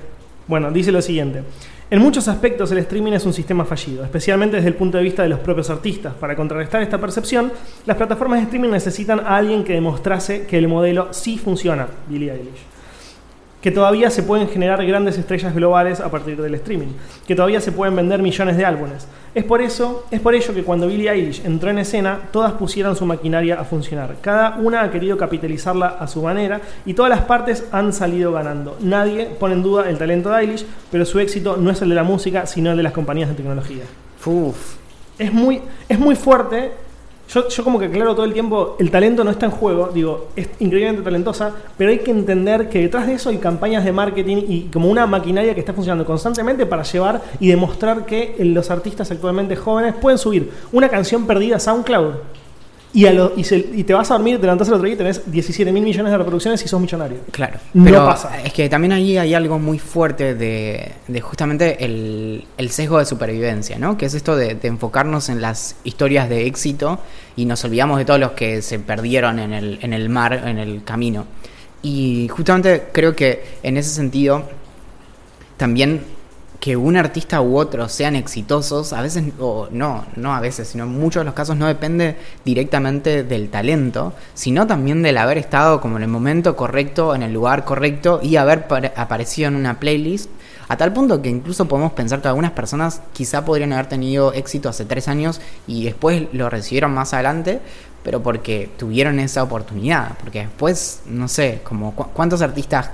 Bueno, 0.47 0.71
dice 0.71 0.91
lo 0.91 1.01
siguiente. 1.01 1.43
En 1.91 1.99
muchos 1.99 2.27
aspectos 2.27 2.71
el 2.71 2.77
streaming 2.79 3.13
es 3.13 3.25
un 3.25 3.33
sistema 3.33 3.65
fallido, 3.65 4.03
especialmente 4.03 4.57
desde 4.57 4.69
el 4.69 4.75
punto 4.75 4.97
de 4.97 5.03
vista 5.03 5.23
de 5.23 5.29
los 5.29 5.39
propios 5.39 5.69
artistas. 5.71 6.13
Para 6.13 6.35
contrarrestar 6.35 6.81
esta 6.83 6.99
percepción, 6.99 7.51
las 7.85 7.97
plataformas 7.97 8.39
de 8.39 8.43
streaming 8.45 8.69
necesitan 8.69 9.19
a 9.19 9.37
alguien 9.37 9.63
que 9.63 9.73
demostrase 9.73 10.45
que 10.45 10.57
el 10.59 10.67
modelo 10.67 11.07
sí 11.11 11.37
funciona, 11.39 11.87
Billie 12.07 12.31
Eilish. 12.31 12.68
Que 13.61 13.71
todavía 13.71 14.09
se 14.09 14.23
pueden 14.23 14.47
generar 14.47 14.85
grandes 14.85 15.17
estrellas 15.17 15.53
globales 15.53 15.99
a 15.99 16.09
partir 16.09 16.41
del 16.41 16.55
streaming, 16.55 16.93
que 17.27 17.35
todavía 17.35 17.59
se 17.59 17.71
pueden 17.71 17.95
vender 17.95 18.21
millones 18.21 18.55
de 18.55 18.65
álbumes. 18.65 19.07
Es 19.35 19.43
por 19.43 19.61
eso, 19.61 20.05
es 20.09 20.19
por 20.21 20.33
ello 20.33 20.53
que 20.53 20.63
cuando 20.63 20.87
Billie 20.87 21.11
Eilish 21.11 21.45
entró 21.45 21.69
en 21.69 21.77
escena, 21.77 22.19
todas 22.31 22.53
pusieron 22.53 22.95
su 22.95 23.05
maquinaria 23.05 23.59
a 23.59 23.63
funcionar. 23.63 24.15
Cada 24.21 24.57
una 24.57 24.81
ha 24.81 24.91
querido 24.91 25.17
capitalizarla 25.17 25.87
a 25.99 26.07
su 26.07 26.21
manera 26.21 26.61
y 26.85 26.93
todas 26.93 27.09
las 27.09 27.21
partes 27.21 27.65
han 27.71 27.93
salido 27.93 28.31
ganando. 28.31 28.77
Nadie 28.79 29.25
pone 29.25 29.55
en 29.55 29.63
duda 29.63 29.89
el 29.89 29.97
talento 29.97 30.29
de 30.29 30.41
Eilish, 30.41 30.65
pero 30.91 31.05
su 31.05 31.19
éxito 31.19 31.57
no 31.57 31.69
es 31.69 31.81
el 31.81 31.89
de 31.89 31.95
la 31.95 32.03
música, 32.03 32.45
sino 32.47 32.71
el 32.71 32.77
de 32.77 32.83
las 32.83 32.93
compañías 32.93 33.29
de 33.29 33.35
tecnología. 33.35 33.83
Uf. 34.25 34.77
Es 35.19 35.33
muy, 35.33 35.61
es 35.87 35.99
muy 35.99 36.15
fuerte. 36.15 36.71
Yo, 37.29 37.47
yo 37.47 37.63
como 37.63 37.77
que 37.77 37.85
aclaro 37.85 38.15
todo 38.15 38.25
el 38.25 38.33
tiempo, 38.33 38.75
el 38.79 38.89
talento 38.89 39.23
no 39.23 39.29
está 39.29 39.45
en 39.45 39.51
juego, 39.51 39.91
digo, 39.93 40.29
es 40.35 40.49
increíblemente 40.59 41.03
talentosa, 41.03 41.53
pero 41.77 41.91
hay 41.91 41.99
que 41.99 42.09
entender 42.09 42.69
que 42.69 42.79
detrás 42.79 43.05
de 43.05 43.13
eso 43.13 43.29
hay 43.29 43.37
campañas 43.37 43.85
de 43.85 43.91
marketing 43.91 44.37
y 44.47 44.61
como 44.73 44.89
una 44.89 45.05
maquinaria 45.05 45.53
que 45.53 45.59
está 45.59 45.71
funcionando 45.71 46.05
constantemente 46.05 46.65
para 46.65 46.81
llevar 46.81 47.21
y 47.39 47.49
demostrar 47.49 48.07
que 48.07 48.35
los 48.39 48.71
artistas 48.71 49.11
actualmente 49.11 49.55
jóvenes 49.55 49.93
pueden 50.01 50.17
subir 50.17 50.51
una 50.71 50.89
canción 50.89 51.27
perdida 51.27 51.57
a 51.57 51.59
SoundCloud 51.59 52.15
y, 52.93 53.05
a 53.05 53.13
lo- 53.13 53.33
y, 53.37 53.43
se- 53.43 53.69
y 53.73 53.83
te 53.83 53.93
vas 53.93 54.09
a 54.09 54.15
dormir, 54.15 54.37
te 54.37 54.43
levantás 54.43 54.67
el 54.67 54.73
otro 54.73 54.85
día 54.85 54.95
y 54.95 54.97
tenés 54.97 55.31
17 55.31 55.71
mil 55.71 55.83
millones 55.83 56.11
de 56.11 56.17
reproducciones 56.17 56.63
y 56.63 56.67
sos 56.67 56.81
millonario. 56.81 57.19
Claro. 57.31 57.59
No 57.73 57.83
Pero 57.83 58.05
pasa. 58.05 58.41
es 58.43 58.51
que 58.51 58.67
también 58.67 58.93
ahí 58.93 59.17
hay 59.17 59.33
algo 59.35 59.59
muy 59.59 59.77
fuerte 59.79 60.33
de, 60.35 60.91
de 61.07 61.21
justamente 61.21 61.83
el, 61.85 62.45
el 62.57 62.69
sesgo 62.71 62.97
de 62.99 63.05
supervivencia, 63.05 63.77
¿no? 63.77 63.97
Que 63.97 64.07
es 64.07 64.13
esto 64.15 64.35
de, 64.35 64.55
de 64.55 64.67
enfocarnos 64.67 65.29
en 65.29 65.39
las 65.41 65.75
historias 65.83 66.29
de 66.29 66.47
éxito 66.47 66.99
y 67.35 67.45
nos 67.45 67.63
olvidamos 67.63 67.97
de 67.99 68.05
todos 68.05 68.19
los 68.19 68.31
que 68.31 68.61
se 68.63 68.79
perdieron 68.79 69.37
en 69.39 69.53
el, 69.53 69.79
en 69.81 69.93
el 69.93 70.09
mar, 70.09 70.33
en 70.47 70.57
el 70.57 70.83
camino. 70.83 71.25
Y 71.83 72.27
justamente 72.29 72.85
creo 72.91 73.15
que 73.15 73.43
en 73.63 73.77
ese 73.77 73.91
sentido 73.91 74.43
también 75.57 76.01
que 76.59 76.75
un 76.75 76.97
artista 76.97 77.39
u 77.41 77.57
otro 77.57 77.87
sean 77.87 78.17
exitosos, 78.17 78.91
a 78.91 79.01
veces, 79.01 79.23
o 79.39 79.69
no, 79.71 80.05
no 80.17 80.35
a 80.35 80.41
veces, 80.41 80.67
sino 80.67 80.83
en 80.83 80.89
muchos 80.99 81.21
de 81.21 81.25
los 81.25 81.33
casos 81.33 81.55
no 81.55 81.67
depende 81.67 82.17
directamente 82.43 83.23
del 83.23 83.49
talento, 83.49 84.13
sino 84.33 84.67
también 84.67 85.01
del 85.01 85.17
haber 85.17 85.37
estado 85.37 85.79
como 85.79 85.95
en 85.97 86.03
el 86.03 86.09
momento 86.09 86.57
correcto, 86.57 87.15
en 87.15 87.23
el 87.23 87.31
lugar 87.31 87.63
correcto 87.63 88.19
y 88.21 88.35
haber 88.35 88.67
pare- 88.67 88.91
aparecido 88.97 89.47
en 89.47 89.55
una 89.55 89.79
playlist, 89.79 90.29
a 90.67 90.75
tal 90.75 90.91
punto 90.91 91.21
que 91.21 91.29
incluso 91.29 91.65
podemos 91.65 91.93
pensar 91.93 92.21
que 92.21 92.27
algunas 92.27 92.51
personas 92.51 93.01
quizá 93.13 93.45
podrían 93.45 93.71
haber 93.71 93.87
tenido 93.87 94.33
éxito 94.33 94.67
hace 94.67 94.83
tres 94.85 95.07
años 95.07 95.39
y 95.65 95.85
después 95.85 96.27
lo 96.33 96.49
recibieron 96.49 96.93
más 96.93 97.13
adelante, 97.13 97.61
pero 98.03 98.21
porque 98.21 98.69
tuvieron 98.77 99.19
esa 99.19 99.43
oportunidad, 99.43 100.17
porque 100.19 100.39
después, 100.41 101.01
no 101.05 101.27
sé, 101.29 101.61
como 101.63 101.95
cu- 101.95 102.07
cuántos 102.13 102.41
artistas 102.41 102.89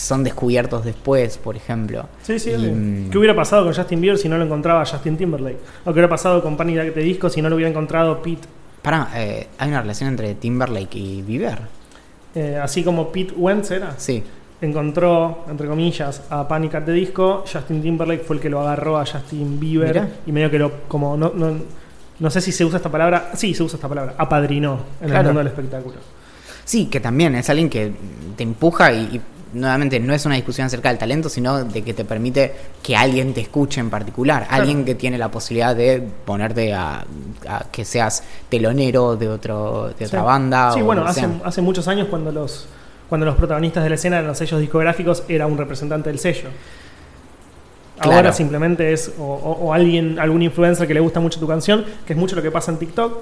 son 0.00 0.24
descubiertos 0.24 0.84
después, 0.84 1.38
por 1.38 1.56
ejemplo. 1.56 2.06
Sí, 2.22 2.38
sí, 2.38 2.50
Y, 2.50 2.56
mm, 2.56 3.10
¿Qué 3.10 3.18
hubiera 3.18 3.34
pasado 3.36 3.64
con 3.64 3.74
Justin 3.74 4.00
Bieber 4.00 4.18
si 4.18 4.28
no 4.28 4.38
lo 4.38 4.44
encontraba 4.44 4.84
Justin 4.84 5.16
Timberlake? 5.16 5.58
¿O 5.82 5.84
qué 5.84 5.90
hubiera 5.90 6.08
pasado 6.08 6.42
con 6.42 6.56
Panic! 6.56 6.94
de 6.94 7.02
Disco 7.02 7.28
si 7.28 7.42
no 7.42 7.48
lo 7.48 7.56
hubiera 7.56 7.70
encontrado 7.70 8.22
Pete? 8.22 8.48
Pará, 8.82 9.10
eh, 9.14 9.48
hay 9.58 9.68
una 9.68 9.82
relación 9.82 10.08
entre 10.08 10.34
Timberlake 10.34 10.96
y 10.96 11.22
Bieber. 11.22 11.58
Eh, 12.34 12.58
así 12.62 12.82
como 12.82 13.10
Pete 13.12 13.34
Wentz 13.36 13.70
era. 13.72 13.94
Sí. 13.98 14.22
encontró, 14.62 15.44
entre 15.48 15.66
comillas, 15.66 16.22
a 16.28 16.46
Panic 16.46 16.74
at 16.74 16.84
the 16.84 16.92
Disco, 16.92 17.44
Justin 17.50 17.80
Timberlake 17.82 18.22
fue 18.24 18.36
el 18.36 18.42
que 18.42 18.50
lo 18.50 18.60
agarró 18.60 18.98
a 18.98 19.06
Justin 19.06 19.58
Bieber 19.58 19.88
Mirá. 19.94 20.08
y 20.26 20.32
medio 20.32 20.50
que 20.50 20.58
lo, 20.58 20.72
como, 20.86 21.16
no, 21.16 21.32
no, 21.34 21.54
no 22.18 22.30
sé 22.30 22.40
si 22.42 22.52
se 22.52 22.64
usa 22.64 22.76
esta 22.76 22.90
palabra, 22.90 23.30
sí, 23.34 23.54
se 23.54 23.62
usa 23.62 23.76
esta 23.76 23.88
palabra, 23.88 24.14
apadrinó 24.18 24.80
en 25.00 25.10
el 25.10 25.24
mundo 25.24 25.38
del 25.38 25.46
espectáculo. 25.48 25.96
Sí, 26.64 26.86
que 26.86 27.00
también 27.00 27.34
es 27.34 27.48
alguien 27.50 27.68
que 27.70 27.90
te 28.36 28.42
empuja 28.42 28.92
y, 28.92 29.16
y 29.16 29.20
nuevamente 29.52 29.98
no 30.00 30.14
es 30.14 30.24
una 30.26 30.34
discusión 30.36 30.66
acerca 30.66 30.88
del 30.90 30.98
talento, 30.98 31.28
sino 31.28 31.64
de 31.64 31.82
que 31.82 31.92
te 31.94 32.04
permite 32.04 32.52
que 32.82 32.96
alguien 32.96 33.34
te 33.34 33.40
escuche 33.40 33.80
en 33.80 33.90
particular. 33.90 34.46
Alguien 34.50 34.84
que 34.84 34.94
tiene 34.94 35.18
la 35.18 35.30
posibilidad 35.30 35.74
de 35.74 36.02
ponerte 36.24 36.72
a, 36.74 37.04
a 37.48 37.64
que 37.70 37.84
seas 37.84 38.22
telonero 38.48 39.16
de, 39.16 39.28
otro, 39.28 39.92
de 39.98 40.06
otra 40.06 40.22
banda. 40.22 40.72
Sí, 40.72 40.80
o 40.80 40.84
bueno, 40.84 41.04
hace, 41.06 41.60
muchos 41.62 41.86
años 41.88 42.08
cuando 42.08 42.30
los, 42.32 42.66
cuando 43.08 43.26
los 43.26 43.36
protagonistas 43.36 43.82
de 43.82 43.88
la 43.90 43.94
escena 43.96 44.16
eran 44.18 44.28
los 44.28 44.38
sellos 44.38 44.60
discográficos, 44.60 45.24
era 45.28 45.46
un 45.46 45.58
representante 45.58 46.10
del 46.10 46.18
sello. 46.18 46.48
Claro. 47.98 48.16
Ahora 48.16 48.32
simplemente 48.32 48.92
es 48.94 49.12
o, 49.18 49.22
o- 49.24 49.66
o 49.66 49.74
alguien, 49.74 50.18
algún 50.18 50.40
influencer 50.42 50.86
que 50.88 50.94
le 50.94 51.00
gusta 51.00 51.20
mucho 51.20 51.38
tu 51.38 51.46
canción, 51.46 51.84
que 52.06 52.14
es 52.14 52.18
mucho 52.18 52.34
lo 52.34 52.40
que 52.42 52.50
pasa 52.50 52.70
en 52.72 52.78
TikTok. 52.78 53.18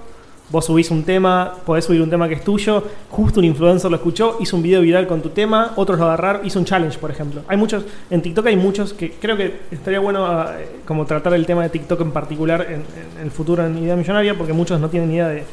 Vos 0.50 0.64
subís 0.64 0.90
un 0.90 1.02
tema, 1.04 1.52
podés 1.66 1.84
subir 1.84 2.00
un 2.00 2.08
tema 2.08 2.26
que 2.26 2.34
es 2.34 2.42
tuyo, 2.44 2.82
justo 3.10 3.40
un 3.40 3.44
influencer 3.44 3.90
lo 3.90 3.96
escuchó, 3.98 4.38
hizo 4.40 4.56
un 4.56 4.62
video 4.62 4.80
viral 4.80 5.06
con 5.06 5.20
tu 5.20 5.28
tema, 5.28 5.72
otros 5.76 5.98
lo 5.98 6.06
agarraron, 6.06 6.46
hizo 6.46 6.58
un 6.58 6.64
challenge, 6.64 6.98
por 6.98 7.10
ejemplo. 7.10 7.42
Hay 7.48 7.56
muchos, 7.58 7.84
en 8.10 8.22
TikTok 8.22 8.46
hay 8.46 8.56
muchos 8.56 8.94
que 8.94 9.10
creo 9.12 9.36
que 9.36 9.60
estaría 9.70 10.00
bueno 10.00 10.24
ah, 10.24 10.54
como 10.86 11.04
tratar 11.04 11.34
el 11.34 11.44
tema 11.44 11.62
de 11.64 11.68
TikTok 11.68 12.00
en 12.00 12.12
particular 12.12 12.62
en, 12.62 12.82
en 13.18 13.24
el 13.24 13.30
futuro 13.30 13.64
en 13.66 13.76
Idea 13.76 13.94
Millonaria, 13.94 14.36
porque 14.38 14.54
muchos 14.54 14.80
no 14.80 14.88
tienen 14.88 15.12
idea 15.12 15.28
de, 15.28 15.44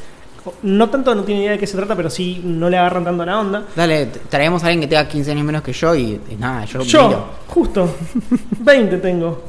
no 0.62 0.88
tanto 0.88 1.14
no 1.14 1.24
tienen 1.24 1.42
idea 1.42 1.52
de 1.52 1.58
qué 1.58 1.66
se 1.66 1.76
trata, 1.76 1.94
pero 1.94 2.08
sí 2.08 2.40
no 2.42 2.70
le 2.70 2.78
agarran 2.78 3.04
tanto 3.04 3.24
la 3.26 3.38
onda. 3.38 3.64
Dale, 3.76 4.06
traemos 4.30 4.62
a 4.64 4.68
alguien 4.68 4.80
que 4.80 4.86
tenga 4.86 5.06
15 5.06 5.30
años 5.32 5.44
menos 5.44 5.62
que 5.62 5.72
yo 5.74 5.94
y, 5.94 6.18
y 6.30 6.36
nada, 6.38 6.64
yo, 6.64 6.80
Yo, 6.82 7.08
miro. 7.08 7.24
justo, 7.48 7.94
20 8.60 8.96
tengo. 8.98 9.42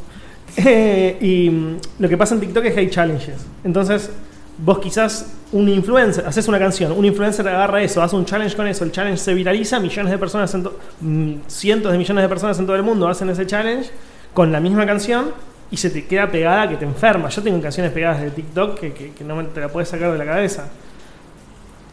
Eh, 0.57 1.17
y 1.21 1.77
lo 2.01 2.09
que 2.09 2.17
pasa 2.17 2.33
en 2.35 2.41
TikTok 2.41 2.65
es 2.65 2.73
que 2.73 2.79
hay 2.81 2.89
challenges. 2.89 3.45
Entonces, 3.63 4.09
vos 4.59 4.79
quizás 4.79 5.27
un 5.51 5.69
influencer, 5.69 6.25
haces 6.25 6.47
una 6.47 6.57
canción, 6.59 6.91
un 6.91 7.05
influencer 7.05 7.47
agarra 7.47 7.81
eso, 7.81 8.01
hace 8.01 8.15
un 8.15 8.25
challenge 8.25 8.55
con 8.55 8.67
eso, 8.67 8.83
el 8.83 8.91
challenge 8.91 9.17
se 9.21 9.33
viraliza, 9.33 9.79
millones 9.79 10.11
de 10.11 10.17
personas, 10.17 10.53
en 10.53 10.67
mm, 11.01 11.41
cientos 11.47 11.91
de 11.91 11.97
millones 11.97 12.23
de 12.23 12.29
personas 12.29 12.57
en 12.59 12.65
todo 12.65 12.75
el 12.75 12.83
mundo 12.83 13.07
hacen 13.07 13.29
ese 13.29 13.45
challenge 13.45 13.89
con 14.33 14.51
la 14.51 14.59
misma 14.59 14.85
canción 14.85 15.31
y 15.69 15.77
se 15.77 15.89
te 15.89 16.05
queda 16.07 16.29
pegada 16.31 16.67
que 16.69 16.75
te 16.77 16.85
enferma. 16.85 17.29
Yo 17.29 17.41
tengo 17.43 17.61
canciones 17.61 17.91
pegadas 17.91 18.21
de 18.21 18.31
TikTok 18.31 18.79
que, 18.79 18.93
que- 18.93 19.11
que 19.11 19.23
no 19.23 19.35
me- 19.35 19.43
te 19.45 19.59
la 19.59 19.67
puedes 19.69 19.89
sacar 19.89 20.11
de 20.11 20.17
la 20.17 20.25
cabeza. 20.25 20.65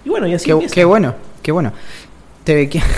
Y 0.05 0.09
bueno, 0.11 0.27
y 0.27 0.35
así 0.35 0.47
Qué, 0.47 0.67
qué 0.73 0.85
bueno, 0.85 1.15
qué 1.43 1.53
bueno. 1.53 1.73
Te, 2.45 2.69
que- 2.69 2.83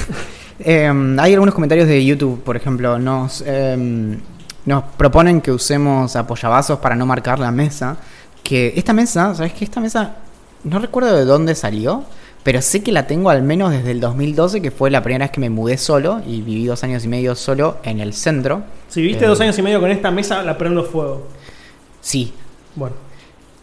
Eh, 0.59 0.90
hay 1.18 1.33
algunos 1.35 1.55
comentarios 1.55 1.87
de 1.87 2.02
YouTube, 2.02 2.42
por 2.42 2.57
ejemplo, 2.57 2.98
nos, 2.98 3.44
eh, 3.46 4.16
nos 4.64 4.85
proponen 4.96 5.42
que 5.42 5.52
usemos 5.52 6.16
apoyabazos 6.16 6.79
para 6.79 6.94
no 6.96 7.05
marcar 7.05 7.38
la 7.38 7.50
mesa. 7.50 7.98
Que 8.46 8.74
esta 8.76 8.92
mesa, 8.92 9.35
¿sabes 9.35 9.52
qué? 9.54 9.64
Esta 9.64 9.80
mesa, 9.80 10.18
no 10.62 10.78
recuerdo 10.78 11.16
de 11.16 11.24
dónde 11.24 11.56
salió, 11.56 12.04
pero 12.44 12.62
sé 12.62 12.80
que 12.80 12.92
la 12.92 13.09
tengo 13.09 13.28
al 13.28 13.42
menos 13.42 13.72
desde 13.72 13.90
el 13.90 13.98
2012, 13.98 14.62
que 14.62 14.70
fue 14.70 14.88
la 14.88 15.02
primera 15.02 15.24
vez 15.24 15.32
que 15.32 15.40
me 15.40 15.50
mudé 15.50 15.76
solo 15.78 16.20
y 16.24 16.42
viví 16.42 16.64
dos 16.64 16.85
años 16.85 17.04
y 17.04 17.09
medio 17.09 17.35
solo 17.35 17.78
en 17.82 17.98
el 17.98 18.12
centro. 18.12 18.62
Si 18.88 19.00
viviste 19.00 19.24
Eh, 19.24 19.28
dos 19.28 19.40
años 19.40 19.59
y 19.59 19.62
medio 19.62 19.80
con 19.80 19.90
esta 19.90 20.12
mesa, 20.12 20.44
la 20.44 20.56
prendo 20.56 20.85
fuego. 20.85 21.26
Sí, 22.00 22.32
Bueno, 22.76 22.94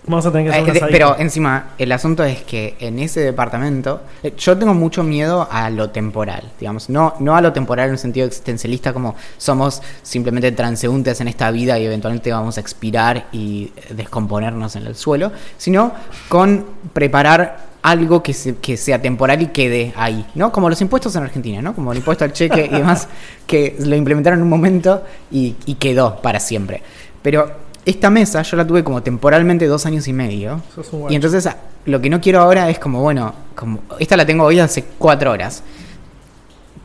vamos 0.05 0.25
a 0.25 0.31
tener 0.31 0.51
que 0.51 0.57
hacer 0.59 0.69
Eh, 0.69 0.73
de- 0.73 0.91
pero 0.91 1.15
encima, 1.17 1.69
el 1.77 1.91
asunto 1.91 2.23
es 2.23 2.41
que 2.43 2.75
en 2.79 2.99
ese 2.99 3.21
departamento, 3.21 4.01
eh, 4.21 4.33
yo 4.37 4.57
tengo 4.57 4.73
mucho 4.73 5.01
miedo 5.03 5.47
a 5.49 5.69
lo 5.69 5.89
temporal, 5.91 6.51
digamos, 6.59 6.89
no, 6.89 7.13
no 7.19 7.35
a 7.35 7.41
lo 7.41 7.53
temporal 7.53 7.85
en 7.87 7.91
un 7.93 7.97
sentido 7.97 8.25
existencialista 8.27 8.91
como 8.93 9.15
somos 9.37 9.81
simplemente 10.01 10.51
transeúntes 10.51 11.21
en 11.21 11.27
esta 11.29 11.49
vida 11.51 11.79
y 11.79 11.85
eventualmente 11.85 12.31
vamos 12.31 12.57
a 12.57 12.61
expirar 12.61 13.27
y 13.31 13.71
eh, 13.75 13.93
descomponernos 13.93 14.75
en 14.75 14.87
el 14.87 14.95
suelo, 14.95 15.31
sino 15.57 15.93
con 16.29 16.65
preparar 16.91 17.71
algo 17.81 18.23
que, 18.23 18.33
se- 18.33 18.55
que 18.57 18.77
sea 18.77 19.01
temporal 19.01 19.41
y 19.41 19.47
quede 19.47 19.93
ahí, 19.97 20.25
¿no? 20.35 20.51
Como 20.53 20.69
los 20.69 20.79
impuestos 20.81 21.15
en 21.17 21.23
Argentina, 21.23 21.61
¿no? 21.61 21.75
Como 21.75 21.91
el 21.91 21.97
impuesto 21.97 22.23
al 22.23 22.31
cheque 22.31 22.65
y 22.71 22.75
demás, 22.77 23.07
que 23.45 23.75
lo 23.79 23.95
implementaron 23.95 24.39
en 24.39 24.43
un 24.43 24.49
momento 24.49 25.03
y, 25.31 25.55
y 25.65 25.75
quedó 25.75 26.21
para 26.21 26.39
siempre. 26.39 26.81
Pero 27.21 27.62
esta 27.85 28.09
mesa 28.09 28.41
yo 28.43 28.57
la 28.57 28.65
tuve 28.65 28.83
como 28.83 29.01
temporalmente 29.03 29.65
dos 29.67 29.85
años 29.85 30.07
y 30.07 30.13
medio. 30.13 30.61
Y 31.09 31.15
entonces 31.15 31.45
a- 31.47 31.57
lo 31.85 31.99
que 32.01 32.09
no 32.09 32.21
quiero 32.21 32.39
ahora 32.41 32.69
es 32.69 32.79
como, 32.79 33.01
bueno, 33.01 33.33
como 33.55 33.81
esta 33.99 34.15
la 34.17 34.25
tengo 34.25 34.43
hoy 34.45 34.59
hace 34.59 34.83
cuatro 34.97 35.31
horas. 35.31 35.63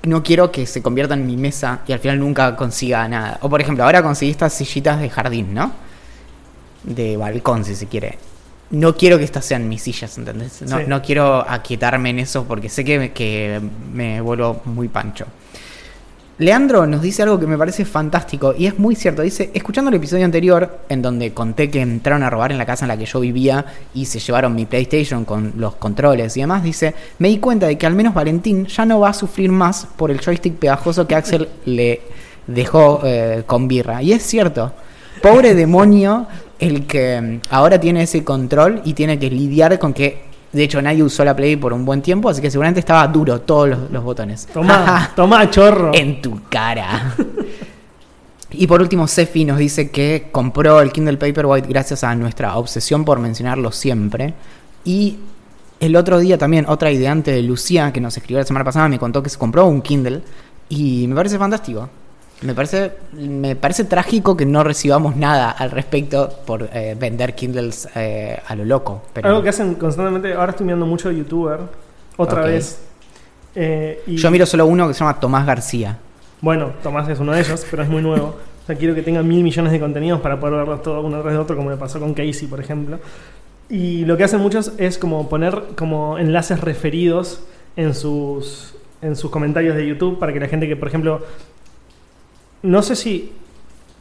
No 0.05 0.23
quiero 0.23 0.51
que 0.51 0.67
se 0.67 0.81
convierta 0.83 1.15
en 1.15 1.27
mi 1.27 1.37
mesa 1.37 1.81
y 1.87 1.93
al 1.93 1.99
final 1.99 2.19
nunca 2.21 2.57
consiga 2.57 3.07
nada. 3.09 3.39
O 3.43 3.49
por 3.49 3.61
ejemplo, 3.61 3.85
ahora 3.85 4.03
conseguí 4.03 4.31
estas 4.31 4.53
sillitas 4.55 5.01
de 5.01 5.11
jardín, 5.11 5.55
¿no? 5.55 5.73
De 6.85 7.17
balcón, 7.17 7.65
si 7.65 7.75
se 7.75 7.87
quiere. 7.87 8.19
No 8.71 8.97
quiero 8.97 9.19
que 9.19 9.25
estas 9.25 9.45
sean 9.45 9.69
mis 9.69 9.83
sillas, 9.83 10.17
¿entendés? 10.19 10.63
No, 10.63 10.79
Sí. 10.79 10.85
no 10.87 11.03
quiero 11.03 11.49
aquietarme 11.49 12.11
en 12.11 12.19
eso 12.21 12.45
porque 12.45 12.69
sé 12.69 12.85
que, 12.85 13.13
que 13.13 13.61
me 13.93 14.21
vuelvo 14.21 14.61
muy 14.67 14.89
pancho. 14.89 15.27
Leandro 16.41 16.87
nos 16.87 17.03
dice 17.03 17.25
algo 17.25 17.41
que 17.41 17.49
me 17.49 17.59
parece 17.59 17.85
fantástico 17.85 18.55
y 18.57 18.67
es 18.67 18.79
muy 18.79 18.95
cierto. 18.95 19.23
Dice, 19.23 19.51
escuchando 19.55 19.89
el 19.89 19.97
episodio 19.97 20.25
anterior 20.25 20.83
en 20.89 21.03
donde 21.03 21.35
conté 21.35 21.69
que 21.69 21.81
entraron 21.81 22.23
a 22.23 22.31
robar 22.31 22.53
en 22.53 22.59
la 22.59 22.67
casa 22.67 22.85
en 22.85 22.89
la 22.89 22.97
que 22.97 23.07
yo 23.07 23.19
vivía 23.19 23.65
y 23.93 24.05
se 24.05 24.21
llevaron 24.21 24.55
mi 24.55 24.65
PlayStation 24.65 25.25
con 25.25 25.55
los 25.57 25.75
controles 25.75 26.37
y 26.37 26.41
demás, 26.41 26.63
dice, 26.63 26.95
me 27.19 27.29
di 27.29 27.39
cuenta 27.39 27.67
de 27.67 27.77
que 27.77 27.87
al 27.87 27.95
menos 27.95 28.15
Valentín 28.15 28.67
ya 28.67 28.87
no 28.87 29.01
va 29.01 29.09
a 29.09 29.15
sufrir 29.15 29.51
más 29.51 29.89
por 29.97 30.13
el 30.13 30.21
joystick 30.21 30.55
pegajoso 30.55 31.09
que 31.09 31.17
Axel 31.17 31.49
le 31.65 32.03
dejó 32.47 33.01
eh, 33.03 33.43
con 33.45 33.67
birra. 33.67 34.01
Y 34.01 34.13
es 34.13 34.23
cierto, 34.23 34.73
pobre 35.21 35.57
demonio 35.57 36.29
el 36.61 36.87
que 36.87 37.41
ahora 37.51 37.81
tiene 37.81 38.03
ese 38.03 38.23
control 38.23 38.81
y 38.85 38.95
tiene 38.95 39.19
que 39.19 39.29
lidiar 39.29 39.77
con 39.81 39.93
que... 39.93 40.28
De 40.53 40.63
hecho, 40.65 40.81
nadie 40.81 41.03
usó 41.03 41.25
la 41.25 41.37
Play 41.37 41.57
por 41.57 41.73
un 41.73 41.85
buen 41.85 42.01
tiempo, 42.01 42.29
así 42.29 42.41
que 42.41 42.51
seguramente 42.51 42.81
estaba 42.81 43.07
duro 43.09 43.41
todos 43.43 43.69
los, 43.69 43.91
los 43.91 44.03
botones. 44.03 44.47
Tomá, 44.47 45.13
tomá, 45.17 45.51
chorro. 45.51 45.93
En 45.95 46.23
tu 46.23 46.41
cara. 46.49 47.15
Y 48.51 48.67
por 48.67 48.81
último, 48.81 49.07
Sefi 49.07 49.45
nos 49.45 49.59
dice 49.59 49.91
que 49.91 50.29
compró 50.33 50.81
el 50.81 50.91
Kindle 50.91 51.19
Paperwhite 51.19 51.69
gracias 51.69 52.03
a 52.03 52.15
nuestra 52.15 52.57
obsesión 52.57 53.05
por 53.05 53.19
mencionarlo 53.19 53.71
siempre. 53.73 54.33
Y 54.85 55.19
el 55.81 55.97
otro 55.97 56.19
día 56.19 56.39
también, 56.39 56.65
otra 56.67 56.91
ideante 56.91 57.31
de 57.31 57.43
Lucía, 57.43 57.93
que 57.93 58.01
nos 58.01 58.17
escribió 58.17 58.39
la 58.39 58.47
semana 58.47 58.65
pasada, 58.65 58.89
me 58.89 58.99
contó 58.99 59.23
que 59.23 59.29
se 59.29 59.39
compró 59.39 59.67
un 59.67 59.83
Kindle. 59.83 60.23
Y 60.71 61.07
me 61.09 61.15
parece 61.15 61.39
fantástico. 61.39 61.89
Me 62.41 62.55
parece, 62.55 62.93
me 63.13 63.57
parece 63.57 63.85
trágico 63.85 64.37
que 64.37 64.47
no 64.47 64.63
recibamos 64.63 65.17
nada 65.17 65.51
al 65.51 65.73
respecto 65.73 66.31
por 66.47 66.69
eh, 66.73 66.97
vender 66.99 67.35
Kindles 67.35 67.89
eh, 67.97 68.41
a 68.47 68.55
lo 68.55 68.65
loco. 68.65 69.03
Pero 69.13 69.29
Algo 69.29 69.43
que 69.43 69.49
hacen 69.49 69.75
constantemente. 69.75 70.33
Ahora 70.35 70.51
estoy 70.51 70.67
mirando 70.67 70.87
mucho 70.87 71.11
youtuber. 71.11 71.61
Otra 72.17 72.43
vez. 72.43 72.81
Eh, 73.55 74.03
y, 74.07 74.17
yo 74.17 74.31
miro 74.31 74.47
solo 74.47 74.67
uno 74.67 74.87
que 74.87 74.95
se 74.95 75.01
llama 75.01 75.19
Tomás 75.19 75.45
García. 75.45 75.99
Bueno, 76.41 76.73
Tomás 76.83 77.09
es 77.09 77.19
uno 77.19 77.33
de 77.33 77.41
ellos, 77.41 77.67
pero 77.69 77.83
es 77.83 77.89
muy 77.89 78.03
nuevo. 78.03 78.37
O 78.63 78.67
sea, 78.67 78.77
quiero 78.77 78.95
que 78.95 79.03
tenga 79.03 79.23
mil 79.23 79.43
millones 79.43 79.73
de 79.73 79.81
contenidos 79.81 80.21
para 80.21 80.39
poder 80.39 80.59
verlos 80.59 80.83
todos 80.83 81.05
uno 81.05 81.21
tras 81.21 81.33
de 81.33 81.39
otro, 81.39 81.57
como 81.57 81.71
me 81.71 81.77
pasó 81.77 81.99
con 81.99 82.15
Casey, 82.15 82.47
por 82.47 82.61
ejemplo. 82.61 83.01
Y 83.69 84.05
lo 84.05 84.17
que 84.17 84.25
hacen 84.25 84.41
muchos 84.41 84.73
es 84.79 84.97
como 84.97 85.29
poner 85.29 85.61
como 85.77 86.19
enlaces 86.19 86.61
referidos 86.61 87.43
en 87.77 87.95
sus, 87.95 88.75
en 89.03 89.17
sus 89.17 89.31
comentarios 89.31 89.75
de 89.75 89.87
YouTube 89.87 90.19
para 90.19 90.33
que 90.33 90.41
la 90.41 90.49
gente 90.49 90.69
que, 90.69 90.77
por 90.77 90.89
ejemplo, 90.89 91.23
no 92.63 92.83
sé 92.83 92.97
si, 92.97 93.33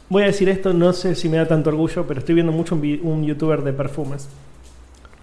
voy 0.08 0.22
a 0.24 0.26
decir 0.26 0.48
esto, 0.48 0.72
no 0.72 0.92
sé 0.92 1.14
si 1.14 1.28
me 1.28 1.36
da 1.36 1.46
tanto 1.46 1.70
orgullo, 1.70 2.06
pero 2.06 2.20
estoy 2.20 2.34
viendo 2.34 2.52
mucho 2.52 2.74
un, 2.74 3.00
un 3.02 3.24
youtuber 3.24 3.62
de 3.62 3.72
perfumes. 3.72 4.28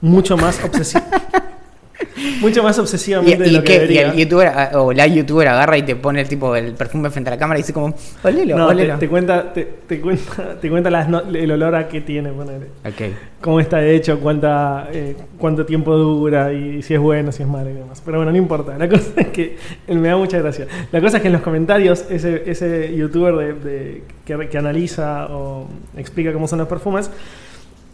Mucho 0.01 0.37
más 0.37 0.63
obsesivo. 0.63 1.03
mucho 2.41 2.63
más 2.63 2.77
Y, 2.77 2.81
obsesivamente 2.81 3.37
de 3.43 3.49
y 3.49 3.51
lo 3.51 3.59
que 3.61 3.65
que 3.65 3.75
y 3.75 3.79
debería. 3.79 4.11
el 4.11 4.17
youtuber 4.17 4.47
ah, 4.47 4.71
o 4.75 4.91
la 4.93 5.07
youtuber 5.07 5.47
agarra 5.47 5.77
y 5.77 5.83
te 5.83 5.95
pone 5.95 6.21
el 6.21 6.27
tipo 6.27 6.55
el 6.55 6.73
perfume 6.73 7.09
frente 7.09 7.29
a 7.29 7.33
la 7.33 7.37
cámara 7.39 7.59
y 7.59 7.63
dice 7.63 7.73
como, 7.73 7.93
olelo, 8.23 8.57
No, 8.57 8.67
te, 8.67 8.73
olelo. 8.73 8.97
te 8.99 9.07
cuenta, 9.09 9.53
te, 9.53 9.63
te 9.87 10.01
cuenta, 10.01 10.55
te 10.61 10.69
cuenta 10.69 10.89
las 10.89 11.07
no- 11.09 11.21
el 11.21 11.51
olor 11.51 11.75
a 11.75 11.87
que 11.87 12.01
tiene, 12.01 12.29
ponele. 12.31 12.67
Ok. 12.85 13.13
cómo 13.41 13.59
está 13.59 13.85
hecho, 13.85 14.19
cuánta, 14.19 14.87
eh, 14.91 15.15
cuánto 15.37 15.65
tiempo 15.65 15.95
dura 15.95 16.51
y 16.51 16.81
si 16.81 16.93
es 16.95 16.99
bueno, 16.99 17.31
si 17.31 17.43
es 17.43 17.49
malo 17.49 17.69
y 17.69 17.73
demás. 17.73 18.01
Pero 18.03 18.17
bueno, 18.17 18.31
no 18.31 18.37
importa. 18.37 18.77
La 18.77 18.89
cosa 18.89 19.11
es 19.17 19.27
que 19.27 19.57
me 19.87 20.07
da 20.07 20.17
mucha 20.17 20.39
gracia. 20.39 20.67
La 20.91 20.99
cosa 21.01 21.17
es 21.17 21.21
que 21.21 21.27
en 21.27 21.33
los 21.33 21.41
comentarios 21.43 22.05
ese, 22.09 22.43
ese 22.49 22.95
youtuber 22.95 23.35
de, 23.35 23.53
de- 23.53 24.03
que, 24.25 24.49
que 24.49 24.57
analiza 24.57 25.27
o 25.27 25.67
explica 25.95 26.33
cómo 26.33 26.47
son 26.47 26.59
los 26.59 26.67
perfumes 26.67 27.09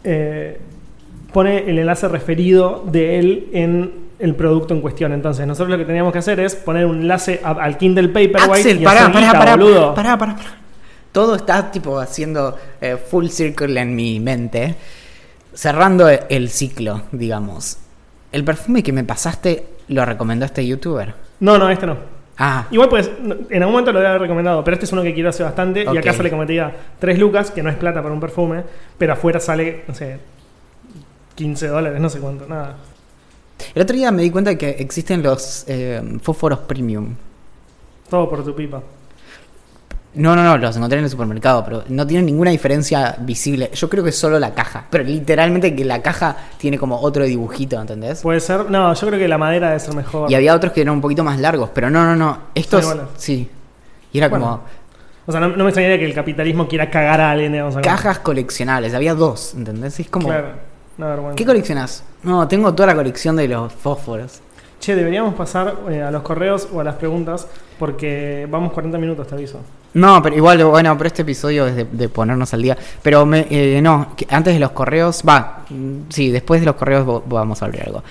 eh, 0.04 0.58
pone 1.34 1.70
el 1.70 1.80
enlace 1.80 2.08
referido 2.08 2.84
de 2.86 3.20
él 3.20 3.50
en 3.54 3.92
el 4.20 4.36
producto 4.36 4.74
en 4.74 4.82
cuestión. 4.82 5.14
Entonces, 5.14 5.48
nosotros 5.48 5.70
lo 5.72 5.78
que 5.78 5.86
teníamos 5.86 6.14
que 6.14 6.20
hacer 6.20 6.40
es 6.40 6.56
poner 6.56 6.86
un 6.86 7.02
enlace 7.02 7.40
a- 7.44 7.52
al 7.52 7.78
Kindle 7.78 8.10
Paperwhite 8.10 8.52
Axel, 8.52 8.82
y 8.82 8.84
pará, 8.84 9.02
hacer 9.02 9.14
pará, 9.14 9.26
guita, 9.28 9.40
pará, 9.40 9.52
boludo. 9.56 9.94
pará, 9.96 10.18
pará, 10.18 10.36
pará. 10.36 10.50
Todo 11.12 11.36
está 11.36 11.72
tipo 11.72 12.00
haciendo 12.00 12.58
eh, 12.80 12.96
full 12.98 13.28
circle 13.28 13.80
en 13.80 13.96
mi 13.96 14.20
mente. 14.20 14.76
Cerrando 15.54 16.08
el 16.08 16.50
ciclo, 16.50 17.02
digamos. 17.12 17.78
El 18.32 18.46
perfume 18.46 18.82
que 18.84 18.94
me 18.94 19.04
pasaste 19.04 19.66
lo 19.90 20.06
recomendó 20.06 20.46
este 20.46 20.66
youtuber. 20.66 21.14
No, 21.42 21.58
no, 21.58 21.70
este 21.70 21.86
no. 21.86 21.98
Ah, 22.38 22.66
Igual 22.72 22.88
pues, 22.90 23.12
en 23.50 23.62
algún 23.62 23.74
momento 23.74 23.92
lo 23.92 24.00
haber 24.00 24.22
recomendado, 24.22 24.64
pero 24.64 24.74
este 24.76 24.86
es 24.86 24.92
uno 24.94 25.04
que 25.04 25.14
quiero 25.14 25.30
hace 25.30 25.44
bastante 25.44 25.84
y 25.84 25.98
acá 25.98 26.14
sale 26.14 26.30
como 26.30 26.46
te 26.46 26.54
diga 26.54 26.72
3 26.98 27.20
lucas, 27.20 27.52
que 27.52 27.62
no 27.62 27.70
es 27.70 27.76
plata 27.76 28.02
para 28.02 28.14
un 28.14 28.20
perfume, 28.22 28.64
pero 28.98 29.14
afuera 29.14 29.40
sale, 29.40 29.84
no 29.88 29.94
sé, 29.94 30.18
15 31.42 31.68
dólares, 31.68 32.00
no 32.00 32.08
sé 32.10 32.20
cuánto, 32.20 32.46
nada. 32.48 32.76
el 33.74 33.82
otro 33.82 33.96
día 33.96 34.12
me 34.12 34.22
di 34.22 34.30
cuenta 34.30 34.56
que 34.56 34.70
existen 34.70 35.24
los 35.24 35.66
eh, 35.68 36.00
fósforos 36.22 36.60
premium. 36.60 37.16
Todo 38.10 38.30
por 38.30 38.44
tu 38.44 38.54
pipa. 38.56 38.82
No, 40.14 40.36
no, 40.36 40.44
no, 40.44 40.56
los 40.58 40.76
encontré 40.76 41.00
en 41.00 41.06
el 41.06 41.10
supermercado, 41.10 41.64
pero 41.66 41.84
no 41.88 42.06
tienen 42.06 42.28
ninguna 42.28 42.52
diferencia 42.52 43.16
visible. 43.22 43.72
Yo 43.74 43.90
creo 43.90 44.04
que 44.04 44.12
es 44.12 44.18
solo 44.18 44.38
la 44.38 44.54
caja, 44.54 44.86
pero 44.90 45.04
literalmente 45.04 45.74
que 45.76 45.84
la 45.84 46.02
caja 46.04 46.36
tiene 46.60 46.78
como 46.78 47.00
otro 47.00 47.24
dibujito, 47.24 47.80
¿entendés? 47.82 48.22
Puede 48.22 48.40
ser, 48.42 48.70
no, 48.70 48.94
yo 48.94 49.08
creo 49.08 49.18
que 49.18 49.28
la 49.28 49.38
madera 49.40 49.70
debe 49.70 49.80
ser 49.80 49.96
mejor. 49.96 50.30
Y 50.30 50.36
había 50.36 50.54
otros 50.54 50.74
que 50.74 50.82
eran 50.82 50.94
un 50.94 51.02
poquito 51.02 51.24
más 51.24 51.40
largos, 51.40 51.72
pero 51.74 51.90
no, 51.90 52.04
no, 52.04 52.16
no. 52.16 52.38
Estos, 52.54 52.94
sí. 53.18 53.50
Y 54.12 54.18
era 54.20 54.28
Bueno, 54.28 54.46
como 54.46 54.64
O 55.26 55.32
sea, 55.32 55.40
no, 55.40 55.48
no 55.56 55.64
me 55.64 55.70
extrañaría 55.70 55.98
que 55.98 56.06
el 56.06 56.14
capitalismo 56.14 56.68
quiera 56.68 56.90
cagar 56.92 57.20
a 57.22 57.32
alguien, 57.32 57.54
digamos. 57.54 57.78
cajas 57.78 58.20
coleccionables. 58.20 58.94
Había 58.94 59.16
dos, 59.16 59.54
¿entendés? 59.56 59.98
Es 59.98 60.10
como, 60.10 60.28
Claro, 60.28 60.71
una 61.02 61.16
vergüenza. 61.16 61.36
¿qué 61.36 61.46
coleccionás? 61.46 62.04
No, 62.24 62.48
tengo 62.48 62.74
toda 62.74 62.88
la 62.88 62.96
colección 62.96 63.36
de 63.36 63.48
los 63.48 63.74
fósforos. 63.74 64.40
Che, 64.80 64.96
deberíamos 64.96 65.36
pasar 65.36 65.76
eh, 65.90 66.02
a 66.02 66.10
los 66.10 66.24
correos 66.24 66.68
o 66.74 66.80
a 66.80 66.84
las 66.84 66.96
preguntas 66.96 67.48
porque 67.78 68.48
vamos 68.50 68.72
40 68.74 68.98
minutos, 68.98 69.28
te 69.28 69.36
aviso. 69.36 69.60
No, 69.94 70.22
pero 70.22 70.36
igual, 70.36 70.64
bueno, 70.66 70.98
pero 70.98 71.08
este 71.08 71.24
episodio 71.24 71.68
es 71.68 71.76
de, 71.76 71.86
de 71.86 72.10
ponernos 72.10 72.54
al 72.54 72.62
día. 72.62 72.78
Pero 73.04 73.26
me, 73.26 73.46
eh, 73.50 73.82
no, 73.82 74.16
que 74.16 74.26
antes 74.30 74.54
de 74.54 74.60
los 74.60 74.72
correos, 74.72 75.24
va, 75.28 75.66
mm, 75.70 76.10
sí, 76.10 76.32
después 76.32 76.62
de 76.62 76.66
los 76.66 76.76
correos 76.76 77.24
vamos 77.26 77.62
a 77.62 77.66
abrir 77.66 77.84
algo. 77.84 78.04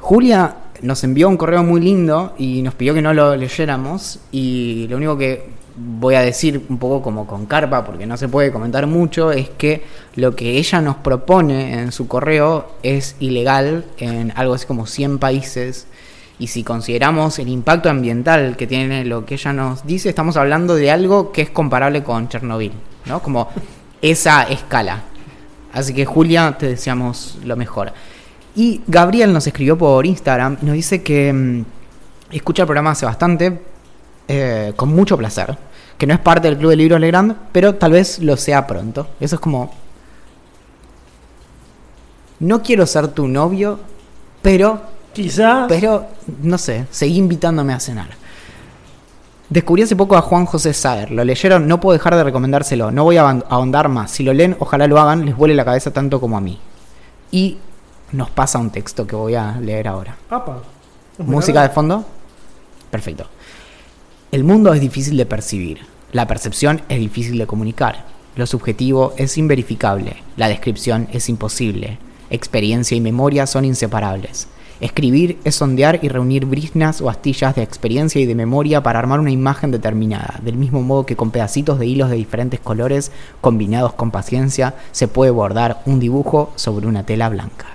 Julia 0.00 0.56
nos 0.82 1.04
envió 1.04 1.28
un 1.28 1.36
correo 1.36 1.62
muy 1.62 1.80
lindo 1.80 2.34
y 2.38 2.60
nos 2.62 2.74
pidió 2.74 2.92
que 2.92 3.02
no 3.02 3.14
lo 3.14 3.36
leyéramos. 3.36 4.18
Y 4.32 4.86
lo 4.88 4.96
único 4.96 5.16
que 5.16 5.48
voy 5.76 6.14
a 6.14 6.20
decir 6.20 6.64
un 6.68 6.78
poco 6.78 7.02
como 7.02 7.26
con 7.26 7.46
carpa, 7.46 7.84
porque 7.84 8.06
no 8.06 8.16
se 8.16 8.28
puede 8.28 8.52
comentar 8.52 8.86
mucho, 8.86 9.32
es 9.32 9.48
que 9.48 9.82
lo 10.14 10.36
que 10.36 10.58
ella 10.58 10.80
nos 10.80 10.96
propone 10.96 11.80
en 11.80 11.92
su 11.92 12.08
correo 12.08 12.72
es 12.82 13.16
ilegal 13.20 13.84
en 13.98 14.32
algo 14.36 14.54
así 14.54 14.66
como 14.66 14.86
100 14.86 15.18
países. 15.18 15.86
Y 16.38 16.48
si 16.48 16.64
consideramos 16.64 17.38
el 17.38 17.48
impacto 17.48 17.88
ambiental 17.88 18.56
que 18.56 18.66
tiene 18.66 19.04
lo 19.04 19.24
que 19.24 19.34
ella 19.34 19.52
nos 19.52 19.86
dice, 19.86 20.08
estamos 20.08 20.36
hablando 20.36 20.74
de 20.74 20.90
algo 20.90 21.30
que 21.32 21.42
es 21.42 21.50
comparable 21.50 22.02
con 22.02 22.28
Chernobyl, 22.28 22.72
¿no? 23.06 23.22
Como 23.22 23.48
esa 24.02 24.42
escala. 24.44 25.04
Así 25.72 25.94
que 25.94 26.04
Julia, 26.04 26.56
te 26.58 26.66
deseamos 26.66 27.38
lo 27.44 27.56
mejor. 27.56 27.92
Y 28.54 28.82
Gabriel 28.86 29.32
nos 29.32 29.46
escribió 29.46 29.78
por 29.78 30.04
Instagram 30.04 30.58
y 30.60 30.66
nos 30.66 30.74
dice 30.74 31.02
que 31.02 31.32
mm, 31.32 31.64
escucha 32.32 32.62
el 32.62 32.66
programa 32.66 32.90
hace 32.90 33.06
bastante, 33.06 33.71
eh, 34.28 34.72
con 34.76 34.88
mucho 34.90 35.16
placer, 35.16 35.56
que 35.98 36.06
no 36.06 36.14
es 36.14 36.20
parte 36.20 36.48
del 36.48 36.58
Club 36.58 36.70
de 36.70 36.76
Libros 36.76 37.00
Legrand, 37.00 37.36
pero 37.52 37.74
tal 37.74 37.92
vez 37.92 38.18
lo 38.18 38.36
sea 38.36 38.66
pronto. 38.66 39.08
Eso 39.20 39.36
es 39.36 39.40
como... 39.40 39.72
No 42.40 42.62
quiero 42.62 42.86
ser 42.86 43.08
tu 43.08 43.28
novio, 43.28 43.78
pero 44.42 44.80
Quizás. 45.12 45.66
pero, 45.68 46.06
no 46.42 46.58
sé, 46.58 46.86
seguí 46.90 47.18
invitándome 47.18 47.72
a 47.72 47.78
cenar. 47.80 48.08
Descubrí 49.48 49.82
hace 49.82 49.94
poco 49.94 50.16
a 50.16 50.22
Juan 50.22 50.46
José 50.46 50.72
Saer. 50.72 51.10
Lo 51.10 51.22
leyeron, 51.24 51.68
no 51.68 51.78
puedo 51.78 51.92
dejar 51.92 52.16
de 52.16 52.24
recomendárselo. 52.24 52.90
No 52.90 53.04
voy 53.04 53.18
a 53.18 53.28
ahondar 53.28 53.88
más. 53.90 54.10
Si 54.10 54.22
lo 54.22 54.32
leen, 54.32 54.56
ojalá 54.58 54.86
lo 54.86 54.98
hagan, 54.98 55.26
les 55.26 55.36
vuele 55.36 55.54
la 55.54 55.64
cabeza 55.64 55.92
tanto 55.92 56.20
como 56.20 56.38
a 56.38 56.40
mí. 56.40 56.58
Y 57.30 57.58
nos 58.12 58.30
pasa 58.30 58.58
un 58.58 58.70
texto 58.70 59.06
que 59.06 59.14
voy 59.14 59.34
a 59.34 59.58
leer 59.60 59.88
ahora. 59.88 60.16
Apa. 60.30 60.62
¿Música 61.18 61.62
de 61.62 61.68
fondo? 61.68 62.04
Perfecto. 62.90 63.26
El 64.32 64.44
mundo 64.44 64.72
es 64.72 64.80
difícil 64.80 65.18
de 65.18 65.26
percibir. 65.26 65.80
La 66.10 66.26
percepción 66.26 66.80
es 66.88 66.98
difícil 66.98 67.36
de 67.36 67.46
comunicar. 67.46 68.06
Lo 68.34 68.46
subjetivo 68.46 69.12
es 69.18 69.36
inverificable. 69.36 70.22
La 70.38 70.48
descripción 70.48 71.06
es 71.12 71.28
imposible. 71.28 71.98
Experiencia 72.30 72.96
y 72.96 73.02
memoria 73.02 73.46
son 73.46 73.66
inseparables. 73.66 74.48
Escribir 74.80 75.38
es 75.44 75.56
sondear 75.56 75.98
y 76.00 76.08
reunir 76.08 76.46
briznas 76.46 77.02
o 77.02 77.10
astillas 77.10 77.56
de 77.56 77.62
experiencia 77.62 78.22
y 78.22 78.24
de 78.24 78.34
memoria 78.34 78.82
para 78.82 79.00
armar 79.00 79.20
una 79.20 79.30
imagen 79.30 79.70
determinada, 79.70 80.40
del 80.42 80.56
mismo 80.56 80.80
modo 80.80 81.04
que 81.04 81.14
con 81.14 81.30
pedacitos 81.30 81.78
de 81.78 81.84
hilos 81.84 82.08
de 82.08 82.16
diferentes 82.16 82.58
colores, 82.58 83.12
combinados 83.42 83.92
con 83.92 84.10
paciencia, 84.10 84.76
se 84.92 85.08
puede 85.08 85.30
bordar 85.30 85.82
un 85.84 86.00
dibujo 86.00 86.54
sobre 86.56 86.86
una 86.86 87.04
tela 87.04 87.28
blanca. 87.28 87.66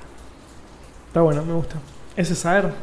Está 1.09 1.21
bueno, 1.21 1.45
me 1.45 1.53
gusta. 1.53 1.75
Ese 2.15 2.33
es 2.33 2.39
Saer. 2.39 2.73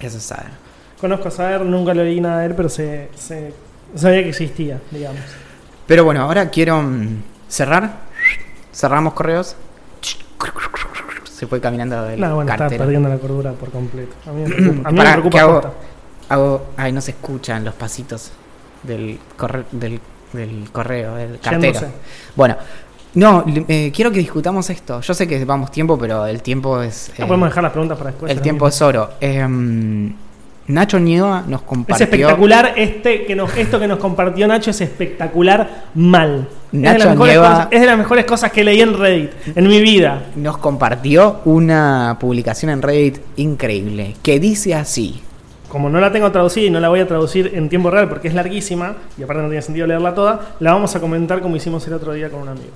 Eso 0.00 0.16
es 0.16 0.22
Saer. 0.22 0.65
Conozco 1.00 1.28
a 1.28 1.30
Saer, 1.30 1.60
nunca 1.62 1.92
le 1.94 2.04
leí 2.04 2.20
nada 2.20 2.40
de 2.40 2.46
él, 2.46 2.54
pero 2.54 2.68
se, 2.68 3.10
se- 3.14 3.52
sabía 3.94 4.22
que 4.22 4.30
existía, 4.30 4.80
digamos. 4.90 5.20
Pero 5.86 6.04
bueno, 6.04 6.22
ahora 6.22 6.48
quiero 6.50 6.82
mm, 6.82 7.22
cerrar. 7.48 8.06
Cerramos 8.72 9.12
correos. 9.14 9.56
Se 11.24 11.46
fue 11.46 11.60
caminando 11.60 12.08
el 12.08 12.18
No, 12.18 12.34
bueno, 12.36 12.50
está 12.50 12.64
cartero. 12.64 12.84
perdiendo 12.84 13.08
la 13.10 13.18
cordura 13.18 13.52
por 13.52 13.70
completo. 13.70 14.14
A 14.26 14.32
mí 14.32 14.42
me 14.42 14.48
preocupa, 14.54 14.88
a 14.88 14.92
mí 14.92 14.98
me 14.98 15.04
preocupa 15.12 15.30
¿qué 15.30 15.38
hago? 15.40 15.52
posta. 15.60 15.72
Hago- 16.30 16.66
Ay, 16.76 16.92
no 16.92 17.00
se 17.00 17.10
escuchan 17.12 17.64
los 17.64 17.74
pasitos 17.74 18.32
del, 18.82 19.18
corre- 19.36 19.66
del, 19.70 20.00
del 20.32 20.68
correo, 20.72 21.14
del 21.16 21.38
cartero. 21.40 21.72
Yéndose. 21.74 21.86
Bueno, 22.34 22.56
no, 23.14 23.44
eh, 23.68 23.92
quiero 23.94 24.10
que 24.10 24.18
discutamos 24.18 24.68
esto. 24.70 25.00
Yo 25.02 25.12
sé 25.14 25.28
que 25.28 25.44
vamos 25.44 25.70
tiempo, 25.70 25.98
pero 25.98 26.26
el 26.26 26.42
tiempo 26.42 26.80
es. 26.82 27.10
No 27.18 27.24
eh, 27.24 27.28
podemos 27.28 27.48
dejar 27.50 27.62
las 27.64 27.72
preguntas 27.72 27.98
para 27.98 28.10
después. 28.10 28.32
el 28.32 28.40
tiempo 28.40 28.66
es 28.68 28.80
oro. 28.82 29.10
Em, 29.20 30.14
Nacho 30.68 30.98
Nieva 30.98 31.42
nos 31.46 31.60
Es 31.60 31.66
compartió. 31.66 32.04
espectacular 32.04 32.72
este 32.76 33.24
que 33.24 33.36
nos, 33.36 33.56
esto 33.56 33.78
que 33.78 33.86
nos 33.86 33.98
compartió 33.98 34.46
Nacho 34.48 34.70
es 34.70 34.80
espectacular 34.80 35.84
mal. 35.94 36.48
es, 36.66 36.72
de 36.72 36.78
Nacho 36.78 36.98
las 36.98 37.08
mejores 37.10 37.34
Nieva- 37.34 37.48
cosas, 37.50 37.68
es 37.70 37.80
de 37.80 37.86
las 37.86 37.98
mejores 37.98 38.24
cosas 38.24 38.52
que 38.52 38.64
leí 38.64 38.80
en 38.80 38.98
Reddit 38.98 39.30
en 39.54 39.68
mi 39.68 39.80
vida. 39.80 40.22
nos 40.36 40.58
compartió 40.58 41.40
una 41.44 42.16
publicación 42.20 42.70
en 42.70 42.82
Reddit 42.82 43.18
increíble 43.36 44.14
que 44.22 44.40
dice 44.40 44.74
así. 44.74 45.22
Como 45.68 45.90
no 45.90 46.00
la 46.00 46.10
tengo 46.12 46.30
traducida 46.32 46.66
y 46.66 46.70
no 46.70 46.80
la 46.80 46.88
voy 46.88 47.00
a 47.00 47.06
traducir 47.08 47.50
en 47.54 47.68
tiempo 47.68 47.90
real 47.90 48.08
porque 48.08 48.28
es 48.28 48.34
larguísima 48.34 48.94
y 49.18 49.22
aparte 49.24 49.42
no 49.42 49.48
tiene 49.48 49.62
sentido 49.62 49.86
leerla 49.86 50.14
toda, 50.14 50.56
la 50.60 50.72
vamos 50.72 50.94
a 50.96 51.00
comentar 51.00 51.40
como 51.40 51.56
hicimos 51.56 51.86
el 51.86 51.92
otro 51.94 52.12
día 52.12 52.30
con 52.30 52.40
un 52.42 52.48
amigo. 52.48 52.70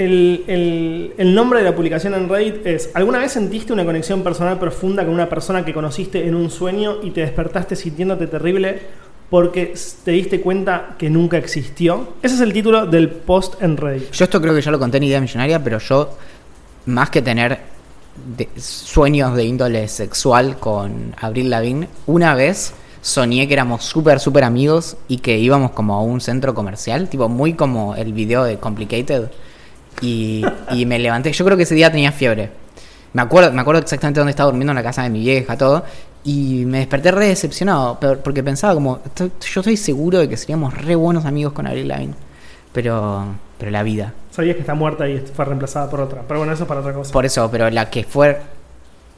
El, 0.00 1.12
el- 1.18 1.34
nombre 1.34 1.58
de 1.58 1.66
la 1.66 1.76
publicación 1.76 2.14
en 2.14 2.26
Reddit 2.26 2.66
es 2.66 2.90
¿Alguna 2.94 3.18
vez 3.18 3.32
sentiste 3.32 3.72
una 3.72 3.84
conexión 3.84 4.22
personal 4.22 4.58
profunda 4.58 5.04
con 5.04 5.12
una 5.12 5.28
persona 5.28 5.62
que 5.62 5.74
conociste 5.74 6.26
en 6.26 6.34
un 6.34 6.50
sueño 6.50 6.96
y 7.02 7.10
te 7.10 7.20
despertaste 7.20 7.76
sintiéndote 7.76 8.26
terrible 8.26 8.80
porque 9.28 9.74
te 10.02 10.12
diste 10.12 10.40
cuenta 10.40 10.96
que 10.98 11.10
nunca 11.10 11.36
existió? 11.36 12.14
Ese 12.22 12.36
es 12.36 12.40
el 12.40 12.52
título 12.54 12.86
del 12.86 13.10
post 13.10 13.62
en 13.62 13.76
Reddit. 13.76 14.10
Yo 14.10 14.24
esto 14.24 14.40
creo 14.40 14.54
que 14.54 14.62
ya 14.62 14.70
lo 14.70 14.78
conté 14.78 14.96
en 14.96 15.02
Idea 15.04 15.20
Millonaria, 15.20 15.62
pero 15.62 15.78
yo, 15.78 16.16
más 16.86 17.10
que 17.10 17.20
tener 17.20 17.58
sueños 18.56 19.36
de 19.36 19.44
índole 19.44 19.86
sexual 19.88 20.56
con 20.58 21.14
Abril 21.20 21.50
Lavigne, 21.50 21.88
una 22.06 22.34
vez 22.34 22.72
soñé 23.02 23.46
que 23.46 23.52
éramos 23.54 23.84
súper, 23.84 24.18
súper 24.18 24.44
amigos 24.44 24.96
y 25.08 25.18
que 25.18 25.38
íbamos 25.38 25.72
como 25.72 25.94
a 25.94 26.00
un 26.02 26.20
centro 26.22 26.54
comercial, 26.54 27.08
tipo 27.08 27.28
muy 27.28 27.52
como 27.52 27.94
el 27.94 28.12
video 28.14 28.44
de 28.44 28.56
Complicated. 28.58 29.30
Y, 30.02 30.44
y 30.72 30.86
me 30.86 30.98
levanté, 30.98 31.32
yo 31.32 31.44
creo 31.44 31.56
que 31.56 31.64
ese 31.64 31.74
día 31.74 31.90
tenía 31.90 32.12
fiebre. 32.12 32.50
Me 33.12 33.22
acuerdo, 33.22 33.52
me 33.52 33.60
acuerdo 33.60 33.80
exactamente 33.82 34.20
dónde 34.20 34.30
estaba 34.30 34.46
durmiendo 34.48 34.70
en 34.72 34.76
la 34.76 34.82
casa 34.82 35.02
de 35.02 35.10
mi 35.10 35.20
vieja, 35.20 35.56
todo. 35.56 35.84
Y 36.24 36.64
me 36.66 36.78
desperté 36.78 37.10
re 37.10 37.26
decepcionado, 37.28 37.98
porque 38.22 38.42
pensaba 38.42 38.74
como, 38.74 39.00
"Estoy- 39.04 39.32
yo 39.52 39.60
estoy 39.60 39.76
seguro 39.76 40.18
de 40.18 40.28
que 40.28 40.36
seríamos 40.36 40.74
re 40.74 40.94
buenos 40.94 41.24
amigos 41.24 41.52
con 41.52 41.66
Abril 41.66 41.88
Lavigne. 41.88 42.14
Pero, 42.72 43.24
pero 43.58 43.70
la 43.72 43.82
vida. 43.82 44.12
Sabías 44.30 44.54
que 44.54 44.60
está 44.60 44.74
muerta 44.74 45.08
y 45.08 45.18
fue 45.18 45.44
reemplazada 45.44 45.90
por 45.90 46.00
otra. 46.00 46.22
Pero 46.28 46.38
bueno, 46.40 46.52
eso 46.52 46.62
es 46.64 46.68
para 46.68 46.80
otra 46.80 46.92
cosa. 46.92 47.12
Por 47.12 47.26
eso, 47.26 47.50
pero 47.50 47.68
la 47.70 47.90
que 47.90 48.04
fue. 48.04 48.38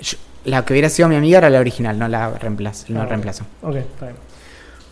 yo- 0.00 0.16
la 0.46 0.64
que 0.64 0.72
hubiera 0.72 0.88
sido 0.88 1.08
mi 1.08 1.16
amiga 1.16 1.38
era 1.38 1.50
la 1.50 1.60
original, 1.60 1.98
no 1.98 2.08
la 2.08 2.30
reemplazo. 2.30 2.86
No 2.88 3.02
Ah, 3.02 3.06
reemplazo. 3.06 3.44
Ok, 3.62 3.76
está 3.76 4.06
bien. 4.06 4.16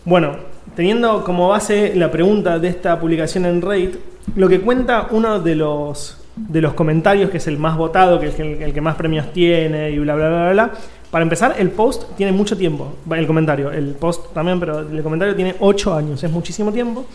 Bueno, 0.05 0.37
teniendo 0.75 1.23
como 1.23 1.49
base 1.49 1.93
la 1.95 2.11
pregunta 2.11 2.59
de 2.59 2.67
esta 2.67 2.99
publicación 2.99 3.45
en 3.45 3.61
Reddit, 3.61 3.95
lo 4.35 4.47
que 4.47 4.61
cuenta 4.61 5.07
uno 5.11 5.39
de 5.39 5.55
los, 5.55 6.17
de 6.35 6.61
los 6.61 6.73
comentarios, 6.73 7.29
que 7.29 7.37
es 7.37 7.47
el 7.47 7.57
más 7.57 7.77
votado, 7.77 8.19
que 8.19 8.27
es 8.27 8.39
el, 8.39 8.61
el 8.61 8.73
que 8.73 8.81
más 8.81 8.95
premios 8.95 9.31
tiene 9.33 9.91
y 9.91 9.99
bla, 9.99 10.15
bla, 10.15 10.29
bla, 10.29 10.41
bla, 10.43 10.51
bla. 10.51 10.71
Para 11.11 11.23
empezar, 11.23 11.55
el 11.59 11.71
post 11.71 12.03
tiene 12.15 12.31
mucho 12.31 12.55
tiempo. 12.55 12.93
El 13.11 13.27
comentario, 13.27 13.69
el 13.69 13.95
post 13.95 14.33
también, 14.33 14.59
pero 14.59 14.79
el 14.79 15.03
comentario 15.03 15.35
tiene 15.35 15.55
8 15.59 15.93
años, 15.93 16.23
es 16.23 16.31
muchísimo 16.31 16.71
tiempo. 16.71 17.05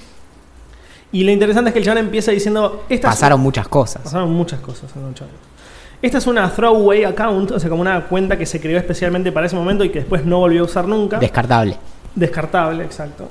Y 1.13 1.25
lo 1.25 1.31
interesante 1.31 1.71
es 1.71 1.73
que 1.73 1.79
el 1.79 1.85
chaval 1.87 2.05
empieza 2.05 2.31
diciendo... 2.31 2.85
Pasaron 3.01 3.41
muchas 3.41 3.69
cosas. 3.69 4.03
Pasaron 4.03 4.31
muchas 4.33 4.61
cosas 4.61 4.95
en 4.95 5.05
8 5.05 5.25
años. 5.25 5.37
Esta 6.03 6.19
es 6.19 6.27
una 6.27 6.51
throwaway 6.51 7.05
account, 7.05 7.53
o 7.53 7.59
sea, 7.59 7.71
como 7.71 7.81
una 7.81 8.05
cuenta 8.05 8.37
que 8.37 8.45
se 8.45 8.61
creó 8.61 8.77
especialmente 8.77 9.33
para 9.33 9.47
ese 9.47 9.57
momento 9.57 9.83
y 9.83 9.89
que 9.89 10.01
después 10.01 10.27
no 10.27 10.41
volvió 10.41 10.61
a 10.61 10.65
usar 10.65 10.87
nunca. 10.87 11.19
Descartable. 11.19 11.79
Descartable, 12.17 12.83
exacto. 12.83 13.29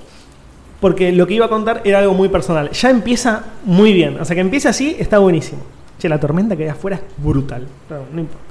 Porque 0.79 1.11
lo 1.11 1.27
que 1.27 1.33
iba 1.33 1.47
a 1.47 1.49
contar 1.49 1.81
era 1.83 1.99
algo 1.99 2.13
muy 2.13 2.29
personal. 2.29 2.69
Ya 2.71 2.89
empieza 2.89 3.43
muy 3.65 3.91
bien. 3.91 4.19
O 4.19 4.23
sea, 4.23 4.35
que 4.35 4.41
empiece 4.41 4.69
así 4.69 4.95
está 4.97 5.19
buenísimo. 5.19 5.61
Che, 5.99 6.07
la 6.07 6.19
tormenta 6.19 6.55
que 6.55 6.63
hay 6.63 6.69
afuera 6.69 6.97
es 6.97 7.23
brutal. 7.23 7.67
Pero 7.89 8.05
no 8.13 8.21
importa. 8.21 8.43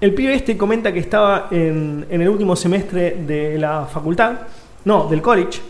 El 0.00 0.14
pibe 0.14 0.34
este 0.34 0.56
comenta 0.56 0.92
que 0.92 1.00
estaba 1.00 1.48
en, 1.50 2.06
en 2.08 2.22
el 2.22 2.28
último 2.28 2.56
semestre 2.56 3.16
de 3.26 3.58
la 3.58 3.86
facultad, 3.86 4.32
no, 4.84 5.08
del 5.08 5.20
college, 5.20 5.60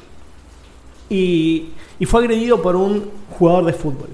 y, 1.09 1.71
y 1.99 2.05
fue 2.05 2.21
agredido 2.21 2.61
por 2.61 2.77
un 2.77 3.11
jugador 3.31 3.65
de 3.65 3.73
fútbol. 3.73 4.11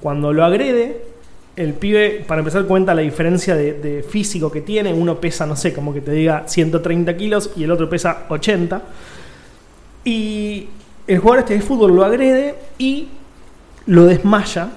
Cuando 0.00 0.32
lo 0.32 0.44
agrede, 0.44 1.09
el 1.56 1.74
pibe, 1.74 2.24
para 2.26 2.40
empezar, 2.40 2.64
cuenta 2.64 2.94
la 2.94 3.02
diferencia 3.02 3.54
de, 3.54 4.04
físico 4.08 4.50
que 4.50 4.60
tiene. 4.60 4.92
Uno 4.92 5.20
pesa, 5.20 5.46
no 5.46 5.56
sé, 5.56 5.72
como 5.72 5.92
que 5.92 6.00
te 6.00 6.12
diga 6.12 6.44
130 6.46 7.16
kilos 7.16 7.50
y 7.56 7.64
el 7.64 7.70
otro 7.70 7.88
pesa 7.88 8.24
80. 8.28 8.82
Y 10.04 10.68
el 11.06 11.18
jugador 11.18 11.40
este 11.40 11.54
de 11.54 11.60
fútbol 11.60 11.94
lo 11.94 12.04
agrede 12.04 12.54
y 12.78 13.08
lo 13.86 14.06
desmaya. 14.06 14.70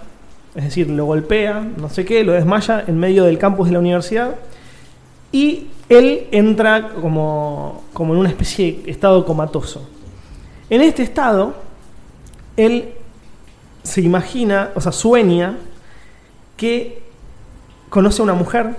Es 0.55 0.65
decir, 0.65 0.89
lo 0.89 1.05
golpea, 1.05 1.65
no 1.77 1.89
sé 1.89 2.05
qué, 2.05 2.23
lo 2.23 2.33
desmaya 2.33 2.83
en 2.85 2.99
medio 2.99 3.23
del 3.23 3.37
campus 3.37 3.67
de 3.67 3.73
la 3.73 3.79
universidad. 3.79 4.35
Y 5.31 5.67
él 5.89 6.27
entra 6.31 6.89
como, 6.89 7.83
como 7.93 8.13
en 8.13 8.19
una 8.19 8.29
especie 8.29 8.81
de 8.83 8.91
estado 8.91 9.25
comatoso. 9.25 9.87
En 10.69 10.81
este 10.81 11.03
estado, 11.03 11.55
él 12.57 12.93
se 13.83 14.01
imagina, 14.01 14.71
o 14.75 14.81
sea, 14.81 14.91
sueña 14.91 15.57
que 16.57 17.01
conoce 17.89 18.21
a 18.21 18.23
una 18.23 18.33
mujer 18.33 18.75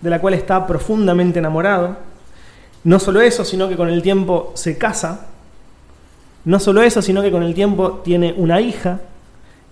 de 0.00 0.10
la 0.10 0.20
cual 0.20 0.34
está 0.34 0.66
profundamente 0.66 1.38
enamorado. 1.38 1.96
No 2.84 2.98
solo 3.00 3.20
eso, 3.20 3.44
sino 3.44 3.68
que 3.68 3.76
con 3.76 3.88
el 3.88 4.02
tiempo 4.02 4.52
se 4.54 4.78
casa. 4.78 5.26
No 6.44 6.60
solo 6.60 6.82
eso, 6.82 7.02
sino 7.02 7.22
que 7.22 7.30
con 7.32 7.42
el 7.42 7.54
tiempo 7.54 8.00
tiene 8.04 8.32
una 8.36 8.60
hija. 8.60 9.00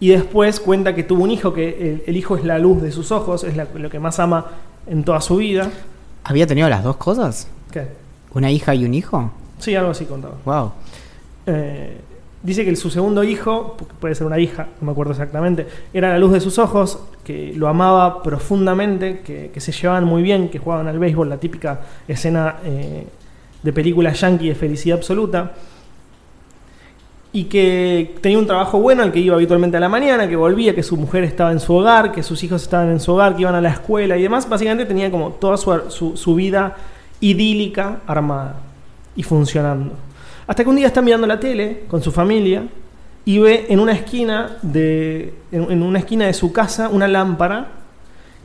Y 0.01 0.09
después 0.09 0.59
cuenta 0.59 0.95
que 0.95 1.05
tuvo 1.05 1.23
un 1.23 1.31
hijo, 1.31 1.55
que 1.55 1.69
el, 1.69 2.03
el 2.07 2.17
hijo 2.17 2.37
es 2.37 2.45
la 2.45 2.59
luz 2.59 2.83
de 2.83 2.91
sus 2.91 3.13
ojos, 3.13 3.45
es 3.45 3.57
la- 3.57 3.69
lo 3.75 3.89
que 3.89 4.01
más 4.01 4.19
ama 4.19 4.47
en 4.89 5.05
toda 5.05 5.21
su 5.21 5.37
vida. 5.37 5.71
¿Había 6.25 6.47
tenido 6.47 6.69
las 6.69 6.83
dos 6.83 6.97
cosas? 6.97 7.47
¿Qué? 7.71 7.87
¿Una 8.35 8.51
hija 8.51 8.75
y 8.75 8.85
un 8.85 8.93
hijo? 8.95 9.31
Sí, 9.61 9.75
algo 9.77 9.93
así 9.93 10.05
contaba. 10.07 10.35
Wow. 10.45 10.73
Eh, 11.47 12.01
dice 12.45 12.65
que 12.65 12.77
su 12.77 12.91
segundo 12.91 13.25
hijo, 13.25 13.77
pu- 13.77 13.87
puede 13.99 14.15
ser 14.15 14.27
una 14.27 14.39
hija, 14.39 14.69
no 14.81 14.87
me 14.87 14.93
acuerdo 14.93 15.13
exactamente, 15.13 15.67
era 15.93 16.11
la 16.11 16.19
luz 16.19 16.33
de 16.33 16.41
sus 16.41 16.59
ojos, 16.61 17.01
que 17.25 17.53
lo 17.57 17.67
amaba 17.69 18.23
profundamente, 18.23 19.21
que, 19.21 19.61
se 19.61 19.73
llevaban 19.73 20.05
muy 20.05 20.23
bien, 20.23 20.51
que 20.51 20.59
jugaban 20.59 20.87
al 20.87 20.99
béisbol, 20.99 21.29
la 21.29 21.39
típica 21.39 21.81
escena 22.07 22.57
eh, 22.65 23.07
de 23.63 23.73
película 23.73 24.13
yankee 24.13 24.49
de 24.49 24.55
felicidad 24.55 24.99
absoluta. 24.99 25.53
Y 27.33 27.45
que 27.45 28.15
tenía 28.21 28.39
un 28.39 28.47
trabajo 28.47 28.79
bueno 28.79 29.03
al 29.03 29.11
que 29.11 29.19
iba 29.19 29.35
habitualmente 29.35 29.77
a 29.77 29.81
la 29.81 29.89
mañana, 29.89 30.29
que 30.29 30.37
volvía, 30.37 30.73
que 30.73 30.85
su 30.85 30.97
mujer 30.97 31.25
estaba 31.25 31.51
en 31.51 31.59
su 31.59 31.75
hogar, 31.75 32.13
que 32.13 32.23
sus 32.23 32.45
hijos 32.45 32.63
estaban 32.63 32.91
en 32.91 33.01
su 33.01 33.13
hogar, 33.13 33.35
que 33.35 33.43
iban 33.43 33.57
a 33.57 33.61
la 33.61 33.71
escuela 33.71 34.17
y 34.17 34.23
demás. 34.23 34.49
Básicamente 34.49 34.85
tenía 34.87 35.11
como 35.11 35.31
toda 35.31 35.57
su 35.57 36.35
vida 36.37 36.77
idílica 37.21 38.01
armada 38.07 38.55
y 39.17 39.25
funcionando. 39.25 39.95
Hasta 40.47 40.63
que 40.63 40.71
un 40.71 40.77
día 40.77 40.87
está 40.87 41.01
mirando 41.01 41.27
la 41.27 41.41
tele 41.41 41.85
con 41.89 42.03
su 42.03 42.13
familia 42.13 42.65
y 43.25 43.39
ve 43.39 43.67
en 43.69 43.81
una 43.81 43.93
esquina 43.93 44.59
de, 44.63 45.33
en, 45.51 45.83
una 45.83 45.99
esquina 45.99 46.27
de 46.27 46.35
su 46.35 46.53
casa 46.53 46.89
una 46.91 47.09
lámpara 47.09 47.69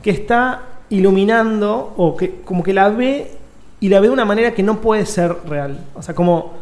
que 0.02 0.10
está 0.10 0.62
iluminando 0.88 1.92
o 1.96 2.16
que 2.16 2.40
como 2.44 2.62
que 2.62 2.72
la 2.72 2.88
ve 2.88 3.32
y 3.80 3.88
la 3.88 4.00
ve 4.00 4.08
de 4.08 4.12
una 4.12 4.24
manera 4.24 4.54
que 4.54 4.62
no 4.62 4.80
puede 4.80 5.04
ser 5.04 5.34
real. 5.46 5.78
O 5.94 6.02
sea, 6.02 6.14
como 6.14 6.58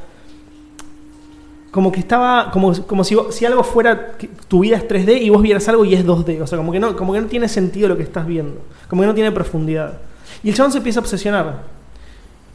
como 1.71 1.93
que 1.93 2.01
estaba 2.01 2.51
como, 2.51 2.75
como 2.87 3.05
si, 3.05 3.45
algo 3.45 3.63
fuera 3.63 4.13
tu 4.49 4.61
vida 4.61 4.79
es 4.79 4.89
3D 4.89 5.21
y 5.23 5.31
vos 5.31 5.43
vieras 5.43 5.69
algo 5.69 5.85
y 5.85 5.95
es 5.95 6.05
2D, 6.05 6.41
o 6.41 6.47
sea, 6.47 6.59
como 6.59 6.73
que 6.73 6.81
no 6.81 6.97
como 6.97 7.13
que 7.13 7.21
no 7.21 7.27
tiene 7.29 7.47
sentido 7.49 7.89
lo 7.89 7.97
que 7.97 8.03
estás 8.03 8.27
viendo, 8.27 8.61
como 8.89 9.03
que 9.03 9.07
no 9.07 9.15
tiene 9.15 9.31
profundidad. 9.31 9.99
Y 10.43 10.49
el 10.49 10.55
chabón 10.55 10.73
se 10.73 10.79
empieza 10.79 10.99
a 11.01 11.03
obsesionar. 11.03 11.78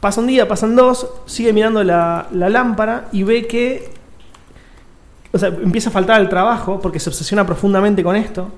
Pasa 0.04 0.20
un 0.20 0.26
día, 0.26 0.46
pasan 0.46 0.76
dos, 0.76 1.08
sigue 1.24 1.54
mirando 1.54 1.82
la, 1.82 2.26
lámpara 2.30 3.06
y 3.10 3.22
ve 3.22 3.46
que 3.46 3.88
o 5.32 5.38
sea, 5.38 5.48
empieza 5.48 5.88
a 5.88 5.92
faltar 5.92 6.20
al 6.20 6.28
trabajo 6.28 6.78
porque 6.78 7.00
se 7.00 7.08
obsesiona 7.08 7.46
profundamente 7.46 8.04
con 8.04 8.14
esto. 8.14 8.50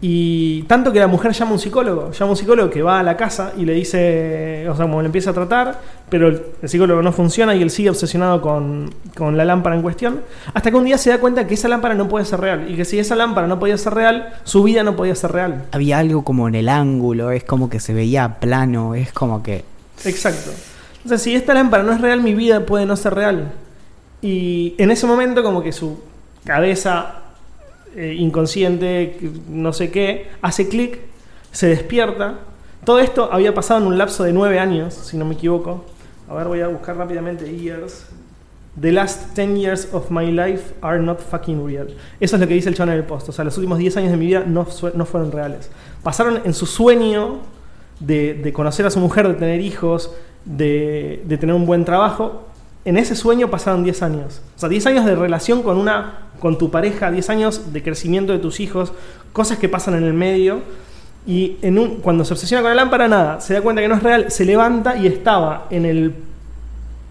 Y 0.00 0.62
tanto 0.62 0.94
que 0.94 0.98
la 0.98 1.08
mujer 1.08 1.32
llama 1.32 1.50
a 1.50 1.52
un 1.52 1.58
psicólogo, 1.58 2.10
llama 2.10 2.28
a 2.28 2.30
un 2.30 2.36
psicólogo 2.38 2.70
que 2.70 2.80
va 2.82 3.00
a 3.00 3.02
la 3.02 3.18
casa 3.18 3.52
y 3.54 3.66
le 3.66 3.74
dice, 3.74 4.66
o 4.70 4.74
sea, 4.74 4.86
como 4.86 5.02
le 5.02 5.06
empieza 5.08 5.28
a 5.28 5.34
tratar, 5.34 5.78
pero 6.08 6.28
el, 6.28 6.42
el 6.62 6.68
psicólogo 6.70 7.02
no 7.02 7.12
funciona 7.12 7.54
y 7.54 7.60
él 7.60 7.68
sigue 7.68 7.90
obsesionado 7.90 8.40
con, 8.40 8.94
con 9.14 9.36
la 9.36 9.44
lámpara 9.44 9.76
en 9.76 9.82
cuestión, 9.82 10.22
hasta 10.54 10.70
que 10.70 10.76
un 10.78 10.86
día 10.86 10.96
se 10.96 11.10
da 11.10 11.20
cuenta 11.20 11.46
que 11.46 11.52
esa 11.52 11.68
lámpara 11.68 11.94
no 11.94 12.08
puede 12.08 12.24
ser 12.24 12.40
real 12.40 12.70
y 12.70 12.76
que 12.76 12.86
si 12.86 12.98
esa 12.98 13.14
lámpara 13.14 13.46
no 13.46 13.58
podía 13.58 13.76
ser 13.76 13.92
real, 13.92 14.32
su 14.44 14.62
vida 14.62 14.82
no 14.82 14.96
podía 14.96 15.14
ser 15.16 15.32
real. 15.32 15.66
Había 15.72 15.98
algo 15.98 16.24
como 16.24 16.48
en 16.48 16.54
el 16.54 16.70
ángulo, 16.70 17.30
es 17.30 17.44
como 17.44 17.68
que 17.68 17.78
se 17.78 17.92
veía 17.92 18.40
plano, 18.40 18.94
es 18.94 19.12
como 19.12 19.42
que... 19.42 19.75
Exacto. 20.04 20.50
Entonces, 20.96 21.22
si 21.22 21.34
esta 21.34 21.54
lámpara 21.54 21.82
no 21.82 21.92
es 21.92 22.00
real, 22.00 22.20
mi 22.20 22.34
vida 22.34 22.66
puede 22.66 22.84
no 22.84 22.96
ser 22.96 23.14
real. 23.14 23.52
Y 24.20 24.74
en 24.78 24.90
ese 24.90 25.06
momento, 25.06 25.42
como 25.42 25.62
que 25.62 25.72
su 25.72 26.00
cabeza 26.44 27.20
eh, 27.94 28.14
inconsciente, 28.18 29.18
no 29.48 29.72
sé 29.72 29.90
qué, 29.90 30.30
hace 30.42 30.68
clic, 30.68 30.98
se 31.52 31.68
despierta. 31.68 32.40
Todo 32.84 32.98
esto 32.98 33.28
había 33.32 33.54
pasado 33.54 33.80
en 33.80 33.86
un 33.86 33.98
lapso 33.98 34.24
de 34.24 34.32
nueve 34.32 34.58
años, 34.58 34.94
si 34.94 35.16
no 35.16 35.24
me 35.24 35.34
equivoco. 35.34 35.84
A 36.28 36.34
ver, 36.34 36.48
voy 36.48 36.60
a 36.60 36.68
buscar 36.68 36.96
rápidamente 36.96 37.48
years. 37.56 38.06
The 38.80 38.92
last 38.92 39.34
10 39.34 39.56
years 39.56 39.88
of 39.92 40.10
my 40.10 40.30
life 40.30 40.74
are 40.82 40.98
not 40.98 41.20
fucking 41.20 41.64
real. 41.64 41.86
Eso 42.20 42.36
es 42.36 42.42
lo 42.42 42.46
que 42.46 42.54
dice 42.54 42.68
el 42.68 42.74
chabón 42.74 42.94
en 42.94 43.06
post. 43.06 43.28
O 43.28 43.32
sea, 43.32 43.44
los 43.44 43.56
últimos 43.56 43.78
10 43.78 43.96
años 43.96 44.10
de 44.10 44.16
mi 44.18 44.26
vida 44.26 44.44
no 44.44 44.66
fueron 44.66 45.32
reales. 45.32 45.70
Pasaron 46.02 46.42
en 46.44 46.52
su 46.52 46.66
sueño 46.66 47.40
de, 48.00 48.34
de 48.34 48.52
conocer 48.52 48.86
a 48.86 48.90
su 48.90 49.00
mujer, 49.00 49.28
de 49.28 49.34
tener 49.34 49.60
hijos, 49.60 50.12
de, 50.44 51.22
de 51.26 51.38
tener 51.38 51.54
un 51.54 51.66
buen 51.66 51.84
trabajo. 51.84 52.46
En 52.84 52.96
ese 52.96 53.16
sueño 53.16 53.50
pasaron 53.50 53.82
10 53.82 54.02
años. 54.02 54.42
O 54.56 54.60
sea, 54.60 54.68
10 54.68 54.86
años 54.86 55.04
de 55.04 55.16
relación 55.16 55.62
con, 55.62 55.76
una, 55.76 56.28
con 56.38 56.56
tu 56.58 56.70
pareja, 56.70 57.10
10 57.10 57.30
años 57.30 57.72
de 57.72 57.82
crecimiento 57.82 58.32
de 58.32 58.38
tus 58.38 58.60
hijos, 58.60 58.92
cosas 59.32 59.58
que 59.58 59.68
pasan 59.68 59.94
en 59.94 60.04
el 60.04 60.12
medio. 60.12 60.60
Y 61.26 61.56
en 61.62 61.78
un, 61.78 61.96
cuando 61.96 62.24
se 62.24 62.34
obsesiona 62.34 62.62
con 62.62 62.70
la 62.70 62.76
lámpara, 62.76 63.08
nada, 63.08 63.40
se 63.40 63.54
da 63.54 63.60
cuenta 63.60 63.82
que 63.82 63.88
no 63.88 63.96
es 63.96 64.02
real, 64.02 64.30
se 64.30 64.44
levanta 64.44 64.96
y 64.96 65.08
estaba 65.08 65.66
en 65.70 65.84
el 65.84 66.14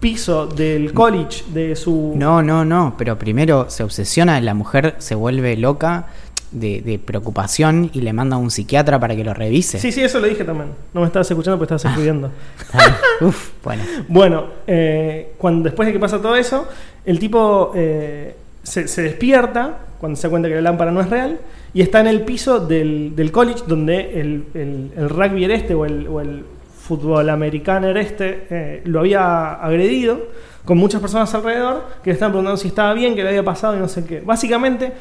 piso 0.00 0.46
del 0.46 0.92
college 0.94 1.44
de 1.52 1.76
su... 1.76 2.14
No, 2.16 2.42
no, 2.42 2.64
no, 2.64 2.94
pero 2.96 3.18
primero 3.18 3.68
se 3.68 3.82
obsesiona, 3.82 4.40
la 4.40 4.54
mujer 4.54 4.94
se 4.98 5.14
vuelve 5.14 5.56
loca 5.56 6.06
de, 6.50 6.80
de 6.80 6.98
preocupación 6.98 7.90
y 7.92 8.00
le 8.00 8.12
manda 8.12 8.36
a 8.36 8.38
un 8.38 8.50
psiquiatra 8.50 8.98
para 8.98 9.16
que 9.16 9.24
lo 9.24 9.34
revise. 9.34 9.78
Sí, 9.78 9.92
sí, 9.92 10.02
eso 10.02 10.20
lo 10.20 10.26
dije 10.26 10.44
también. 10.44 10.70
No 10.94 11.00
me 11.00 11.06
estabas 11.06 11.30
escuchando 11.30 11.58
porque 11.58 11.74
estabas 11.74 11.92
escribiendo. 11.92 12.30
Está 12.60 12.78
bien. 12.78 12.94
Uf, 13.20 13.50
bueno. 13.62 13.82
Bueno, 14.08 14.44
eh, 14.66 15.32
cuando, 15.38 15.64
después 15.64 15.86
de 15.86 15.92
que 15.92 15.98
pasa 15.98 16.20
todo 16.20 16.36
eso, 16.36 16.66
el 17.04 17.18
tipo 17.18 17.72
eh, 17.74 18.34
se, 18.62 18.88
se 18.88 19.02
despierta 19.02 19.78
cuando 19.98 20.16
se 20.16 20.26
da 20.26 20.30
cuenta 20.30 20.48
que 20.48 20.54
la 20.54 20.60
lámpara 20.60 20.90
no 20.90 21.00
es 21.00 21.10
real 21.10 21.38
y 21.72 21.82
está 21.82 22.00
en 22.00 22.06
el 22.06 22.22
piso 22.22 22.60
del, 22.60 23.14
del 23.16 23.32
college 23.32 23.64
donde 23.66 24.20
el, 24.20 24.46
el, 24.54 24.92
el 24.96 25.08
rugby 25.08 25.44
este 25.44 25.74
o 25.74 25.84
el, 25.84 26.06
o 26.08 26.20
el 26.20 26.44
fútbol 26.78 27.28
americano 27.30 27.88
este 27.88 28.46
eh, 28.50 28.82
lo 28.84 29.00
había 29.00 29.54
agredido 29.54 30.20
con 30.64 30.78
muchas 30.78 31.00
personas 31.00 31.32
alrededor 31.34 31.84
que 32.02 32.10
le 32.10 32.14
estaban 32.14 32.32
preguntando 32.32 32.56
si 32.56 32.68
estaba 32.68 32.92
bien, 32.92 33.14
qué 33.14 33.22
le 33.22 33.28
había 33.28 33.44
pasado 33.44 33.76
y 33.76 33.78
no 33.78 33.88
sé 33.88 34.04
qué. 34.04 34.20
Básicamente, 34.20 34.92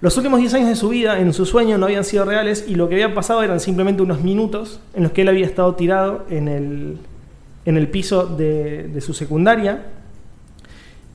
los 0.00 0.16
últimos 0.16 0.38
10 0.38 0.54
años 0.54 0.68
de 0.68 0.76
su 0.76 0.90
vida 0.90 1.18
en 1.18 1.32
su 1.32 1.44
sueño 1.44 1.76
no 1.76 1.86
habían 1.86 2.04
sido 2.04 2.24
reales 2.24 2.64
y 2.68 2.76
lo 2.76 2.88
que 2.88 2.94
había 2.94 3.14
pasado 3.14 3.42
eran 3.42 3.58
simplemente 3.58 4.02
unos 4.02 4.22
minutos 4.22 4.80
en 4.94 5.02
los 5.02 5.12
que 5.12 5.22
él 5.22 5.28
había 5.28 5.44
estado 5.44 5.74
tirado 5.74 6.24
en 6.30 6.46
el, 6.46 6.98
en 7.64 7.76
el 7.76 7.88
piso 7.88 8.26
de, 8.26 8.96
su 9.00 9.12
secundaria 9.12 9.86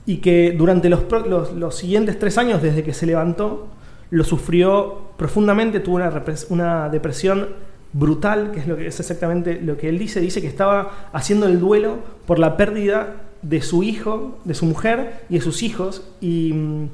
y 0.04 0.18
que 0.18 0.52
durante 0.52 0.90
los, 0.90 1.04
los, 1.26 1.52
los 1.52 1.74
siguientes 1.74 2.18
tres 2.18 2.36
años 2.36 2.60
desde 2.60 2.82
que 2.82 2.92
se 2.92 3.06
levantó 3.06 3.68
lo 4.10 4.22
sufrió 4.22 5.10
profundamente, 5.16 5.80
tuvo 5.80 5.96
una, 5.96 6.22
una 6.50 6.88
depresión 6.88 7.48
brutal, 7.92 8.50
que 8.52 8.60
es, 8.60 8.66
lo 8.66 8.76
que 8.76 8.86
es 8.86 9.00
exactamente 9.00 9.60
lo 9.60 9.76
que 9.76 9.88
él 9.88 9.98
dice, 9.98 10.20
dice 10.20 10.40
que 10.40 10.46
estaba 10.46 11.08
haciendo 11.12 11.46
el 11.46 11.58
duelo 11.58 11.98
por 12.26 12.38
la 12.38 12.56
pérdida 12.56 13.16
de 13.42 13.62
su 13.62 13.82
hijo, 13.82 14.38
de 14.44 14.54
su 14.54 14.66
mujer 14.66 15.22
y 15.30 15.34
de 15.34 15.40
sus 15.40 15.62
hijos 15.62 16.06
y, 16.20 16.52
mm, 16.52 16.88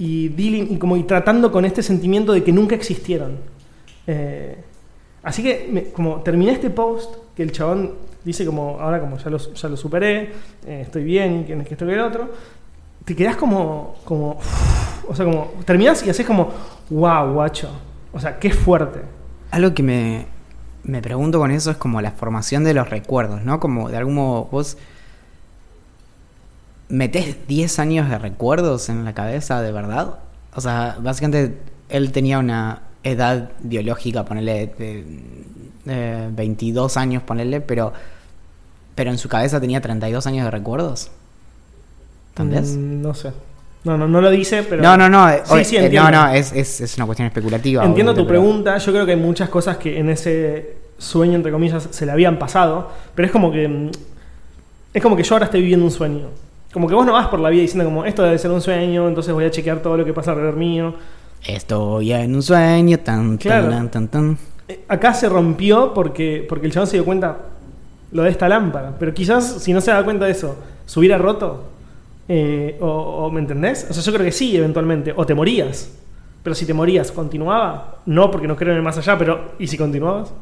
y, 0.00 0.30
dealing- 0.30 0.72
y 0.72 0.78
como 0.78 0.96
y 0.96 1.02
tratando 1.04 1.52
con 1.52 1.64
este 1.66 1.82
sentimiento 1.82 2.32
de 2.32 2.42
que 2.42 2.52
nunca 2.52 2.74
existieron. 2.74 3.36
Eh, 4.06 4.56
así 5.22 5.42
que 5.42 5.92
como 5.94 6.22
terminé 6.22 6.52
este 6.52 6.70
post, 6.70 7.14
que 7.36 7.42
el 7.42 7.52
chabón 7.52 7.92
dice 8.24 8.46
como, 8.46 8.80
ahora 8.80 8.98
como 8.98 9.18
ya 9.18 9.28
lo, 9.28 9.36
ya 9.36 9.68
lo 9.68 9.76
superé, 9.76 10.32
eh, 10.66 10.80
estoy 10.82 11.04
bien, 11.04 11.44
que 11.44 11.52
esto 11.74 11.86
que 11.86 11.92
el 11.92 12.00
otro, 12.00 12.30
te 13.04 13.14
quedás 13.14 13.36
como, 13.36 13.96
como, 14.04 14.38
o 15.06 15.14
sea, 15.14 15.26
como, 15.26 15.52
terminás 15.66 16.04
y 16.06 16.10
haces 16.10 16.26
como, 16.26 16.48
wow, 16.88 17.32
guacho, 17.34 17.70
o 18.12 18.18
sea, 18.18 18.38
qué 18.38 18.50
fuerte. 18.50 19.00
Algo 19.50 19.74
que 19.74 19.82
me, 19.82 20.26
me 20.82 21.02
pregunto 21.02 21.38
con 21.38 21.50
eso 21.50 21.70
es 21.70 21.76
como 21.76 22.00
la 22.00 22.12
formación 22.12 22.64
de 22.64 22.72
los 22.72 22.88
recuerdos, 22.88 23.42
¿no? 23.44 23.60
Como 23.60 23.90
de 23.90 23.98
algún 23.98 24.14
modo 24.14 24.48
vos 24.50 24.78
metés 26.90 27.36
10 27.48 27.78
años 27.78 28.10
de 28.10 28.18
recuerdos 28.18 28.88
en 28.88 29.04
la 29.04 29.14
cabeza 29.14 29.62
de 29.62 29.72
verdad. 29.72 30.18
O 30.54 30.60
sea, 30.60 30.96
básicamente 31.00 31.56
él 31.88 32.12
tenía 32.12 32.38
una 32.38 32.82
edad 33.02 33.50
biológica, 33.60 34.24
ponerle 34.24 34.72
de, 34.78 35.04
de 35.84 36.28
22 36.32 36.96
años, 36.96 37.22
ponerle, 37.22 37.60
pero, 37.60 37.92
pero 38.94 39.10
en 39.10 39.18
su 39.18 39.28
cabeza 39.28 39.60
tenía 39.60 39.80
32 39.80 40.26
años 40.26 40.44
de 40.44 40.50
recuerdos. 40.50 41.10
¿Entendés? 42.30 42.76
Mm, 42.76 43.02
no 43.02 43.14
sé. 43.14 43.32
No, 43.82 43.96
no, 43.96 44.06
no 44.06 44.20
lo 44.20 44.30
dice, 44.30 44.62
pero... 44.62 44.82
no, 44.82 44.96
no, 44.96 45.08
no. 45.08 45.28
eh, 45.30 45.40
Sí, 45.44 45.64
sí, 45.64 45.76
eh, 45.76 45.84
entiendo. 45.84 46.10
no, 46.10 46.26
no, 46.26 46.32
es, 46.32 46.52
es, 46.52 46.80
es 46.82 46.96
una 46.96 47.06
cuestión 47.06 47.26
especulativa. 47.26 47.84
Entiendo 47.84 48.14
tu 48.14 48.26
pregunta. 48.26 48.76
Yo 48.76 48.92
creo 48.92 49.06
que 49.06 49.12
hay 49.12 49.18
muchas 49.18 49.48
cosas 49.48 49.78
que 49.78 49.98
en 49.98 50.10
ese 50.10 50.76
sueño, 50.98 51.36
entre 51.36 51.50
comillas, 51.50 51.88
se 51.90 52.04
le 52.04 52.12
habían 52.12 52.38
pasado. 52.38 52.90
Pero 53.14 53.26
es 53.26 53.32
como 53.32 53.50
que. 53.50 53.66
mm, 53.68 53.90
Es 54.92 55.02
como 55.02 55.16
que 55.16 55.22
yo 55.22 55.34
ahora 55.34 55.46
estoy 55.46 55.60
viviendo 55.62 55.86
un 55.86 55.90
sueño. 55.92 56.26
Como 56.72 56.86
que 56.88 56.94
vos 56.94 57.04
no 57.04 57.12
vas 57.14 57.26
por 57.28 57.40
la 57.40 57.50
vida 57.50 57.62
diciendo 57.62 57.84
como 57.84 58.04
esto 58.04 58.22
debe 58.22 58.38
ser 58.38 58.50
un 58.50 58.60
sueño, 58.60 59.08
entonces 59.08 59.34
voy 59.34 59.44
a 59.44 59.50
chequear 59.50 59.80
todo 59.80 59.96
lo 59.96 60.04
que 60.04 60.12
pasa 60.12 60.30
alrededor 60.32 60.56
mío. 60.56 60.94
Estoy 61.44 62.12
en 62.12 62.34
un 62.34 62.42
sueño, 62.42 62.98
tan, 62.98 63.30
tan, 63.30 63.38
Claro. 63.38 63.68
tan, 63.70 63.90
tan, 63.90 64.08
tan. 64.08 64.38
Eh, 64.68 64.84
Acá 64.88 65.12
se 65.14 65.28
rompió 65.28 65.92
porque, 65.94 66.44
porque 66.48 66.66
el 66.66 66.72
chabón 66.72 66.86
se 66.86 66.96
dio 66.96 67.04
cuenta 67.04 67.38
lo 68.12 68.22
de 68.22 68.30
esta 68.30 68.48
lámpara. 68.48 68.94
Pero 68.98 69.12
quizás 69.14 69.62
si 69.62 69.72
no 69.72 69.80
se 69.80 69.90
da 69.90 70.04
cuenta 70.04 70.26
de 70.26 70.32
eso, 70.32 70.56
se 70.86 70.98
hubiera 71.00 71.18
roto. 71.18 71.64
Eh, 72.28 72.76
o, 72.80 72.86
o, 72.86 73.30
¿Me 73.32 73.40
entendés? 73.40 73.86
O 73.90 73.92
sea, 73.92 74.02
yo 74.02 74.12
creo 74.12 74.24
que 74.24 74.32
sí, 74.32 74.56
eventualmente. 74.56 75.12
O 75.16 75.26
te 75.26 75.34
morías. 75.34 75.90
Pero 76.44 76.54
si 76.54 76.64
te 76.66 76.72
morías, 76.74 77.10
¿continuaba? 77.10 77.96
No, 78.06 78.30
porque 78.30 78.46
no 78.46 78.54
creo 78.54 78.70
en 78.72 78.76
el 78.76 78.82
más 78.82 78.96
allá, 78.96 79.18
pero 79.18 79.52
¿y 79.58 79.66
si 79.66 79.76
continuabas? 79.76 80.32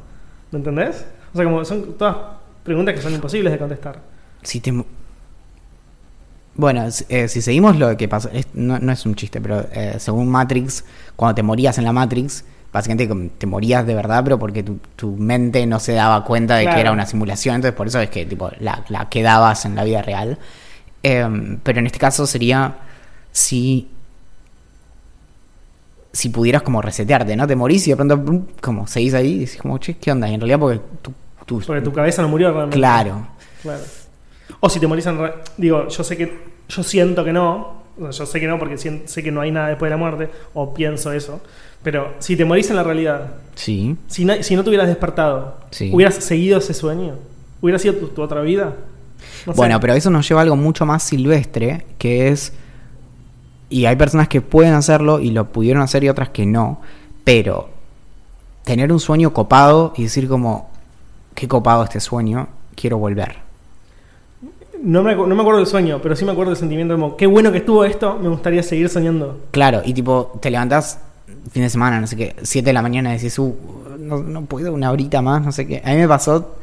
¿Me 0.51 0.59
entendés? 0.59 1.07
O 1.33 1.37
sea, 1.37 1.45
como 1.45 1.64
son 1.64 1.95
todas 1.95 2.16
preguntas 2.62 2.95
que 2.95 3.01
son 3.01 3.14
imposibles 3.14 3.53
de 3.53 3.59
contestar. 3.59 3.99
Si 4.43 4.61
te... 4.61 4.72
Bueno, 6.59 6.84
eh, 7.09 7.28
si 7.28 7.40
seguimos 7.40 7.76
lo 7.76 7.96
que 7.96 8.09
pasa, 8.09 8.28
es- 8.32 8.48
no, 8.52 8.78
no 8.80 8.92
es 8.92 9.06
un 9.06 9.14
chiste, 9.14 9.40
pero 9.40 9.64
eh, 9.72 9.94
según 9.98 10.28
Matrix, 10.28 10.84
cuando 11.16 11.36
te 11.36 11.42
morías 11.44 11.78
en 11.78 11.84
la 11.84 11.92
Matrix, 11.92 12.44
básicamente 12.72 13.30
te 13.38 13.46
morías 13.46 13.86
de 13.86 13.94
verdad, 13.94 14.22
pero 14.24 14.38
porque 14.40 14.62
tu, 14.64 14.78
tu 14.96 15.12
mente 15.16 15.64
no 15.66 15.78
se 15.78 15.92
daba 15.92 16.24
cuenta 16.24 16.56
de 16.56 16.64
Claro. 16.64 16.74
que 16.74 16.80
era 16.80 16.90
una 16.92 17.06
simulación, 17.06 17.54
entonces 17.54 17.76
por 17.76 17.86
eso 17.86 18.00
es 18.00 18.11
que 18.11 18.26
tipo 18.26 18.50
la, 18.59 18.84
la 18.88 19.09
quedabas 19.09 19.64
en 19.66 19.76
la 19.76 19.84
vida 19.84 20.02
real. 20.02 20.36
Em, 21.04 21.59
pero 21.62 21.78
en 21.78 21.86
este 21.86 21.98
caso 22.00 22.26
sería 22.26 22.74
si 23.30 23.88
si 26.12 26.30
pudieras 26.30 26.62
como 26.62 26.82
resetearte, 26.82 27.36
¿no? 27.36 27.46
Te 27.46 27.54
morís 27.54 27.86
y 27.86 27.90
de 27.90 27.96
pronto 27.96 28.44
como 28.61 28.86
seguís 28.88 29.14
ahí 29.14 29.34
y 29.34 29.38
decís 29.40 29.59
como, 29.61 29.78
che, 29.78 29.96
¿qué 29.96 30.11
onda? 30.11 30.28
Y 30.28 30.34
en 30.34 30.40
realidad 30.40 30.59
porque 30.59 30.80
tu, 31.02 31.12
tu- 31.46 31.61
Porque 31.64 31.82
tu 31.82 31.92
cabeza 31.92 32.22
no 32.22 32.28
murió 32.28 32.48
realmente. 32.50 32.76
Claro. 32.76 33.28
Claro. 33.62 33.82
O 34.61 34.68
si 34.68 34.80
te 34.80 34.86
morís 34.86 35.07
en... 35.07 35.18
re- 35.18 35.34
Digo, 35.57 35.88
yo 35.88 36.05
sé 36.05 36.16
que... 36.16 36.38
Yo 36.68 36.82
siento 36.82 37.24
que 37.24 37.32
no. 37.32 37.78
Yo 37.99 38.12
sé 38.26 38.38
que 38.40 38.46
no 38.46 38.59
porque 38.59 38.76
sé 38.78 39.22
que 39.22 39.32
no 39.32 39.40
hay 39.40 39.51
nada 39.51 39.68
después 39.68 39.88
de 39.88 39.90
la 39.90 39.96
muerte. 39.96 40.30
O 40.55 40.72
pienso 40.74 41.12
eso. 41.12 41.40
Pero 41.82 42.14
si 42.18 42.36
te 42.36 42.44
morís 42.44 42.68
en 42.70 42.76
la 42.76 42.82
realidad, 42.82 43.34
Sí. 43.55 43.96
si, 44.07 44.24
na- 44.24 44.42
si 44.42 44.55
no 44.57 44.62
te 44.64 44.70
hubieras 44.70 44.88
despertado, 44.88 45.57
Sí. 45.70 45.90
¿hubieras 45.92 46.16
seguido 46.16 46.59
ese 46.59 46.74
sueño? 46.74 47.14
¿Hubiera 47.61 47.78
sido 47.78 47.94
tu, 47.94 48.09
tu 48.09 48.22
otra 48.22 48.40
vida? 48.42 48.74
No 49.46 49.53
sé. 49.53 49.57
Bueno, 49.57 49.80
pero 49.80 49.94
eso 49.94 50.11
nos 50.11 50.28
lleva 50.28 50.40
a 50.40 50.44
algo 50.44 50.57
mucho 50.57 50.84
más 50.86 51.03
silvestre, 51.03 51.86
que 51.99 52.28
es... 52.28 52.53
Y 53.70 53.84
hay 53.86 53.96
personas 53.96 54.28
que 54.28 54.40
pueden 54.40 54.74
hacerlo 54.74 55.20
y 55.20 55.30
lo 55.30 55.46
pudieron 55.53 55.82
hacer 55.82 56.03
y 56.05 56.09
otras 56.09 56.30
que 56.30 56.46
no, 56.46 56.80
pero 57.24 57.68
tener 58.64 58.92
un 58.92 59.01
sueño 59.01 59.32
copado 59.32 59.92
y 59.96 60.05
decir 60.05 60.26
como, 60.28 60.70
qué 61.34 61.49
copado 61.49 61.84
este 61.84 62.01
sueño, 62.01 62.49
quiero 62.76 62.99
volver. 62.99 63.36
No 64.83 65.03
me, 65.03 65.14
no 65.14 65.26
me 65.26 65.41
acuerdo 65.41 65.59
del 65.59 65.66
sueño, 65.66 66.01
pero 66.03 66.14
sí 66.16 66.24
me 66.24 66.33
acuerdo 66.33 66.51
del 66.51 66.59
sentimiento 66.59 66.95
como, 66.95 67.16
qué 67.16 67.26
bueno 67.26 67.51
que 67.53 67.59
estuvo 67.59 67.85
esto, 67.85 68.18
me 68.20 68.29
gustaría 68.29 68.62
seguir 68.62 68.89
soñando. 68.89 69.39
Claro, 69.51 69.83
y 69.85 69.93
tipo, 69.93 70.39
te 70.41 70.51
levantás 70.51 71.01
fin 71.51 71.62
de 71.62 71.70
semana, 71.70 72.01
no 72.01 72.07
sé 72.07 72.16
qué, 72.16 72.37
7 72.43 72.66
de 72.66 72.72
la 72.72 72.83
mañana 72.83 73.11
y 73.11 73.16
decís, 73.16 73.39
uh, 73.39 73.55
no, 73.99 74.18
no 74.22 74.43
puedo 74.45 74.72
una 74.72 74.91
horita 74.93 75.20
más, 75.22 75.43
no 75.45 75.51
sé 75.53 75.66
qué. 75.66 75.83
A 75.85 75.91
mí 75.91 75.97
me 75.97 76.09
pasó, 76.09 76.57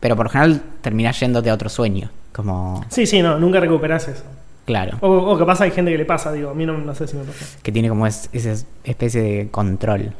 pero 0.00 0.16
por 0.16 0.26
lo 0.26 0.30
general 0.30 0.62
terminás 0.80 1.18
yéndote 1.20 1.50
a 1.50 1.54
otro 1.54 1.68
sueño, 1.68 2.10
como, 2.34 2.84
Sí, 2.88 3.06
sí, 3.06 3.22
no, 3.22 3.38
nunca 3.38 3.60
recuperás 3.60 4.08
eso. 4.08 4.24
claro, 4.64 4.98
O, 5.00 5.08
o 5.10 5.38
capaz 5.38 5.60
hay 5.60 5.70
gente 5.70 5.90
que 5.92 5.98
le 5.98 6.04
pasa, 6.04 6.32
digo, 6.32 6.50
a 6.50 6.54
mí 6.54 6.66
no, 6.66 6.76
no 6.78 6.94
sé 6.94 7.06
si 7.06 7.16
me 7.16 7.24
pasa. 7.24 7.44
que 7.62 7.70
tiene 7.72 7.88
como 7.88 8.06
es- 8.06 8.28
esa 8.32 8.64
especie 8.84 9.22
de 9.22 9.48
control. 9.50 10.12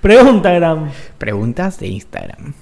Pregunta, 0.00 0.52
Gram. 0.52 0.90
Preguntas 1.18 1.78
de 1.78 1.86
Instagram. 1.88 2.52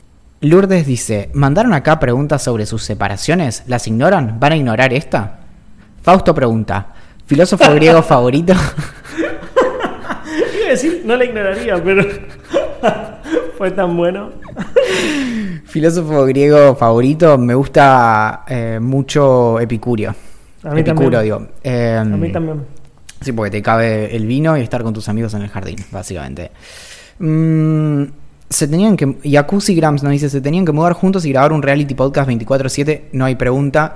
Lourdes 0.43 0.87
dice, 0.87 1.31
¿mandaron 1.35 1.73
acá 1.73 2.01
preguntas 2.01 2.43
sobre 2.43 2.67
sus 2.67 2.83
separaciones? 2.83 3.63
¿Las 3.69 3.87
ignoran? 3.87 4.41
¿Van 4.41 4.53
a 4.53 4.57
ignorar 4.57 4.93
esta? 4.93 5.39
Fausto 6.03 6.35
pregunta, 6.35 6.89
¿filósofo 7.27 7.73
griego 7.75 8.03
favorito? 8.03 8.53
Iba 10.59 10.67
a 10.67 10.71
decir, 10.71 11.03
no 11.05 11.17
la 11.17 11.25
ignoraría, 11.25 11.81
pero 11.83 12.05
fue 13.59 13.71
tan 13.71 13.97
bueno. 13.97 14.31
Filósofo 15.67 16.25
griego 16.27 16.75
favorito, 16.75 17.39
me 17.39 17.55
gusta 17.55 18.43
eh, 18.49 18.79
mucho 18.83 19.61
Epicurio. 19.61 20.13
A 20.65 20.71
mí 20.75 20.81
Epicuro, 20.81 21.19
también. 21.19 21.23
digo. 21.23 21.49
Eh, 21.63 21.99
A 22.01 22.05
mí 22.05 22.33
también. 22.33 22.65
Sí, 23.21 23.31
porque 23.33 23.53
te 23.53 23.63
cabe 23.63 24.15
el 24.17 24.27
vino 24.27 24.57
y 24.57 24.63
estar 24.63 24.83
con 24.83 24.93
tus 24.93 25.09
amigos 25.09 25.35
en 25.35 25.43
el 25.43 25.49
jardín, 25.49 25.77
básicamente. 25.93 26.51
Mm, 27.21 28.05
se 28.53 28.69
tenían 28.69 28.97
que. 28.97 29.17
Grams 29.75 30.03
nos 30.03 30.13
dice: 30.13 30.29
se 30.31 30.41
tenían 30.41 30.65
que 30.65 30.73
mudar 30.73 30.93
juntos 30.93 31.25
y 31.25 31.33
grabar 31.33 31.53
un 31.53 31.63
reality 31.63 31.95
podcast 31.95 32.29
24-7. 32.31 33.03
No 33.13 33.25
hay 33.25 33.35
pregunta. 33.35 33.95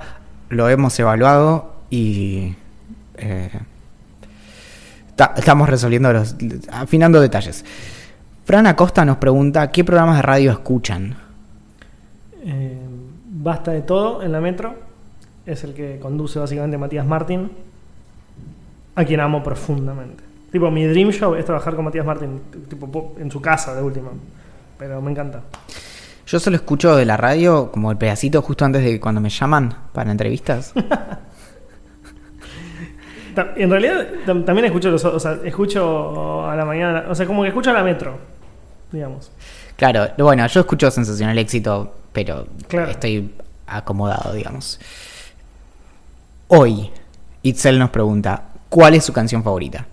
Lo 0.49 0.67
hemos 0.69 0.97
evaluado 0.99 1.73
y. 1.89 2.55
eh, 3.17 3.49
ta- 5.15 5.33
estamos 5.37 5.69
resolviendo 5.69 6.11
los. 6.11 6.35
afinando 6.71 7.21
detalles. 7.21 7.63
Fran 8.45 8.67
Acosta 8.67 9.05
nos 9.05 9.17
pregunta: 9.17 9.71
¿qué 9.71 9.83
programas 9.83 10.17
de 10.17 10.21
radio 10.21 10.51
escuchan? 10.51 11.15
Eh, 12.43 12.77
basta 13.31 13.71
de 13.71 13.81
todo 13.81 14.23
en 14.23 14.31
la 14.31 14.39
metro. 14.41 14.75
Es 15.45 15.63
el 15.63 15.73
que 15.73 15.99
conduce 16.01 16.39
básicamente 16.39 16.77
Matías 16.77 17.05
Martín, 17.05 17.49
a 18.95 19.05
quien 19.05 19.19
amo 19.21 19.41
profundamente. 19.43 20.23
Tipo, 20.51 20.71
mi 20.71 20.85
dream 20.85 21.11
show 21.11 21.35
es 21.35 21.45
trabajar 21.45 21.75
con 21.75 21.85
Matías 21.85 22.05
Martín, 22.05 22.39
tipo 22.69 22.89
po- 22.89 23.15
en 23.19 23.29
su 23.31 23.41
casa 23.41 23.75
de 23.75 23.81
última. 23.81 24.09
Pero 24.77 25.01
me 25.01 25.11
encanta. 25.11 25.41
Yo 26.27 26.39
solo 26.39 26.55
escucho 26.57 26.95
de 26.95 27.05
la 27.05 27.15
radio 27.17 27.71
como 27.71 27.89
el 27.91 27.97
pedacito 27.97 28.41
justo 28.41 28.65
antes 28.65 28.83
de 28.83 28.99
cuando 28.99 29.21
me 29.21 29.29
llaman 29.29 29.73
para 29.93 30.11
entrevistas. 30.11 30.73
Ta- 33.35 33.53
En 33.55 33.69
realidad 33.69 34.07
tam- 34.25 34.43
también 34.45 34.65
escucho 34.65 34.89
los, 34.89 35.03
o 35.05 35.19
sea, 35.19 35.37
escucho 35.43 36.49
a 36.49 36.55
la 36.55 36.65
mañana, 36.65 37.05
o 37.09 37.15
sea, 37.15 37.25
como 37.27 37.43
que 37.43 37.49
escucho 37.49 37.69
a 37.69 37.73
la 37.73 37.83
metro, 37.83 38.17
digamos. 38.91 39.31
Claro, 39.75 40.07
bueno, 40.17 40.45
yo 40.47 40.59
escucho 40.61 40.89
Sensacional 40.89 41.37
Éxito, 41.37 41.93
pero 42.11 42.47
Claro. 42.67 42.89
estoy 42.91 43.31
acomodado, 43.67 44.33
digamos. 44.33 44.79
Hoy, 46.47 46.89
Itzel 47.43 47.77
nos 47.77 47.91
pregunta, 47.91 48.41
¿cuál 48.69 48.95
es 48.95 49.05
su 49.05 49.13
canción 49.13 49.43
favorita? 49.43 49.85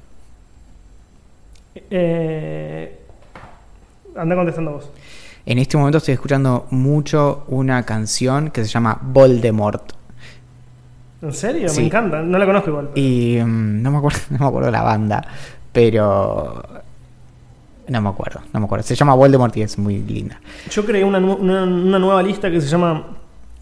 Eh, 1.91 2.99
anda 4.17 4.35
contestando 4.37 4.73
vos. 4.73 4.91
En 5.47 5.59
este 5.59 5.77
momento 5.77 5.99
estoy 5.99 6.15
escuchando 6.15 6.67
mucho 6.71 7.45
una 7.49 7.83
canción 7.85 8.51
que 8.51 8.63
se 8.65 8.71
llama 8.71 8.99
Voldemort. 9.03 9.93
¿En 11.23 11.33
serio? 11.33 11.69
Sí. 11.69 11.81
Me 11.81 11.87
encanta. 11.87 12.23
No 12.23 12.39
la 12.39 12.47
conozco 12.47 12.71
igual. 12.71 12.91
pero- 12.95 13.07
Y 13.07 13.41
mm, 13.43 13.83
no 13.83 13.91
me 13.91 13.99
acuerdo, 13.99 14.19
no 14.31 14.39
me 14.39 14.47
acuerdo 14.47 14.71
la 14.71 14.83
banda, 14.83 15.27
pero 15.73 16.63
no 17.89 18.01
me 18.01 18.09
acuerdo, 18.09 18.41
no 18.53 18.61
me 18.61 18.67
acuerdo. 18.67 18.83
Se 18.85 18.95
llama 18.95 19.15
Voldemort 19.15 19.57
y 19.57 19.63
es 19.63 19.79
muy 19.79 19.99
linda. 19.99 20.41
Yo 20.71 20.85
creé 20.85 21.05
una- 21.05 21.19
una 21.19 21.99
nueva 21.99 22.23
lista 22.23 22.51
que 22.51 22.61
se 22.61 22.69
llama. 22.69 23.07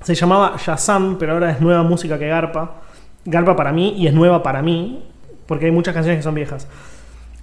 Se 0.03 0.14
llamaba 0.16 0.57
Shazam, 0.59 1.16
pero 1.18 1.32
ahora 1.34 1.50
es 1.53 1.61
nueva 1.61 1.82
música 1.84 2.18
que 2.18 2.26
Garpa. 2.28 2.80
Garpa 3.24 3.55
para 3.55 3.72
mí 3.72 3.94
y 3.96 4.09
es 4.09 4.14
nueva 4.14 4.42
para 4.42 4.61
mí, 4.62 5.05
porque 5.46 5.66
hay 5.66 5.70
muchas 5.72 5.94
canciones 5.94 6.18
que 6.18 6.22
son 6.24 6.34
viejas. 6.34 6.66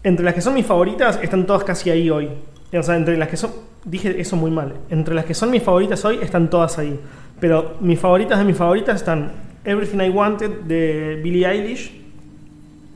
Entre 0.04 0.26
las 0.26 0.34
que 0.34 0.42
son 0.42 0.54
mis 0.54 0.66
favoritas 0.66 1.18
están 1.22 1.46
todas 1.46 1.64
casi 1.64 1.90
ahí 1.90 2.10
hoy. 2.10 2.30
Sea, 2.72 2.96
entre 2.96 3.18
las 3.18 3.30
que 3.30 3.38
son. 3.38 3.52
Dije 3.84 4.20
eso 4.20 4.36
muy 4.36 4.52
mal. 4.52 4.76
Entre 4.90 5.16
las 5.16 5.26
que 5.26 5.34
son 5.34 5.52
mis 5.52 5.64
favoritas 5.64 6.04
hoy 6.06 6.20
están 6.22 6.50
todas 6.50 6.78
ahí. 6.78 7.00
Pero 7.40 7.76
mis 7.80 8.00
favoritas 8.00 8.38
de 8.38 8.46
mis 8.46 8.58
favoritas 8.58 8.98
están 8.98 9.32
Everything 9.64 10.00
I 10.00 10.10
Wanted 10.10 10.52
de 10.68 11.20
Billie 11.24 11.46
Eilish, 11.46 11.92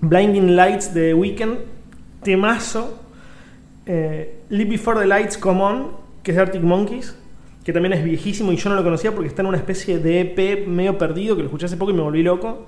Blinding 0.01 0.55
Lights 0.55 0.93
de 0.93 1.09
The 1.09 1.13
Weeknd, 1.13 1.57
Temazo, 2.23 2.99
eh, 3.85 4.41
Live 4.49 4.69
Before 4.69 4.99
the 4.99 5.07
Lights 5.07 5.37
Come 5.37 5.61
On, 5.61 5.87
que 6.21 6.31
es 6.31 6.37
de 6.37 6.41
Arctic 6.41 6.61
Monkeys, 6.61 7.17
que 7.63 7.73
también 7.73 7.93
es 7.93 8.03
viejísimo 8.03 8.51
y 8.51 8.57
yo 8.57 8.69
no 8.69 8.75
lo 8.75 8.83
conocía 8.83 9.13
porque 9.13 9.27
está 9.27 9.41
en 9.41 9.47
una 9.47 9.57
especie 9.57 9.99
de 9.99 10.21
EP 10.21 10.67
medio 10.67 10.97
perdido 10.97 11.35
que 11.35 11.41
lo 11.41 11.47
escuché 11.47 11.65
hace 11.65 11.77
poco 11.77 11.91
y 11.91 11.93
me 11.93 12.01
volví 12.01 12.23
loco. 12.23 12.67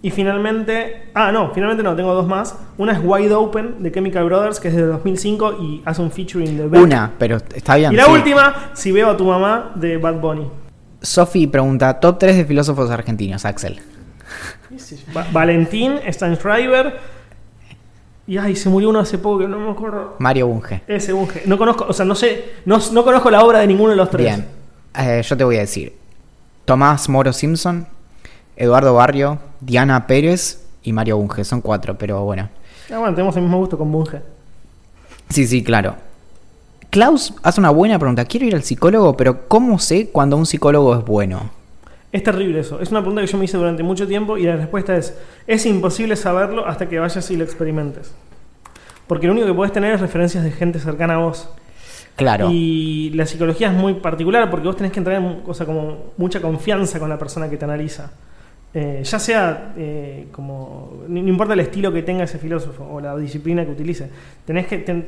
Y 0.00 0.10
finalmente, 0.10 1.08
ah, 1.14 1.32
no, 1.32 1.50
finalmente 1.52 1.82
no, 1.82 1.96
tengo 1.96 2.14
dos 2.14 2.26
más. 2.28 2.54
Una 2.76 2.92
es 2.92 3.00
Wide 3.02 3.34
Open 3.34 3.82
de 3.82 3.90
Chemical 3.90 4.24
Brothers, 4.26 4.60
que 4.60 4.68
es 4.68 4.76
de 4.76 4.82
2005 4.86 5.56
y 5.60 5.82
hace 5.84 6.00
un 6.02 6.10
featuring 6.12 6.56
de 6.56 6.68
Beck. 6.68 6.80
Una, 6.82 7.12
pero 7.18 7.38
está 7.54 7.74
bien. 7.74 7.92
Y 7.92 7.96
la 7.96 8.04
sí. 8.04 8.10
última, 8.12 8.70
Si 8.74 8.92
veo 8.92 9.10
a 9.10 9.16
tu 9.16 9.24
mamá, 9.24 9.72
de 9.74 9.96
Bad 9.96 10.20
Bunny. 10.20 10.48
Sofi 11.02 11.46
pregunta, 11.48 11.98
top 11.98 12.18
3 12.18 12.36
de 12.36 12.44
filósofos 12.44 12.90
argentinos, 12.90 13.44
Axel. 13.44 13.80
Va- 15.16 15.26
Valentín, 15.32 15.94
Stan 16.06 16.36
Schreiber. 16.36 16.98
Y 18.26 18.36
ay, 18.36 18.54
se 18.56 18.68
murió 18.68 18.90
uno 18.90 19.00
hace 19.00 19.16
poco 19.18 19.38
que 19.40 19.48
no 19.48 19.58
me 19.58 19.70
acuerdo. 19.70 20.16
Mario 20.18 20.46
Bunge. 20.48 20.82
Ese 20.86 21.12
Bunge. 21.12 21.42
No 21.46 21.56
conozco, 21.58 21.86
o 21.88 21.92
sea, 21.92 22.04
no 22.04 22.14
sé, 22.14 22.52
no, 22.66 22.78
no 22.92 23.02
conozco 23.02 23.30
la 23.30 23.42
obra 23.42 23.60
de 23.60 23.66
ninguno 23.66 23.90
de 23.90 23.96
los 23.96 24.10
tres. 24.10 24.26
Bien, 24.26 24.46
Eh, 24.94 25.22
yo 25.24 25.36
te 25.36 25.44
voy 25.44 25.56
a 25.56 25.60
decir. 25.60 25.94
Tomás 26.66 27.08
Moro 27.08 27.32
Simpson, 27.32 27.86
Eduardo 28.56 28.92
Barrio, 28.94 29.38
Diana 29.60 30.06
Pérez 30.06 30.64
y 30.82 30.92
Mario 30.92 31.16
Bunge. 31.18 31.44
Son 31.44 31.60
cuatro, 31.60 31.96
pero 31.96 32.24
bueno. 32.24 32.48
Ah, 32.90 32.98
bueno, 32.98 33.14
tenemos 33.14 33.36
el 33.36 33.42
mismo 33.42 33.58
gusto 33.58 33.76
con 33.76 33.90
Bunge. 33.92 34.20
Sí, 35.28 35.46
sí, 35.46 35.62
claro. 35.62 35.96
Klaus 36.90 37.34
hace 37.42 37.60
una 37.60 37.70
buena 37.70 37.98
pregunta. 37.98 38.24
Quiero 38.24 38.46
ir 38.46 38.54
al 38.54 38.62
psicólogo, 38.62 39.16
pero 39.16 39.46
¿cómo 39.46 39.78
sé 39.78 40.08
cuando 40.10 40.36
un 40.36 40.46
psicólogo 40.46 40.96
es 40.96 41.04
bueno? 41.04 41.50
Es 42.10 42.22
terrible 42.22 42.60
eso. 42.60 42.80
Es 42.80 42.90
una 42.90 43.00
pregunta 43.00 43.20
que 43.20 43.26
yo 43.26 43.36
me 43.36 43.44
hice 43.44 43.58
durante 43.58 43.82
mucho 43.82 44.06
tiempo 44.06 44.38
y 44.38 44.44
la 44.44 44.56
respuesta 44.56 44.96
es, 44.96 45.14
es 45.46 45.66
imposible 45.66 46.16
saberlo 46.16 46.66
hasta 46.66 46.88
que 46.88 46.98
vayas 46.98 47.30
y 47.30 47.36
lo 47.36 47.44
experimentes. 47.44 48.14
Porque 49.06 49.26
lo 49.26 49.34
único 49.34 49.46
que 49.46 49.54
puedes 49.54 49.72
tener 49.72 49.94
es 49.94 50.00
referencias 50.00 50.44
de 50.44 50.50
gente 50.50 50.78
cercana 50.78 51.16
a 51.16 51.18
vos. 51.18 51.50
Claro. 52.16 52.48
Y 52.50 53.10
la 53.10 53.26
psicología 53.26 53.68
es 53.68 53.74
muy 53.74 53.94
particular 53.94 54.50
porque 54.50 54.66
vos 54.66 54.76
tenés 54.76 54.92
que 54.92 54.98
entrar 54.98 55.16
en 55.16 55.42
o 55.46 55.54
sea, 55.54 55.66
como 55.66 56.12
mucha 56.16 56.40
confianza 56.40 56.98
con 56.98 57.08
la 57.08 57.18
persona 57.18 57.50
que 57.50 57.58
te 57.58 57.64
analiza. 57.64 58.10
Eh, 58.74 59.02
ya 59.04 59.18
sea 59.18 59.72
eh, 59.76 60.26
como. 60.32 61.02
No 61.08 61.18
importa 61.20 61.54
el 61.54 61.60
estilo 61.60 61.92
que 61.92 62.02
tenga 62.02 62.24
ese 62.24 62.38
filósofo 62.38 62.84
o 62.84 63.00
la 63.00 63.16
disciplina 63.16 63.64
que 63.64 63.72
utilice. 63.72 64.08
Tenés 64.44 64.66
que. 64.66 64.78
ten- 64.78 65.06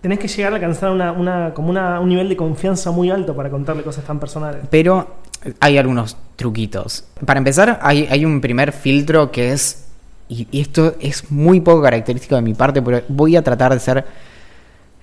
tenés 0.00 0.18
que 0.18 0.28
llegar 0.28 0.52
a 0.52 0.56
alcanzar 0.56 0.90
una, 0.90 1.12
una- 1.12 1.52
como 1.54 1.70
una- 1.70 2.00
un 2.00 2.08
nivel 2.08 2.28
de 2.28 2.36
confianza 2.36 2.90
muy 2.90 3.10
alto 3.10 3.36
para 3.36 3.50
contarle 3.50 3.82
cosas 3.82 4.04
tan 4.04 4.18
personales. 4.18 4.62
Pero 4.70 5.16
hay 5.60 5.78
algunos 5.78 6.16
truquitos. 6.36 7.04
Para 7.24 7.38
empezar, 7.38 7.78
hay, 7.82 8.06
hay 8.10 8.24
un 8.24 8.40
primer 8.40 8.72
filtro 8.72 9.30
que 9.30 9.52
es, 9.52 9.86
y, 10.28 10.48
y 10.50 10.60
esto 10.62 10.94
es 11.00 11.30
muy 11.30 11.60
poco 11.60 11.82
característico 11.82 12.34
de 12.34 12.42
mi 12.42 12.54
parte, 12.54 12.80
pero 12.82 13.02
voy 13.08 13.36
a 13.36 13.42
tratar 13.42 13.72
de 13.74 13.78
ser 13.80 14.04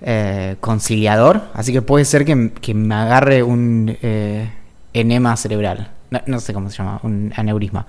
eh, 0.00 0.56
conciliador, 0.60 1.42
así 1.54 1.72
que 1.72 1.82
puede 1.82 2.04
ser 2.04 2.24
que, 2.24 2.52
que 2.60 2.74
me 2.74 2.94
agarre 2.94 3.42
un 3.42 3.96
eh, 4.02 4.50
enema 4.92 5.36
cerebral. 5.36 5.90
No, 6.10 6.20
no 6.26 6.40
sé 6.40 6.52
cómo 6.54 6.70
se 6.70 6.78
llama, 6.78 7.00
un 7.02 7.32
aneurisma. 7.36 7.86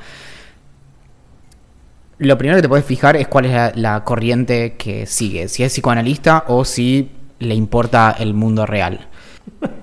Lo 2.18 2.38
primero 2.38 2.58
que 2.58 2.62
te 2.64 2.70
puedes 2.70 2.86
fijar 2.86 3.16
es 3.16 3.28
cuál 3.28 3.46
es 3.46 3.54
la, 3.54 3.72
la 3.76 4.04
corriente 4.04 4.76
que 4.78 5.06
sigue, 5.06 5.48
si 5.48 5.64
es 5.64 5.72
psicoanalista 5.72 6.44
o 6.48 6.66
si 6.66 7.12
le 7.40 7.56
importa 7.56 8.16
el 8.20 8.34
mundo 8.34 8.66
real. 8.66 9.08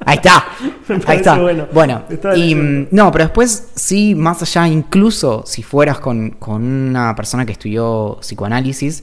Ahí 0.05 0.16
está. 0.16 0.45
Ahí 1.07 1.16
está. 1.18 1.39
bueno. 1.39 1.66
Bueno, 1.72 2.03
Está 2.09 2.37
y 2.37 2.55
leyendo. 2.55 2.89
mm, 2.91 2.95
no, 2.95 3.11
pero 3.11 3.24
después 3.24 3.70
sí, 3.74 4.14
más 4.14 4.43
allá, 4.43 4.68
incluso 4.68 5.43
si 5.47 5.62
fueras 5.62 5.99
con, 5.99 6.30
con 6.32 6.62
una 6.62 7.14
persona 7.16 7.47
que 7.47 7.53
estudió 7.53 8.18
psicoanálisis, 8.20 9.03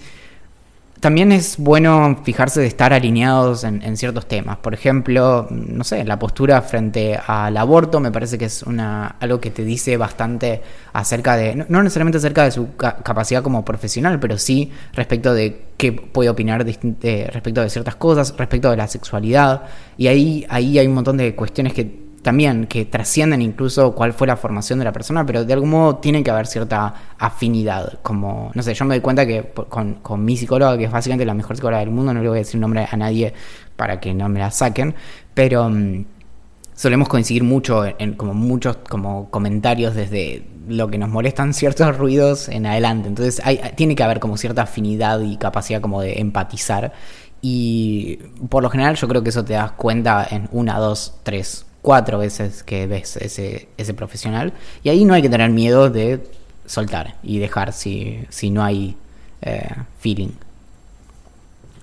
también 1.04 1.34
es 1.34 1.58
bueno 1.58 2.22
fijarse 2.24 2.62
de 2.62 2.68
estar 2.68 2.94
alineados 2.94 3.66
en, 3.66 3.82
en, 3.84 3.98
ciertos 3.98 4.26
temas. 4.26 4.56
Por 4.60 4.74
ejemplo, 4.74 5.48
no 5.52 5.84
sé, 5.84 6.06
la 6.06 6.18
postura 6.18 6.62
frente 6.62 7.20
al 7.28 7.58
aborto 7.58 8.00
me 8.00 8.10
parece 8.10 8.38
que 8.38 8.46
es 8.46 8.64
una 8.64 9.08
algo 9.20 9.42
que 9.42 9.52
te 9.52 9.66
dice 9.66 9.98
bastante 9.98 10.62
acerca 10.94 11.36
de, 11.36 11.56
no, 11.58 11.66
no 11.68 11.84
necesariamente 11.84 12.20
acerca 12.20 12.46
de 12.46 12.52
su 12.52 12.78
ca- 12.78 12.96
capacidad 13.04 13.44
como 13.44 13.66
profesional, 13.66 14.18
pero 14.22 14.38
sí 14.38 14.72
respecto 14.94 15.34
de 15.34 15.66
qué 15.76 15.92
puede 15.92 16.30
opinar 16.30 16.64
de- 16.64 17.30
respecto 17.34 17.60
de 17.60 17.70
ciertas 17.70 17.96
cosas, 17.96 18.34
respecto 18.38 18.72
de 18.72 18.78
la 18.78 18.88
sexualidad. 18.88 19.64
Y 19.98 20.08
ahí, 20.08 20.46
ahí 20.48 20.80
hay 20.80 20.88
un 20.88 20.94
montón 20.94 21.18
de 21.18 21.36
cuestiones 21.36 21.74
que 21.74 22.03
también 22.24 22.68
que 22.68 22.86
trascienden 22.86 23.42
incluso 23.42 23.94
cuál 23.94 24.14
fue 24.14 24.26
la 24.26 24.38
formación 24.38 24.80
de 24.80 24.86
la 24.86 24.94
persona, 24.94 25.26
pero 25.26 25.44
de 25.44 25.54
algún 25.54 25.70
modo 25.70 25.98
tiene 25.98 26.24
que 26.24 26.32
haber 26.32 26.48
cierta 26.48 26.94
afinidad. 27.20 28.00
Como, 28.02 28.50
no 28.56 28.64
sé, 28.64 28.74
yo 28.74 28.86
me 28.86 28.96
doy 28.96 29.02
cuenta 29.02 29.28
que 29.28 29.52
con, 29.70 30.26
mi 30.26 30.38
psicóloga, 30.38 30.78
que 30.78 30.86
es 30.86 30.92
básicamente 30.92 31.26
la 31.26 31.34
mejor 31.34 31.58
psicóloga 31.58 31.82
del 31.82 31.92
mundo, 31.92 32.14
no 32.14 32.22
le 32.22 32.30
voy 32.30 32.38
a 32.38 32.40
decir 32.40 32.60
nombre 32.60 32.88
a 32.90 32.98
nadie 32.98 33.34
para 33.76 34.00
que 34.00 34.14
no 34.14 34.30
me 34.30 34.40
la 34.40 34.52
saquen, 34.52 34.96
pero 35.34 35.70
mm, 35.70 36.06
solemos 36.74 37.10
coincidir 37.10 37.44
mucho 37.44 37.86
en, 37.86 37.96
en 38.00 38.14
como 38.14 38.34
muchos 38.34 38.78
como 38.78 39.30
comentarios 39.30 39.94
desde 39.94 40.48
lo 40.68 40.88
que 40.88 40.98
nos 40.98 41.10
molestan 41.10 41.54
ciertos 41.54 41.98
ruidos 41.98 42.48
en 42.48 42.66
adelante. 42.66 43.10
Entonces 43.10 43.42
hay, 43.44 43.60
tiene 43.76 43.96
que 43.96 44.04
haber 44.04 44.22
como 44.22 44.38
cierta 44.38 44.64
afinidad 44.64 45.20
y 45.20 45.36
capacidad 45.36 45.82
como 45.82 46.02
de 46.02 46.22
empatizar. 46.22 46.94
Y 47.42 48.20
por 48.48 48.64
lo 48.64 48.70
general 48.70 48.96
yo 48.96 49.10
creo 49.10 49.22
que 49.22 49.30
eso 49.30 49.44
te 49.44 49.54
das 49.54 49.74
cuenta 49.74 50.26
en 50.32 50.48
una, 50.54 50.80
dos, 50.80 51.16
tres, 51.24 51.66
cuatro 51.84 52.18
veces 52.18 52.64
que 52.64 52.88
ves 52.88 53.18
ese, 53.18 53.68
ese 53.78 53.94
profesional. 53.94 54.54
Y 54.82 54.90
ahí 54.90 55.06
no 55.06 55.14
hay 55.14 55.22
que 55.22 55.30
tener 55.30 55.52
miedo 55.52 55.92
de 55.92 56.24
soltar 56.66 57.16
y 57.22 57.38
dejar 57.38 57.74
si, 57.74 58.26
si 58.30 58.50
no 58.50 58.64
hay 58.64 58.96
eh, 59.44 59.70
feeling. 60.00 60.30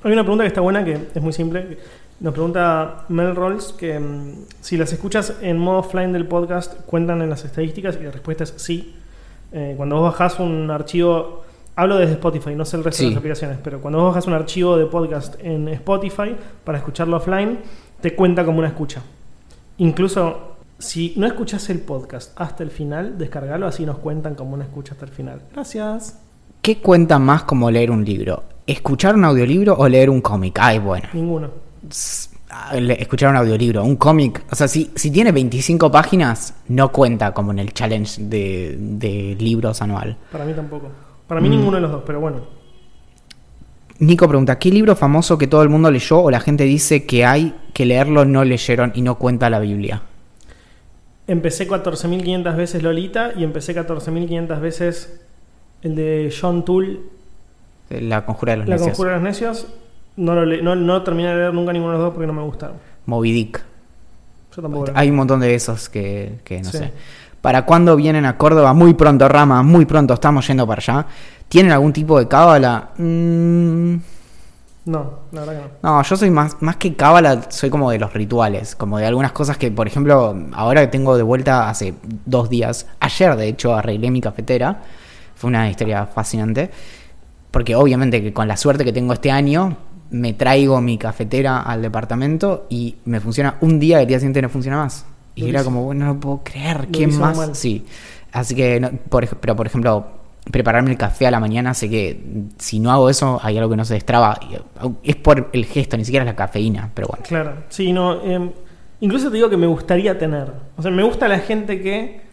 Hay 0.03 0.13
una 0.13 0.23
pregunta 0.23 0.43
que 0.45 0.49
está 0.49 0.63
buena, 0.63 0.83
que 0.85 0.99
es 1.15 1.23
muy 1.23 1.33
simple. 1.33 1.79
Nos 2.21 2.33
pregunta 2.33 3.05
Mel 3.09 3.37
Rolls 3.37 3.73
que 3.75 3.99
mm, 4.01 4.33
si 4.61 4.77
las 4.77 4.93
escuchas 4.93 5.35
en 5.43 5.59
modo 5.59 5.79
offline 5.81 6.13
del 6.13 6.27
podcast 6.27 6.75
cuentan 6.87 7.21
en 7.23 7.31
las 7.31 7.45
estadísticas 7.45 7.97
y 8.01 8.05
la 8.05 8.11
respuesta 8.11 8.45
es 8.45 8.55
sí. 8.57 8.97
Eh, 9.53 9.75
cuando 9.77 9.97
vos 9.97 10.13
bajás 10.13 10.39
un 10.39 10.71
archivo, 10.71 11.45
hablo 11.77 11.97
desde 11.99 12.13
Spotify, 12.15 12.55
no 12.55 12.65
sé 12.65 12.77
el 12.79 12.85
resto 12.85 13.03
de 13.03 13.09
Sí. 13.09 13.15
las 13.15 13.19
aplicaciones, 13.19 13.59
pero 13.63 13.81
cuando 13.81 13.99
vos 14.01 14.09
bajas 14.09 14.27
un 14.27 14.33
archivo 14.35 14.77
de 14.79 14.87
podcast 14.87 15.35
en 15.43 15.69
Spotify 15.69 16.37
para 16.65 16.79
escucharlo 16.79 17.17
offline, 17.19 17.59
te 18.01 18.15
cuenta 18.15 18.45
como 18.45 18.59
una 18.61 18.69
escucha. 18.69 19.03
Incluso 19.81 20.57
si 20.79 21.15
no 21.17 21.27
escuchas 21.27 21.69
el 21.71 21.81
podcast 21.81 22.33
hasta 22.41 22.63
el 22.63 22.71
final, 22.71 23.17
descargalo, 23.19 23.67
así 23.67 23.85
nos 23.87 23.99
cuentan 23.99 24.35
como 24.35 24.55
una 24.55 24.65
escucha 24.65 24.93
hasta 24.93 25.07
el 25.07 25.11
final. 25.11 25.43
Gracias. 25.53 26.19
¿Qué 26.63 26.79
cuenta 26.79 27.19
más 27.19 27.45
como 27.45 27.71
leer 27.71 27.91
un 27.91 28.05
libro? 28.05 28.45
¿Escuchar 28.67 29.15
un 29.15 29.25
audiolibro 29.25 29.75
o 29.75 29.89
leer 29.89 30.11
un 30.11 30.21
cómic? 30.21 30.59
Ay, 30.61 30.79
bueno. 30.79 31.09
Ninguno. 31.15 31.49
escuchar 32.99 33.31
un 33.31 33.37
audiolibro, 33.37 33.83
un 33.85 33.97
cómic, 33.97 34.45
o 34.51 34.55
sea, 34.55 34.69
si, 34.69 34.91
si 34.95 35.11
tiene 35.11 35.33
25 35.33 35.91
páginas, 35.91 36.55
no 36.69 36.91
cuenta 36.93 37.33
como 37.33 37.53
en 37.53 37.59
el 37.61 37.73
challenge 37.73 38.23
de, 38.25 38.77
de 38.79 39.37
libros 39.39 39.81
anual. 39.83 40.17
Para 40.31 40.45
mí 40.45 40.53
tampoco. 40.53 40.89
Para 41.27 41.41
mí 41.41 41.49
Mm. 41.49 41.53
ninguno 41.53 41.77
de 41.77 41.81
los 41.83 41.91
dos, 41.93 42.03
pero 42.05 42.21
bueno. 42.21 42.60
Nico 44.01 44.27
pregunta, 44.29 44.59
¿qué 44.59 44.71
libro 44.71 44.97
famoso 44.97 45.37
que 45.39 45.47
todo 45.47 45.63
el 45.63 45.69
mundo 45.69 45.91
leyó 45.91 46.21
o 46.21 46.31
la 46.31 46.41
gente 46.41 46.65
dice 46.65 47.05
que 47.05 47.25
hay 47.25 47.55
que 47.75 47.85
leerlo 47.85 48.25
no 48.25 48.45
leyeron 48.45 48.93
y 48.95 49.03
no 49.03 49.17
cuenta 49.17 49.49
la 49.51 49.59
Biblia? 49.61 50.03
Empecé 51.27 51.69
14.500 51.69 52.57
veces 52.57 52.83
Lolita 52.83 53.33
y 53.37 53.45
empecé 53.45 53.75
14.500 53.77 54.61
veces 54.61 55.21
el 55.83 55.95
de 55.95 56.35
John 56.39 56.65
Toole, 56.65 56.99
La 57.91 58.25
conjura 58.25 58.53
de 58.53 58.59
los 58.59 58.69
La 58.69 58.75
necios. 58.77 58.89
Conjura 58.91 59.11
de 59.11 59.15
los 59.17 59.23
Necios. 59.25 59.67
No, 60.17 60.35
lo 60.35 60.45
le- 60.45 60.61
no, 60.63 60.75
no 60.75 61.03
terminé 61.03 61.29
de 61.31 61.37
leer 61.37 61.55
nunca 61.55 61.73
ninguno 61.73 61.93
de 61.93 61.99
los 61.99 62.07
dos 62.07 62.15
porque 62.15 62.27
no 62.27 62.33
me 62.33 62.43
gustaron. 62.43 62.77
Moby 63.07 63.33
Dick. 63.33 63.63
Yo 64.57 64.63
tampoco. 64.63 64.91
Hay 64.95 65.09
un 65.11 65.17
montón 65.17 65.41
de 65.41 65.55
esos 65.55 65.89
que, 65.89 66.41
que 66.45 66.59
no 66.63 66.71
Sí. 66.71 66.79
sé. 66.79 66.93
¿Para 67.41 67.65
cuándo 67.65 67.97
vienen 67.97 68.27
a 68.27 68.37
Córdoba? 68.37 68.75
Muy 68.75 68.95
pronto, 68.95 69.29
Rama, 69.29 69.63
muy 69.63 69.87
pronto, 69.87 70.15
estamos 70.15 70.47
yendo 70.47 70.67
para 70.67 70.81
allá. 70.81 71.07
¿Tienen 71.49 71.73
algún 71.73 71.93
tipo 71.93 72.19
de 72.19 72.29
cábala? 72.29 72.91
Mm, 72.99 73.95
No, 74.87 75.21
la 75.33 75.41
verdad 75.41 75.55
que 75.55 75.69
no. 75.83 75.97
No, 75.97 76.03
yo 76.03 76.17
soy 76.17 76.31
más, 76.31 76.57
más 76.61 76.77
que 76.77 76.95
cábala, 76.97 77.43
soy 77.51 77.71
como 77.71 77.91
de 77.91 77.99
los 77.99 78.13
rituales, 78.13 78.75
como 78.77 78.99
de 78.99 79.07
algunas 79.07 79.33
cosas 79.33 79.57
que, 79.59 79.71
por 79.71 79.87
ejemplo, 79.87 80.37
ahora 80.53 80.81
que 80.83 80.89
tengo 80.89 81.17
de 81.17 81.23
vuelta 81.23 81.69
hace 81.69 81.95
dos 82.27 82.49
días, 82.51 82.87
ayer 82.99 83.37
de 83.37 83.49
hecho 83.49 83.75
arreglé 83.75 84.11
mi 84.11 84.21
cafetera, 84.21 84.81
fue 85.37 85.49
una 85.49 85.69
historia 85.71 86.07
fascinante, 86.07 86.71
porque 87.51 87.75
obviamente 87.77 88.23
que 88.23 88.33
con 88.33 88.49
la 88.49 88.57
suerte 88.57 88.85
que 88.85 88.93
tengo 88.93 89.13
este 89.13 89.31
año, 89.31 89.77
me 90.11 90.33
traigo 90.35 90.81
mi 90.81 90.99
cafetera 90.99 91.61
al 91.63 91.83
departamento 91.83 92.67
y 92.69 92.97
me 93.05 93.21
funciona 93.21 93.57
un 93.61 93.79
día 93.79 93.99
y 93.99 94.03
el 94.03 94.09
día 94.09 94.19
siguiente 94.19 94.43
no 94.43 94.49
funciona 94.49 94.79
más. 94.79 95.05
Y 95.35 95.49
era 95.49 95.65
como, 95.65 95.85
bueno, 95.85 96.07
no 96.07 96.15
lo 96.15 96.21
puedo 96.21 96.41
creer, 96.45 96.87
lo 96.87 96.93
¿qué 96.93 97.03
hizo 97.05 97.21
más? 97.21 97.37
mal. 97.37 97.55
Sí, 97.55 97.85
así 98.33 98.55
que, 98.55 98.81
no- 98.81 98.91
por, 99.09 99.27
pero 99.39 99.57
por 99.57 99.67
ejemplo, 99.67 100.07
prepararme 100.51 100.91
el 100.91 100.97
café 100.99 101.27
a 101.27 101.31
la 101.31 101.41
mañana, 101.41 101.73
sé 101.75 101.89
que 101.89 102.21
si 102.59 102.81
no 102.81 102.91
hago 102.91 103.09
eso, 103.11 103.39
hay 103.43 103.57
algo 103.59 103.71
que 103.71 103.77
no 103.77 103.85
se 103.85 103.95
destraba. 103.95 104.39
Es 105.03 105.17
por 105.17 105.51
el 105.53 105.65
gesto, 105.67 105.97
ni 105.97 106.05
siquiera 106.05 106.25
es 106.25 106.31
la 106.31 106.37
cafeína, 106.37 106.91
pero 106.95 107.09
bueno. 107.09 107.25
Claro. 107.27 107.53
Sí, 107.69 107.93
no. 107.93 108.21
eh, 108.25 108.51
incluso 109.01 109.29
te 109.31 109.37
digo 109.37 109.49
que 109.49 109.57
me 109.57 109.67
gustaría 109.67 110.19
tener. 110.19 110.53
O 110.77 110.83
sea, 110.83 110.91
me 110.91 111.03
gusta 111.03 111.29
la 111.29 111.39
gente 111.39 111.81
que. 111.81 112.29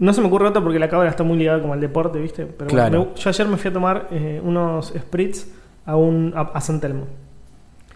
No 0.00 0.12
se 0.12 0.20
me 0.20 0.28
ocurre 0.28 0.46
otra 0.46 0.62
porque 0.62 0.78
la 0.78 0.88
cábala 0.88 1.10
está 1.10 1.24
muy 1.24 1.36
ligada 1.38 1.60
como 1.60 1.72
al 1.72 1.80
deporte, 1.80 2.20
¿viste? 2.20 2.46
Pero 2.46 2.70
bueno, 2.70 2.88
Claro. 2.88 3.08
me- 3.14 3.20
yo 3.20 3.28
ayer 3.30 3.48
me 3.48 3.56
fui 3.56 3.70
a 3.70 3.72
tomar 3.72 4.06
eh, 4.12 4.40
unos 4.44 4.92
spritz 4.96 5.48
a, 5.86 5.96
un, 5.96 6.32
a, 6.36 6.42
a 6.42 6.60
San 6.60 6.80
Telmo. 6.80 7.06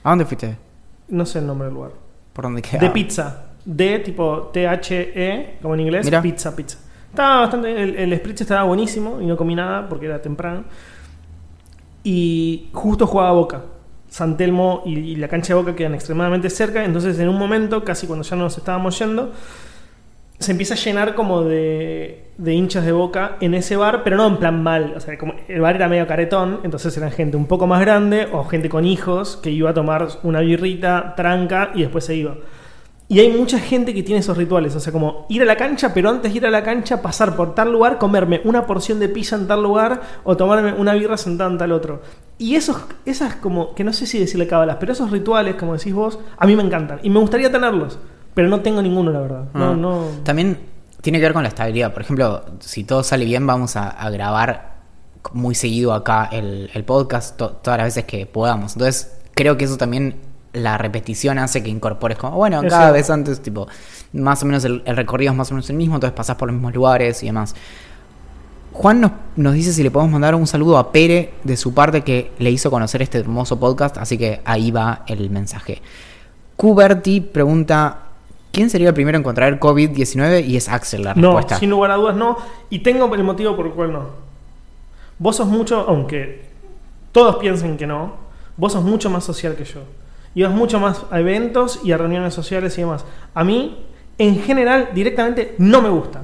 ¿A 0.03 0.11
dónde 0.11 0.25
fuiste? 0.25 0.57
No 1.09 1.25
sé 1.25 1.39
el 1.39 1.47
nombre 1.47 1.67
del 1.67 1.75
lugar. 1.75 1.93
¿Por 2.33 2.45
dónde 2.45 2.61
queda? 2.61 2.81
De 2.81 2.91
pizza. 2.91 3.45
De 3.65 3.99
tipo 4.01 4.51
T-H-E, 4.53 5.59
como 5.63 5.75
en 5.75 5.81
inglés, 5.81 6.05
Mira. 6.05 6.21
pizza, 6.21 6.55
pizza. 6.55 6.79
Estaba 7.11 7.41
bastante. 7.43 7.83
El, 7.83 7.97
el 7.97 8.17
spritz 8.19 8.41
estaba 8.41 8.65
buenísimo 8.65 9.21
y 9.21 9.27
no 9.27 9.37
comí 9.37 9.55
nada 9.55 9.89
porque 9.89 10.07
era 10.07 10.21
temprano. 10.21 10.65
Y 12.05 12.69
justo 12.73 13.07
jugaba 13.07 13.33
Boca. 13.33 13.63
San 14.09 14.37
Telmo 14.37 14.83
y, 14.85 14.99
y 14.99 15.17
la 15.17 15.29
cancha 15.29 15.55
de 15.55 15.61
Boca 15.61 15.75
quedan 15.77 15.95
extremadamente 15.95 16.51
cerca. 16.51 16.85
Entonces, 16.85 17.19
en 17.19 17.29
un 17.29 17.39
momento, 17.39 17.85
casi 17.85 18.07
cuando 18.07 18.25
ya 18.25 18.37
nos 18.37 18.59
estábamos 18.59 18.99
yendo, 18.99 19.33
se 20.39 20.51
empieza 20.53 20.75
a 20.75 20.77
llenar 20.77 21.15
como 21.15 21.43
de, 21.45 22.25
de 22.37 22.53
hinchas 22.53 22.85
de 22.85 22.93
Boca 22.93 23.37
en 23.41 23.55
ese 23.55 23.77
bar, 23.77 24.03
pero 24.05 24.17
no 24.17 24.27
en 24.27 24.37
plan 24.39 24.63
mal. 24.63 24.95
O 24.97 25.01
sea, 25.01 25.17
como 25.17 25.35
el 25.49 25.61
bar 25.61 25.77
era 25.77 25.89
medio 25.89 26.07
caretón, 26.07 26.61
entonces 26.65 26.97
eran 26.97 27.11
gente 27.13 27.37
un 27.37 27.47
poco 27.47 27.67
más 27.67 27.81
grande 27.81 28.29
o 28.33 28.45
gente 28.45 28.69
con 28.69 28.85
hijos 28.85 29.37
que 29.37 29.51
iba 29.51 29.71
a 29.71 29.75
tomar 29.75 30.09
una 30.25 30.41
birrita, 30.41 31.15
tranca 31.17 31.71
y 31.75 31.83
después 31.83 32.05
se 32.05 32.17
iba. 32.17 32.35
Y 33.13 33.21
hay 33.21 33.29
mucha 33.31 33.59
gente 33.59 33.93
que 33.93 34.03
tiene 34.03 34.21
esos 34.21 34.37
rituales, 34.39 34.75
o 34.75 34.81
sea, 34.81 34.91
como 34.93 35.27
ir 35.29 35.43
a 35.43 35.45
la 35.45 35.57
cancha, 35.57 35.93
pero 35.93 36.09
antes 36.09 36.33
de 36.33 36.39
ir 36.39 36.47
a 36.47 36.51
la 36.51 36.63
cancha, 36.63 37.03
pasar 37.03 37.37
por 37.37 37.55
tal 37.55 37.71
lugar, 37.71 37.99
comerme 37.99 38.41
una 38.45 38.67
porción 38.67 38.99
de 39.01 39.09
pizza 39.11 39.37
en 39.37 39.47
tal 39.47 39.63
lugar 39.63 40.01
o 40.25 40.35
tomarme 40.37 40.73
una 40.73 40.95
birra 40.95 41.19
sentada 41.19 41.51
en 41.51 41.59
tal 41.59 41.73
otro. 41.73 42.01
Y 42.39 42.55
esos, 42.55 42.77
esas 43.05 43.35
como, 43.37 43.75
que 43.75 43.85
no 43.85 43.93
sé 43.93 44.07
si 44.07 44.19
decirle 44.19 44.47
cábalas, 44.47 44.79
pero 44.81 44.93
esos 44.93 45.11
rituales, 45.11 45.57
como 45.57 45.75
decís 45.77 45.93
vos, 45.93 46.19
a 46.39 46.47
mí 46.47 46.57
me 46.57 46.63
encantan. 46.63 47.01
Y 47.03 47.11
me 47.11 47.21
gustaría 47.21 47.53
tenerlos, 47.53 47.99
pero 48.33 48.49
no 48.49 48.61
tengo 48.61 48.81
ninguno, 48.81 49.11
la 49.13 49.21
verdad. 49.21 49.45
No, 49.53 49.71
Ah. 49.73 49.75
no. 49.75 50.05
También 50.25 50.59
tiene 51.03 51.19
que 51.19 51.25
ver 51.27 51.35
con 51.35 51.43
la 51.43 51.49
estabilidad. 51.51 51.93
Por 51.93 52.03
ejemplo, 52.03 52.43
si 52.61 52.85
todo 52.85 53.03
sale 53.03 53.27
bien, 53.27 53.47
vamos 53.47 53.77
a, 53.77 53.91
a 53.91 54.09
grabar 54.09 54.77
muy 55.35 55.55
seguido 55.55 55.93
acá 55.93 56.31
el, 56.33 56.71
el 56.73 56.85
podcast 56.85 57.37
to- 57.37 57.51
todas 57.63 57.77
las 57.79 57.89
veces 57.89 58.05
que 58.05 58.25
podamos. 58.25 58.73
Entonces, 58.73 59.19
creo 59.35 59.57
que 59.59 59.67
eso 59.67 59.77
también, 59.77 60.17
la 60.53 60.77
repetición 60.79 61.39
hace 61.39 61.63
que 61.63 61.71
incorpores 61.71 62.19
como, 62.19 62.37
bueno, 62.37 62.61
cada 62.69 62.91
vez 62.93 63.09
antes, 63.11 63.41
tipo, 63.41 63.67
más 64.13 64.43
o 64.43 64.47
menos 64.47 64.65
el, 64.65 64.83
el 64.85 64.97
recorrido 64.97 65.33
es 65.33 65.37
más 65.39 65.51
o 65.51 65.55
menos 65.55 65.71
el 65.71 65.77
mismo, 65.77 65.95
entonces 65.95 66.15
pasás 66.15 66.37
por 66.37 66.49
los 66.49 66.55
mismos 66.55 66.75
lugares 66.75 67.23
y 67.23 67.27
demás. 67.27 67.55
Juan 68.73 69.01
nos, 69.01 69.13
nos 69.37 69.55
dice 69.55 69.73
si 69.73 69.83
le 69.83 69.91
podemos 69.91 70.13
mandar 70.13 70.35
un 70.35 70.47
saludo 70.47 70.79
a 70.79 70.93
Pere 70.93 71.35
de 71.45 71.57
su 71.57 71.75
parte 71.75 72.03
que 72.03 72.33
le 72.39 72.51
hizo 72.51 72.71
conocer 72.71 73.03
este 73.03 73.19
hermoso 73.19 73.59
podcast, 73.61 73.99
así 73.99 74.17
que 74.17 74.41
ahí 74.45 74.71
va 74.71 75.03
el 75.07 75.29
mensaje. 75.31 75.83
Cuberti 76.57 77.21
pregunta, 77.21 77.99
¿quién 78.51 78.71
sería 78.71 78.89
el 78.89 78.95
primero 78.95 79.17
en 79.19 79.25
contraer 79.25 79.59
COVID-19? 79.59 80.47
Y 80.47 80.57
es 80.57 80.69
Axel 80.69 81.03
la 81.05 81.15
No, 81.15 81.29
respuesta. 81.33 81.59
sin 81.59 81.71
lugar 81.71 81.91
a 81.91 81.97
dudas 81.97 82.17
no. 82.17 82.37
Y 82.71 82.79
tengo 82.81 83.13
el 83.15 83.25
motivo 83.25 83.57
por 83.57 83.67
el 83.67 83.73
cual 83.73 83.93
no. 83.93 84.07
Vos 85.19 85.37
sos 85.37 85.49
mucho, 85.49 85.85
aunque 85.89 86.47
todos 87.13 87.37
piensen 87.37 87.77
que 87.77 87.87
no, 87.87 88.15
vos 88.57 88.73
sos 88.73 88.83
mucho 88.85 89.11
más 89.11 89.25
social 89.25 89.55
que 89.55 89.65
yo. 89.65 89.81
Y 90.35 90.43
vas 90.43 90.53
mucho 90.53 90.81
más 90.81 91.05
a 91.11 91.21
eventos 91.21 91.81
y 91.85 91.93
a 91.93 91.99
reuniones 91.99 92.33
sociales 92.35 92.77
y 92.79 92.83
demás. 92.83 93.05
A 93.35 93.45
mí, 93.45 93.85
en 94.19 94.41
general, 94.43 94.89
directamente 94.95 95.55
no 95.59 95.83
me 95.83 95.89
gusta 95.91 96.23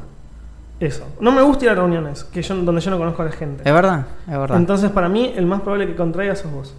eso. 0.80 1.06
No 1.20 1.32
me 1.32 1.42
gusta 1.42 1.64
ir 1.66 1.70
a 1.70 1.74
reuniones 1.74 2.24
que 2.24 2.40
yo, 2.42 2.54
donde 2.56 2.80
yo 2.80 2.90
no 2.90 2.98
conozco 2.98 3.22
a 3.22 3.26
la 3.26 3.32
gente. 3.32 3.62
Es 3.66 3.72
verdad, 3.74 4.06
es 4.30 4.38
verdad. 4.38 4.56
Entonces, 4.56 4.90
para 4.90 5.08
mí, 5.08 5.32
el 5.36 5.44
más 5.46 5.60
probable 5.60 5.86
que 5.86 5.94
contraiga 5.96 6.34
sos 6.36 6.50
vos. 6.52 6.74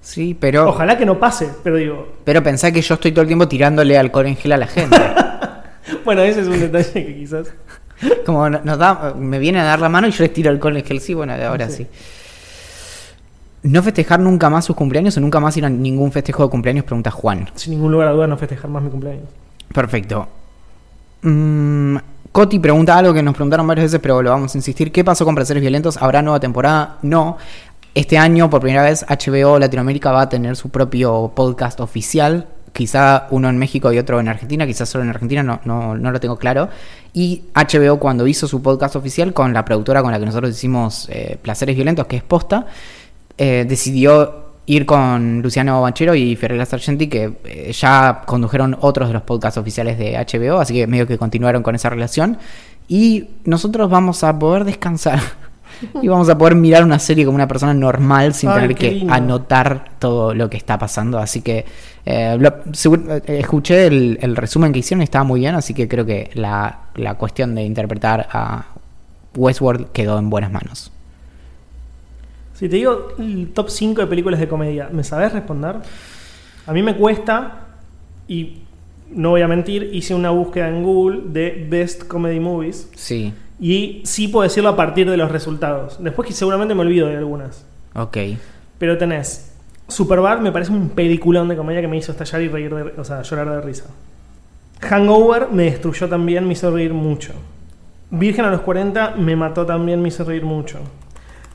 sí, 0.00 0.36
pero, 0.38 0.68
Ojalá 0.68 0.96
que 0.98 1.06
no 1.06 1.18
pase, 1.18 1.48
pero 1.64 1.76
digo, 1.76 2.12
pero 2.24 2.42
pensá 2.42 2.70
que 2.70 2.82
yo 2.82 2.94
estoy 2.94 3.12
todo 3.12 3.22
el 3.22 3.26
tiempo 3.28 3.48
tirándole 3.48 3.96
alcohol 3.98 4.26
en 4.26 4.36
gel 4.36 4.52
a 4.52 4.56
la 4.58 4.66
gente. 4.66 4.96
bueno, 6.04 6.22
ese 6.22 6.40
es 6.42 6.46
un 6.48 6.60
detalle 6.60 6.92
que 7.06 7.14
quizás. 7.16 7.52
Como 8.26 8.48
no- 8.50 8.60
nos 8.64 8.78
da, 8.78 9.14
me 9.16 9.38
viene 9.38 9.60
a 9.60 9.64
dar 9.64 9.80
la 9.80 9.88
mano 9.88 10.06
y 10.08 10.10
yo 10.10 10.22
les 10.24 10.32
tiro 10.32 10.50
alcohol 10.50 10.76
en 10.76 10.84
gel. 10.84 11.00
Sí, 11.00 11.14
bueno, 11.14 11.36
de 11.36 11.44
ahora 11.44 11.68
sí. 11.68 11.84
Sí. 11.84 11.88
No 13.62 13.82
festejar 13.82 14.18
nunca 14.18 14.50
más 14.50 14.64
sus 14.64 14.74
cumpleaños 14.74 15.16
o 15.16 15.20
nunca 15.20 15.38
más 15.38 15.56
ir 15.56 15.64
a 15.64 15.70
ningún 15.70 16.10
festejo 16.10 16.42
de 16.42 16.50
cumpleaños, 16.50 16.84
pregunta 16.84 17.10
Juan. 17.10 17.48
Sin 17.54 17.74
ningún 17.74 17.92
lugar 17.92 18.08
a 18.08 18.12
duda 18.12 18.26
no 18.26 18.36
festejar 18.36 18.70
más 18.70 18.82
mi 18.82 18.90
cumpleaños. 18.90 19.24
Perfecto. 19.72 20.26
Mm, 21.22 21.96
Coti 22.32 22.58
pregunta 22.58 22.96
algo 22.96 23.12
que 23.12 23.22
nos 23.22 23.34
preguntaron 23.34 23.66
varias 23.66 23.84
veces, 23.84 24.00
pero 24.00 24.22
lo 24.22 24.30
vamos 24.30 24.54
a 24.54 24.58
insistir. 24.58 24.90
¿Qué 24.90 25.04
pasó 25.04 25.24
con 25.24 25.34
Placeres 25.34 25.60
Violentos? 25.60 25.96
¿Habrá 25.98 26.22
nueva 26.22 26.40
temporada? 26.40 26.98
No. 27.02 27.36
Este 27.94 28.16
año, 28.16 28.48
por 28.48 28.62
primera 28.62 28.82
vez, 28.82 29.04
HBO 29.06 29.58
Latinoamérica 29.58 30.10
va 30.12 30.22
a 30.22 30.28
tener 30.28 30.56
su 30.56 30.70
propio 30.70 31.30
podcast 31.34 31.78
oficial. 31.80 32.46
Quizá 32.72 33.26
uno 33.30 33.50
en 33.50 33.58
México 33.58 33.92
y 33.92 33.98
otro 33.98 34.18
en 34.18 34.28
Argentina, 34.28 34.66
quizás 34.66 34.88
solo 34.88 35.04
en 35.04 35.10
Argentina, 35.10 35.42
no, 35.42 35.60
no, 35.66 35.94
no 35.94 36.10
lo 36.10 36.18
tengo 36.18 36.38
claro. 36.38 36.70
Y 37.12 37.42
HBO 37.54 37.98
cuando 37.98 38.26
hizo 38.26 38.48
su 38.48 38.62
podcast 38.62 38.96
oficial 38.96 39.34
con 39.34 39.52
la 39.52 39.62
productora 39.66 40.00
con 40.00 40.10
la 40.10 40.18
que 40.18 40.24
nosotros 40.24 40.50
hicimos 40.52 41.06
eh, 41.10 41.38
Placeres 41.42 41.76
Violentos, 41.76 42.06
que 42.06 42.16
es 42.16 42.22
Posta, 42.22 42.66
eh, 43.38 43.64
decidió 43.68 44.42
ir 44.66 44.86
con 44.86 45.42
Luciano 45.42 45.82
Banchero 45.82 46.14
y 46.14 46.36
Fiorella 46.36 46.64
Sargenti, 46.64 47.08
que 47.08 47.32
eh, 47.44 47.72
ya 47.72 48.22
condujeron 48.26 48.76
otros 48.80 49.08
de 49.08 49.14
los 49.14 49.22
podcasts 49.22 49.58
oficiales 49.58 49.98
de 49.98 50.12
HBO, 50.16 50.60
así 50.60 50.74
que 50.74 50.86
medio 50.86 51.06
que 51.06 51.18
continuaron 51.18 51.62
con 51.62 51.74
esa 51.74 51.90
relación. 51.90 52.38
Y 52.88 53.28
nosotros 53.44 53.90
vamos 53.90 54.22
a 54.24 54.38
poder 54.38 54.64
descansar. 54.64 55.18
y 56.02 56.06
vamos 56.06 56.28
a 56.28 56.38
poder 56.38 56.54
mirar 56.54 56.84
una 56.84 56.98
serie 57.00 57.24
como 57.24 57.34
una 57.34 57.48
persona 57.48 57.74
normal 57.74 58.34
sin 58.34 58.50
Ay, 58.50 58.54
tener 58.60 58.74
que 58.76 58.90
lindo. 58.92 59.12
anotar 59.12 59.84
todo 59.98 60.32
lo 60.34 60.48
que 60.48 60.56
está 60.56 60.78
pasando. 60.78 61.18
Así 61.18 61.40
que 61.42 61.64
eh, 62.04 62.36
lo- 62.38 62.54
eh, 63.26 63.38
escuché 63.40 63.86
el, 63.86 64.18
el 64.22 64.36
resumen 64.36 64.72
que 64.72 64.78
hicieron 64.78 65.02
estaba 65.02 65.24
muy 65.24 65.40
bien, 65.40 65.54
así 65.56 65.74
que 65.74 65.88
creo 65.88 66.06
que 66.06 66.30
la, 66.34 66.80
la 66.94 67.14
cuestión 67.14 67.54
de 67.56 67.62
interpretar 67.62 68.28
a 68.32 68.66
Westworld 69.34 69.90
quedó 69.92 70.18
en 70.18 70.30
buenas 70.30 70.52
manos. 70.52 70.92
Si 72.62 72.68
te 72.68 72.76
digo 72.76 73.08
el 73.18 73.48
top 73.48 73.70
5 73.70 74.02
de 74.02 74.06
películas 74.06 74.38
de 74.38 74.46
comedia, 74.46 74.88
¿me 74.92 75.02
sabes 75.02 75.32
responder? 75.32 75.78
A 76.64 76.72
mí 76.72 76.80
me 76.80 76.94
cuesta 76.94 77.66
y 78.28 78.58
no 79.10 79.30
voy 79.30 79.42
a 79.42 79.48
mentir, 79.48 79.90
hice 79.92 80.14
una 80.14 80.30
búsqueda 80.30 80.68
en 80.68 80.84
Google 80.84 81.22
de 81.24 81.66
Best 81.68 82.06
Comedy 82.06 82.38
Movies 82.38 82.88
Sí, 82.94 83.34
y 83.58 84.02
sí 84.04 84.28
puedo 84.28 84.44
decirlo 84.44 84.68
a 84.68 84.76
partir 84.76 85.10
de 85.10 85.16
los 85.16 85.32
resultados. 85.32 86.00
Después 86.00 86.28
que 86.28 86.34
seguramente 86.34 86.72
me 86.76 86.82
olvido 86.82 87.08
de 87.08 87.16
algunas. 87.16 87.66
ok. 87.96 88.16
Pero 88.78 88.96
tenés 88.96 89.52
Superbad 89.88 90.38
me 90.38 90.52
parece 90.52 90.70
un 90.70 90.90
peliculón 90.90 91.48
de 91.48 91.56
comedia 91.56 91.80
que 91.80 91.88
me 91.88 91.96
hizo 91.96 92.12
estallar 92.12 92.42
y 92.42 92.48
reír 92.48 92.72
de, 92.72 92.82
o 92.96 93.04
sea, 93.04 93.22
llorar 93.22 93.50
de 93.50 93.60
risa. 93.60 93.86
Hangover 94.82 95.48
me 95.50 95.64
destruyó 95.64 96.08
también, 96.08 96.46
me 96.46 96.52
hizo 96.52 96.70
reír 96.70 96.94
mucho. 96.94 97.32
Virgen 98.12 98.44
a 98.44 98.52
los 98.52 98.60
40 98.60 99.16
me 99.16 99.34
mató 99.34 99.66
también, 99.66 100.00
me 100.00 100.10
hizo 100.10 100.22
reír 100.22 100.44
mucho. 100.44 100.78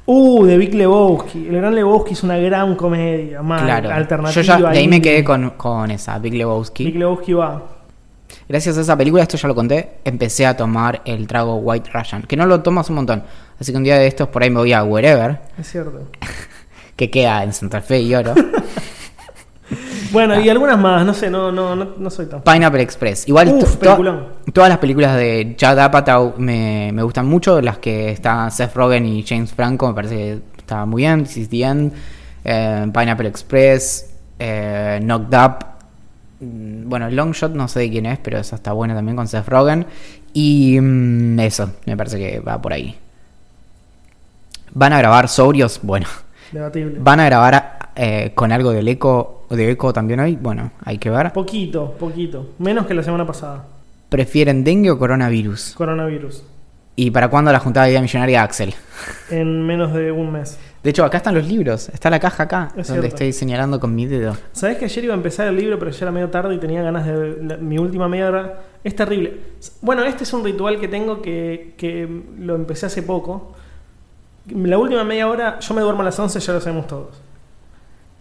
Uh, 0.09 0.45
de 0.45 0.57
Big 0.57 0.73
Lebowski. 0.73 1.47
El 1.47 1.57
gran 1.57 1.75
Lebowski 1.75 2.13
es 2.13 2.23
una 2.23 2.37
gran 2.37 2.75
comedia, 2.75 3.41
mal, 3.41 3.63
Claro. 3.63 3.91
alternativa. 3.91 4.41
Yo 4.41 4.41
ya 4.41 4.57
de 4.71 4.79
ahí 4.79 4.87
me 4.87 5.01
quedé 5.01 5.21
con, 5.23 5.49
con 5.51 5.91
esa, 5.91 6.17
Big 6.17 6.33
Lebowski. 6.33 6.85
Big 6.85 6.95
Lebowski 6.95 7.33
va. 7.33 7.61
Gracias 8.47 8.77
a 8.77 8.81
esa 8.81 8.95
película, 8.97 9.23
esto 9.23 9.35
ya 9.35 9.47
lo 9.49 9.55
conté, 9.55 9.97
empecé 10.05 10.45
a 10.45 10.55
tomar 10.55 11.01
el 11.03 11.27
trago 11.27 11.55
White 11.57 11.89
Russian, 11.93 12.23
que 12.23 12.37
no 12.37 12.45
lo 12.45 12.61
tomas 12.61 12.89
un 12.89 12.95
montón. 12.95 13.23
Así 13.59 13.71
que 13.73 13.77
un 13.77 13.83
día 13.83 13.97
de 13.97 14.07
estos 14.07 14.29
por 14.29 14.41
ahí 14.43 14.49
me 14.49 14.59
voy 14.59 14.71
a 14.71 14.83
Wherever, 14.83 15.39
Es 15.59 15.69
cierto. 15.71 16.07
que 16.95 17.09
queda 17.09 17.43
en 17.43 17.51
Santa 17.51 17.81
Fe 17.81 17.99
y 17.99 18.15
Oro. 18.15 18.33
Bueno, 20.11 20.39
y 20.39 20.49
algunas 20.49 20.77
más, 20.79 21.05
no 21.05 21.13
sé, 21.13 21.29
no, 21.29 21.51
no, 21.51 21.75
no, 21.75 21.89
no 21.97 22.09
soy 22.09 22.27
tan. 22.27 22.41
Pineapple 22.41 22.81
Express. 22.81 23.27
Igual 23.27 23.49
Uf, 23.49 23.77
to- 23.77 24.29
todas 24.53 24.69
las 24.69 24.77
películas 24.79 25.15
de 25.17 25.55
Judd 25.59 25.79
Apatow 25.79 26.35
me, 26.37 26.91
me 26.93 27.03
gustan 27.03 27.25
mucho. 27.27 27.59
Las 27.61 27.77
que 27.79 28.11
está 28.11 28.49
Seth 28.49 28.73
Rogen 28.75 29.05
y 29.05 29.23
James 29.27 29.51
Franco 29.53 29.87
me 29.87 29.93
parece 29.93 30.15
que 30.15 30.41
está 30.59 30.85
muy 30.85 31.03
bien. 31.03 31.23
This 31.23 31.37
is 31.37 31.49
the 31.49 31.63
End, 31.63 31.93
eh, 32.45 32.87
Pineapple 32.93 33.27
Express, 33.27 34.13
eh, 34.39 34.99
Knocked 35.01 35.37
Up. 35.37 35.65
Mm, 36.39 36.87
Bueno, 36.89 37.09
Long 37.09 37.31
Shot 37.33 37.51
no 37.53 37.67
sé 37.67 37.81
de 37.81 37.89
quién 37.89 38.05
es, 38.05 38.19
pero 38.19 38.37
esa 38.39 38.55
está 38.55 38.71
buena 38.73 38.93
también 38.95 39.17
con 39.17 39.27
Seth 39.27 39.47
Rogen. 39.47 39.85
Y 40.33 40.79
mm, 40.79 41.39
eso, 41.39 41.71
me 41.85 41.97
parece 41.97 42.17
que 42.19 42.39
va 42.39 42.61
por 42.61 42.71
ahí. 42.73 42.95
¿Van 44.73 44.93
a 44.93 44.99
grabar 44.99 45.27
sobrios? 45.27 45.79
Bueno. 45.81 46.05
Debatible. 46.51 46.95
¿Van 46.99 47.19
a 47.19 47.25
grabar 47.25 47.91
eh, 47.95 48.31
con 48.35 48.51
algo 48.51 48.71
del 48.71 48.87
eco, 48.87 49.45
de 49.49 49.71
eco 49.71 49.93
también 49.93 50.19
hoy? 50.19 50.35
Bueno, 50.35 50.71
hay 50.83 50.97
que 50.97 51.09
ver. 51.09 51.33
Poquito, 51.33 51.93
poquito. 51.99 52.51
Menos 52.59 52.85
que 52.85 52.93
la 52.93 53.03
semana 53.03 53.25
pasada. 53.25 53.65
¿Prefieren 54.09 54.63
dengue 54.63 54.91
o 54.91 54.97
coronavirus? 54.99 55.73
Coronavirus. 55.75 56.43
¿Y 56.95 57.11
para 57.11 57.27
cuándo 57.29 57.51
la 57.51 57.59
juntada 57.59 57.85
de 57.85 57.91
idea 57.91 58.01
millonaria 58.01 58.41
Axel? 58.41 58.73
En 59.29 59.65
menos 59.67 59.93
de 59.93 60.11
un 60.11 60.31
mes. 60.31 60.57
De 60.81 60.89
hecho, 60.89 61.03
acá 61.05 61.17
están 61.17 61.35
los 61.35 61.45
libros. 61.47 61.89
Está 61.89 62.09
la 62.09 62.19
caja 62.19 62.43
acá, 62.43 62.69
Es 62.77 62.87
donde 62.87 63.01
cierto. 63.01 63.07
estoy 63.07 63.33
señalando 63.33 63.79
con 63.79 63.93
mi 63.93 64.05
dedo. 64.07 64.35
Sabes 64.53 64.77
que 64.77 64.85
ayer 64.85 65.03
iba 65.03 65.13
a 65.13 65.17
empezar 65.17 65.47
el 65.47 65.57
libro, 65.57 65.77
pero 65.77 65.91
ya 65.91 66.05
era 66.05 66.11
medio 66.11 66.29
tarde 66.29 66.55
y 66.55 66.57
tenía 66.59 66.81
ganas 66.81 67.05
de. 67.05 67.37
la- 67.43 67.57
mi 67.57 67.77
última 67.77 68.07
media 68.07 68.29
hora. 68.29 68.61
Es 68.83 68.95
terrible. 68.95 69.33
Bueno, 69.81 70.03
este 70.05 70.23
es 70.23 70.33
un 70.33 70.43
ritual 70.43 70.79
que 70.79 70.87
tengo 70.87 71.21
que, 71.21 71.73
que 71.77 72.07
lo 72.39 72.55
empecé 72.55 72.85
hace 72.87 73.03
poco. 73.03 73.53
La 74.49 74.77
última 74.77 75.03
media 75.03 75.27
hora, 75.27 75.59
yo 75.59 75.73
me 75.73 75.81
duermo 75.81 76.01
a 76.01 76.05
las 76.05 76.17
11, 76.19 76.39
ya 76.39 76.53
lo 76.53 76.61
sabemos 76.61 76.87
todos. 76.87 77.21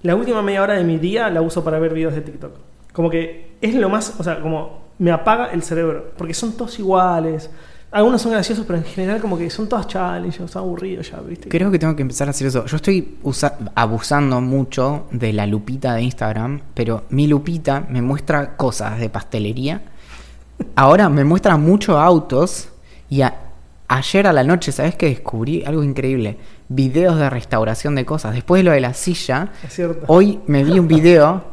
La 0.02 0.14
última 0.14 0.42
media 0.42 0.62
hora 0.62 0.74
de 0.74 0.84
mi 0.84 0.98
día 0.98 1.30
la 1.30 1.40
uso 1.42 1.62
para 1.64 1.78
ver 1.78 1.92
videos 1.94 2.14
de 2.14 2.20
TikTok. 2.20 2.52
Como 2.92 3.10
que 3.10 3.56
es 3.60 3.74
lo 3.74 3.88
más. 3.88 4.14
O 4.18 4.22
sea, 4.24 4.40
como 4.40 4.86
me 4.98 5.10
apaga 5.10 5.46
el 5.52 5.62
cerebro. 5.62 6.12
Porque 6.16 6.34
son 6.34 6.56
todos 6.56 6.78
iguales. 6.78 7.50
Algunos 7.92 8.20
son 8.20 8.32
graciosos, 8.32 8.66
pero 8.66 8.78
en 8.78 8.84
general, 8.84 9.20
como 9.20 9.38
que 9.38 9.48
son 9.48 9.68
todas 9.68 9.86
challenges, 9.86 10.54
aburridos 10.56 11.10
ya, 11.10 11.20
¿viste? 11.20 11.48
Creo 11.48 11.70
que 11.70 11.78
tengo 11.78 11.94
que 11.94 12.02
empezar 12.02 12.26
a 12.26 12.30
hacer 12.30 12.48
eso. 12.48 12.66
Yo 12.66 12.76
estoy 12.76 13.16
usa- 13.22 13.56
abusando 13.74 14.40
mucho 14.40 15.06
de 15.12 15.32
la 15.32 15.46
lupita 15.46 15.94
de 15.94 16.02
Instagram, 16.02 16.60
pero 16.74 17.04
mi 17.10 17.26
lupita 17.26 17.86
me 17.88 18.02
muestra 18.02 18.56
cosas 18.56 18.98
de 18.98 19.08
pastelería. 19.08 19.82
Ahora 20.74 21.08
me 21.08 21.24
muestra 21.24 21.56
muchos 21.56 21.96
autos 21.96 22.68
y 23.08 23.22
a- 23.22 23.45
ayer 23.88 24.26
a 24.26 24.32
la 24.32 24.42
noche, 24.44 24.72
¿sabes 24.72 24.94
qué 24.96 25.06
descubrí? 25.06 25.64
Algo 25.64 25.82
increíble. 25.82 26.36
Videos 26.68 27.18
de 27.18 27.30
restauración 27.30 27.94
de 27.94 28.04
cosas. 28.04 28.34
Después 28.34 28.60
de 28.60 28.64
lo 28.64 28.72
de 28.72 28.80
la 28.80 28.94
silla, 28.94 29.50
Es 29.62 29.74
cierto. 29.74 30.04
hoy 30.08 30.40
me 30.46 30.64
vi 30.64 30.78
un 30.78 30.88
video. 30.88 31.44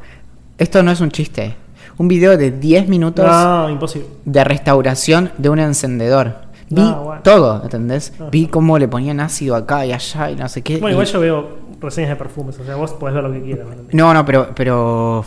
Esto 0.58 0.82
no 0.84 0.92
es 0.92 1.02
un 1.02 1.12
chiste. 1.12 1.56
Un 1.98 2.08
video 2.08 2.38
de 2.38 2.52
10 2.52 2.88
minutos 2.88 3.26
No, 3.26 3.70
imposible. 3.70 4.08
de 4.26 4.44
restauración 4.44 5.32
de 5.38 5.50
un 5.50 5.60
encendedor. 5.60 6.36
Vi 6.70 6.82
Ah, 6.82 7.00
bueno. 7.04 7.22
todo, 7.22 7.62
¿entendés? 7.64 8.14
Vi 8.32 8.48
cómo 8.48 8.80
le 8.80 8.88
ponían 8.88 9.20
ácido 9.20 9.56
acá 9.56 9.86
y 9.86 9.92
allá 9.94 10.32
y 10.32 10.36
no 10.36 10.50
sé 10.50 10.64
qué. 10.64 10.78
Bueno, 10.78 10.90
y- 10.90 10.92
igual 10.94 11.06
yo 11.08 11.20
veo 11.20 11.58
reseñas 11.80 12.10
de 12.12 12.16
perfumes, 12.16 12.58
o 12.60 12.66
sea, 12.66 12.76
vos 12.76 12.94
podés 12.94 13.14
ver 13.14 13.24
lo 13.24 13.32
que 13.32 13.42
quieras. 13.44 13.68
¿no? 13.68 13.84
No, 13.92 14.14
no, 14.14 14.26
pero, 14.26 14.50
pero 14.56 15.24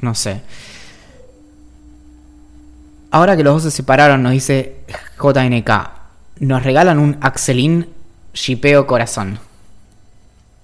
no 0.00 0.14
sé. 0.14 0.40
Ahora 3.10 3.36
que 3.36 3.44
los 3.44 3.54
dos 3.54 3.62
se 3.64 3.70
separaron, 3.70 4.22
nos 4.22 4.32
dice 4.32 4.76
JNK, 5.22 5.70
nos 6.46 6.62
regalan 6.62 6.98
un 6.98 7.16
Axelin 7.20 7.86
shipeo 8.34 8.86
corazón. 8.86 9.38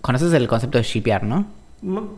Conoces 0.00 0.32
el 0.32 0.46
concepto 0.48 0.78
de 0.78 0.84
shipear, 0.84 1.24
¿no? 1.24 1.46
No, 1.82 2.08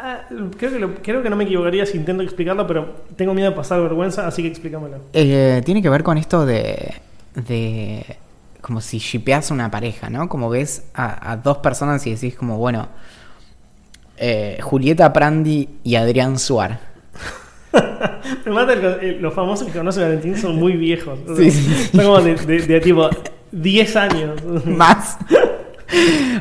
ah, 0.00 0.22
Creo 0.58 0.72
que, 0.72 0.78
lo- 0.78 0.94
creo 0.96 1.22
que 1.22 1.30
no 1.30 1.36
me 1.36 1.44
equivocaría 1.44 1.86
si 1.86 1.96
intento 1.96 2.22
explicarlo, 2.22 2.66
pero 2.66 3.04
tengo 3.16 3.32
miedo 3.34 3.50
de 3.50 3.56
pasar 3.56 3.80
vergüenza, 3.80 4.26
así 4.26 4.42
que 4.42 4.48
explícamelo. 4.48 4.98
Eh, 5.12 5.62
tiene 5.64 5.80
que 5.82 5.88
ver 5.88 6.02
con 6.02 6.18
esto 6.18 6.44
de. 6.46 6.94
de 7.34 8.16
como 8.60 8.80
si 8.80 8.98
shipeas 8.98 9.50
una 9.50 9.70
pareja, 9.70 10.08
¿no? 10.10 10.28
Como 10.28 10.48
ves 10.48 10.84
a, 10.94 11.32
a 11.32 11.36
dos 11.36 11.58
personas 11.58 12.06
y 12.06 12.14
decís, 12.14 12.34
como, 12.34 12.56
bueno. 12.58 12.88
eh, 14.16 14.58
Julieta 14.62 15.12
Prandi 15.12 15.68
y 15.84 15.94
Adrián 15.96 16.38
Suar. 16.38 16.93
Me 18.46 18.52
mata 18.52 18.72
el 18.72 18.80
co- 18.80 19.00
el- 19.00 19.22
los 19.22 19.34
famosos 19.34 19.66
que 19.68 19.76
conocen 19.78 20.02
a 20.04 20.06
Valentín 20.06 20.36
son 20.36 20.56
muy 20.56 20.72
viejos. 20.76 21.18
o 21.28 21.36
Sí, 21.36 21.50
sea, 21.50 21.62
sí. 21.74 21.96
Son 21.96 22.04
como 22.04 22.20
de, 22.22 22.34
de- 22.36 22.62
de 22.66 22.80
tipo 22.80 23.08
10 23.52 23.96
años. 23.96 24.42
Más. 24.66 25.18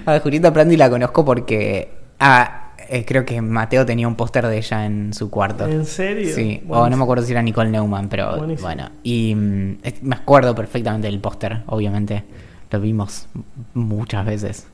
A 0.06 0.20
Julieta 0.20 0.52
Prandi 0.54 0.78
la 0.78 0.90
conozco 0.90 1.24
porque. 1.26 1.90
Ah, 2.20 2.72
eh, 2.90 3.06
creo 3.06 3.26
que 3.26 3.42
Mateo 3.42 3.86
tenía 3.86 4.08
un 4.08 4.16
póster 4.16 4.46
de 4.48 4.58
ella 4.58 4.86
en 4.86 5.14
su 5.14 5.30
cuarto. 5.30 5.66
¿En 5.68 5.86
serio? 5.86 6.34
Sí, 6.34 6.62
o 6.66 6.68
Buenísimo. 6.68 6.90
no 6.90 6.98
me 6.98 7.04
acuerdo 7.04 7.24
si 7.26 7.32
era 7.32 7.42
Nicole 7.42 7.70
Neumann, 7.70 8.08
pero 8.10 8.38
Buenísimo. 8.38 8.68
bueno. 8.68 8.90
Y 9.04 9.34
mm, 9.36 9.78
me 10.04 10.16
acuerdo 10.16 10.54
perfectamente 10.56 11.08
del 11.08 11.20
póster, 11.20 11.62
obviamente. 11.68 12.24
Lo 12.72 12.80
vimos 12.82 13.28
muchas 13.74 14.26
veces. 14.26 14.68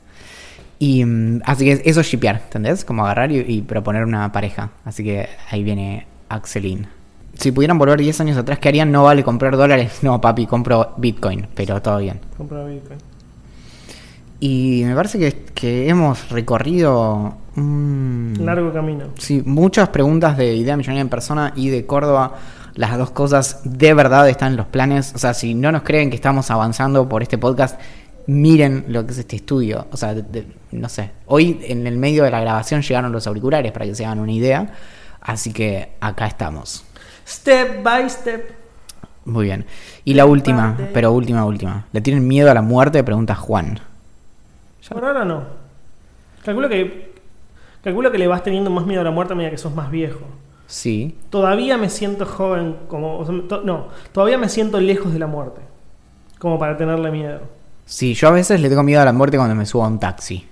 Y 0.78 1.04
mm, 1.04 1.42
así 1.44 1.64
que 1.66 1.82
eso 1.84 2.00
es 2.00 2.06
shipear, 2.06 2.40
¿entendés? 2.44 2.84
Como 2.84 3.04
agarrar 3.04 3.30
y, 3.32 3.44
y 3.46 3.62
proponer 3.62 4.04
una 4.04 4.30
pareja. 4.32 4.70
Así 4.84 5.04
que 5.04 5.28
ahí 5.50 5.62
viene 5.62 6.06
Axelin. 6.30 6.86
Si 7.34 7.52
pudieran 7.52 7.78
volver 7.78 8.00
10 8.00 8.20
años 8.22 8.36
atrás, 8.38 8.58
¿qué 8.58 8.68
harían? 8.68 8.90
No 8.90 9.04
vale 9.04 9.22
comprar 9.22 9.56
dólares. 9.56 9.98
No, 10.02 10.20
papi, 10.20 10.46
compro 10.46 10.94
Bitcoin, 10.96 11.46
pero 11.54 11.80
todo 11.82 11.98
bien. 11.98 12.20
Compra 12.36 12.64
Bitcoin. 12.64 12.98
Y 14.40 14.82
me 14.86 14.94
parece 14.94 15.18
que, 15.18 15.44
que 15.54 15.88
hemos 15.88 16.30
recorrido 16.30 17.34
un 17.56 18.34
Largo 18.40 18.72
camino. 18.72 19.06
Sí, 19.18 19.42
muchas 19.44 19.90
preguntas 19.90 20.36
de 20.38 20.54
Idea 20.54 20.76
Millonaria 20.76 21.02
en 21.02 21.08
persona 21.10 21.52
y 21.56 21.68
de 21.68 21.84
Córdoba. 21.84 22.36
Las 22.74 22.96
dos 22.96 23.10
cosas 23.10 23.60
de 23.64 23.92
verdad 23.92 24.28
están 24.28 24.52
en 24.52 24.56
los 24.56 24.66
planes. 24.66 25.12
O 25.14 25.18
sea, 25.18 25.34
si 25.34 25.54
no 25.54 25.70
nos 25.72 25.82
creen 25.82 26.08
que 26.08 26.16
estamos 26.16 26.50
avanzando 26.50 27.06
por 27.08 27.22
este 27.22 27.36
podcast, 27.36 27.78
miren 28.26 28.84
lo 28.88 29.04
que 29.04 29.12
es 29.12 29.18
este 29.18 29.36
estudio. 29.36 29.86
O 29.92 29.96
sea, 29.98 30.14
de- 30.14 30.22
de- 30.22 30.46
no 30.72 30.88
sé. 30.88 31.10
Hoy 31.26 31.60
en 31.64 31.86
el 31.86 31.98
medio 31.98 32.24
de 32.24 32.30
la 32.30 32.40
grabación 32.40 32.80
llegaron 32.80 33.12
los 33.12 33.26
auriculares 33.26 33.72
para 33.72 33.84
que 33.84 33.94
se 33.94 34.06
hagan 34.06 34.20
una 34.20 34.32
idea. 34.32 34.72
Así 35.20 35.52
que 35.52 35.92
acá 36.00 36.26
estamos. 36.26 36.84
Step 37.26 37.82
by 37.82 38.08
step. 38.10 38.52
Muy 39.24 39.44
bien. 39.46 39.66
Y 40.04 40.14
la 40.14 40.24
última, 40.26 40.76
pero 40.94 41.12
última, 41.12 41.44
última. 41.44 41.86
¿Le 41.92 42.00
tienen 42.00 42.26
miedo 42.26 42.50
a 42.50 42.54
la 42.54 42.62
muerte? 42.62 43.04
Pregunta 43.04 43.34
Juan. 43.34 43.78
Por 44.88 45.04
ahora 45.04 45.24
no. 45.24 45.44
Calculo 46.44 46.68
que. 46.68 47.10
Calculo 47.84 48.10
que 48.10 48.18
le 48.18 48.26
vas 48.26 48.42
teniendo 48.42 48.70
más 48.70 48.86
miedo 48.86 49.02
a 49.02 49.04
la 49.04 49.10
muerte 49.10 49.34
a 49.34 49.36
medida 49.36 49.50
que 49.50 49.58
sos 49.58 49.74
más 49.74 49.90
viejo. 49.90 50.20
Sí. 50.66 51.16
Todavía 51.30 51.76
me 51.76 51.90
siento 51.90 52.24
joven 52.26 52.76
como. 52.88 53.18
o 53.18 53.26
sea, 53.26 53.34
to- 53.48 53.62
no, 53.62 53.88
todavía 54.12 54.38
me 54.38 54.48
siento 54.48 54.80
lejos 54.80 55.12
de 55.12 55.18
la 55.18 55.26
muerte. 55.26 55.60
Como 56.38 56.58
para 56.58 56.76
tenerle 56.76 57.10
miedo. 57.10 57.40
Sí, 57.84 58.14
yo 58.14 58.28
a 58.28 58.32
veces 58.32 58.60
le 58.60 58.68
tengo 58.68 58.82
miedo 58.82 59.02
a 59.02 59.04
la 59.04 59.12
muerte 59.12 59.36
cuando 59.36 59.54
me 59.54 59.66
subo 59.66 59.84
a 59.84 59.88
un 59.88 59.98
taxi. 60.00 60.46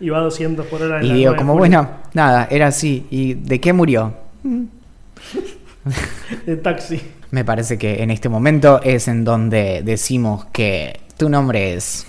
Y 0.00 0.08
va 0.10 0.18
a 0.18 0.22
200 0.22 0.66
por 0.66 0.82
hora 0.82 1.00
en 1.00 1.06
Y 1.06 1.08
la 1.08 1.14
digo, 1.14 1.30
9 1.30 1.34
de 1.34 1.38
como 1.38 1.58
bueno, 1.58 1.88
nada, 2.14 2.48
era 2.50 2.68
así. 2.68 3.06
¿Y 3.10 3.34
de 3.34 3.60
qué 3.60 3.72
murió? 3.72 4.14
De 6.46 6.56
taxi. 6.56 7.00
Me 7.30 7.44
parece 7.44 7.78
que 7.78 8.02
en 8.02 8.10
este 8.10 8.28
momento 8.28 8.80
es 8.82 9.08
en 9.08 9.24
donde 9.24 9.82
decimos 9.84 10.46
que 10.46 11.00
tu 11.16 11.28
nombre 11.28 11.74
es 11.74 12.06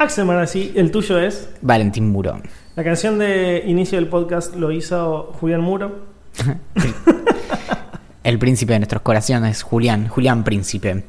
Axel 0.00 0.24
Marazzi, 0.24 0.72
el 0.76 0.90
tuyo 0.90 1.18
es. 1.18 1.50
Valentín 1.60 2.08
Muro. 2.08 2.40
La 2.74 2.82
canción 2.82 3.18
de 3.18 3.64
inicio 3.66 3.98
del 3.98 4.08
podcast 4.08 4.56
lo 4.56 4.72
hizo 4.72 5.34
Julián 5.38 5.60
Muro. 5.60 6.06
El 8.24 8.38
príncipe 8.38 8.72
de 8.72 8.78
nuestros 8.78 9.02
corazones, 9.02 9.62
Julián, 9.62 10.08
Julián 10.08 10.42
Príncipe. 10.42 11.04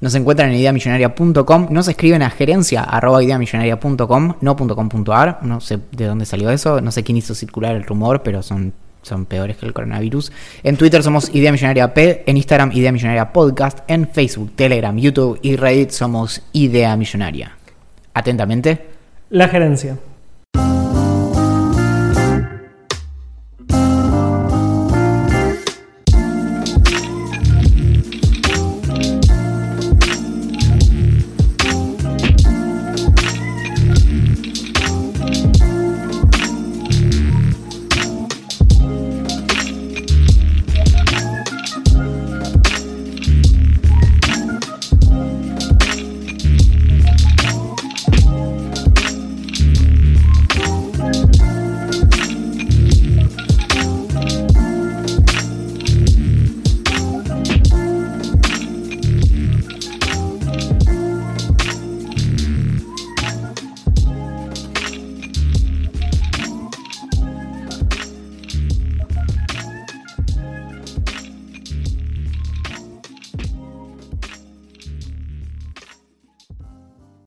Nos 0.00 0.14
encuentran 0.14 0.50
en 0.50 0.56
ideamillonaria.com, 0.56 1.68
nos 1.70 1.88
escriben 1.88 2.22
a 2.22 2.30
gerencia 2.30 2.82
arroba 2.82 3.22
ideamillonaria.com, 3.22 4.34
no 4.40 4.56
.com.ar, 4.56 5.40
no 5.42 5.60
sé 5.60 5.80
de 5.90 6.06
dónde 6.06 6.24
salió 6.24 6.50
eso, 6.50 6.80
no 6.80 6.92
sé 6.92 7.02
quién 7.02 7.16
hizo 7.16 7.34
circular 7.34 7.74
el 7.74 7.82
rumor, 7.82 8.22
pero 8.22 8.42
son, 8.42 8.72
son 9.02 9.24
peores 9.24 9.56
que 9.56 9.66
el 9.66 9.72
coronavirus. 9.72 10.30
En 10.62 10.76
Twitter 10.76 11.02
somos 11.02 11.34
Idea 11.34 11.50
Millonaria 11.50 11.92
P, 11.94 12.22
en 12.26 12.36
Instagram 12.36 12.70
Idea 12.72 12.92
Millonaria 12.92 13.32
Podcast, 13.32 13.80
en 13.88 14.08
Facebook, 14.08 14.52
Telegram, 14.54 14.96
YouTube 14.96 15.38
y 15.42 15.56
Reddit 15.56 15.90
somos 15.90 16.42
Idea 16.52 16.96
Millonaria. 16.96 17.56
Atentamente, 18.14 18.86
La 19.30 19.48
gerencia. 19.48 19.98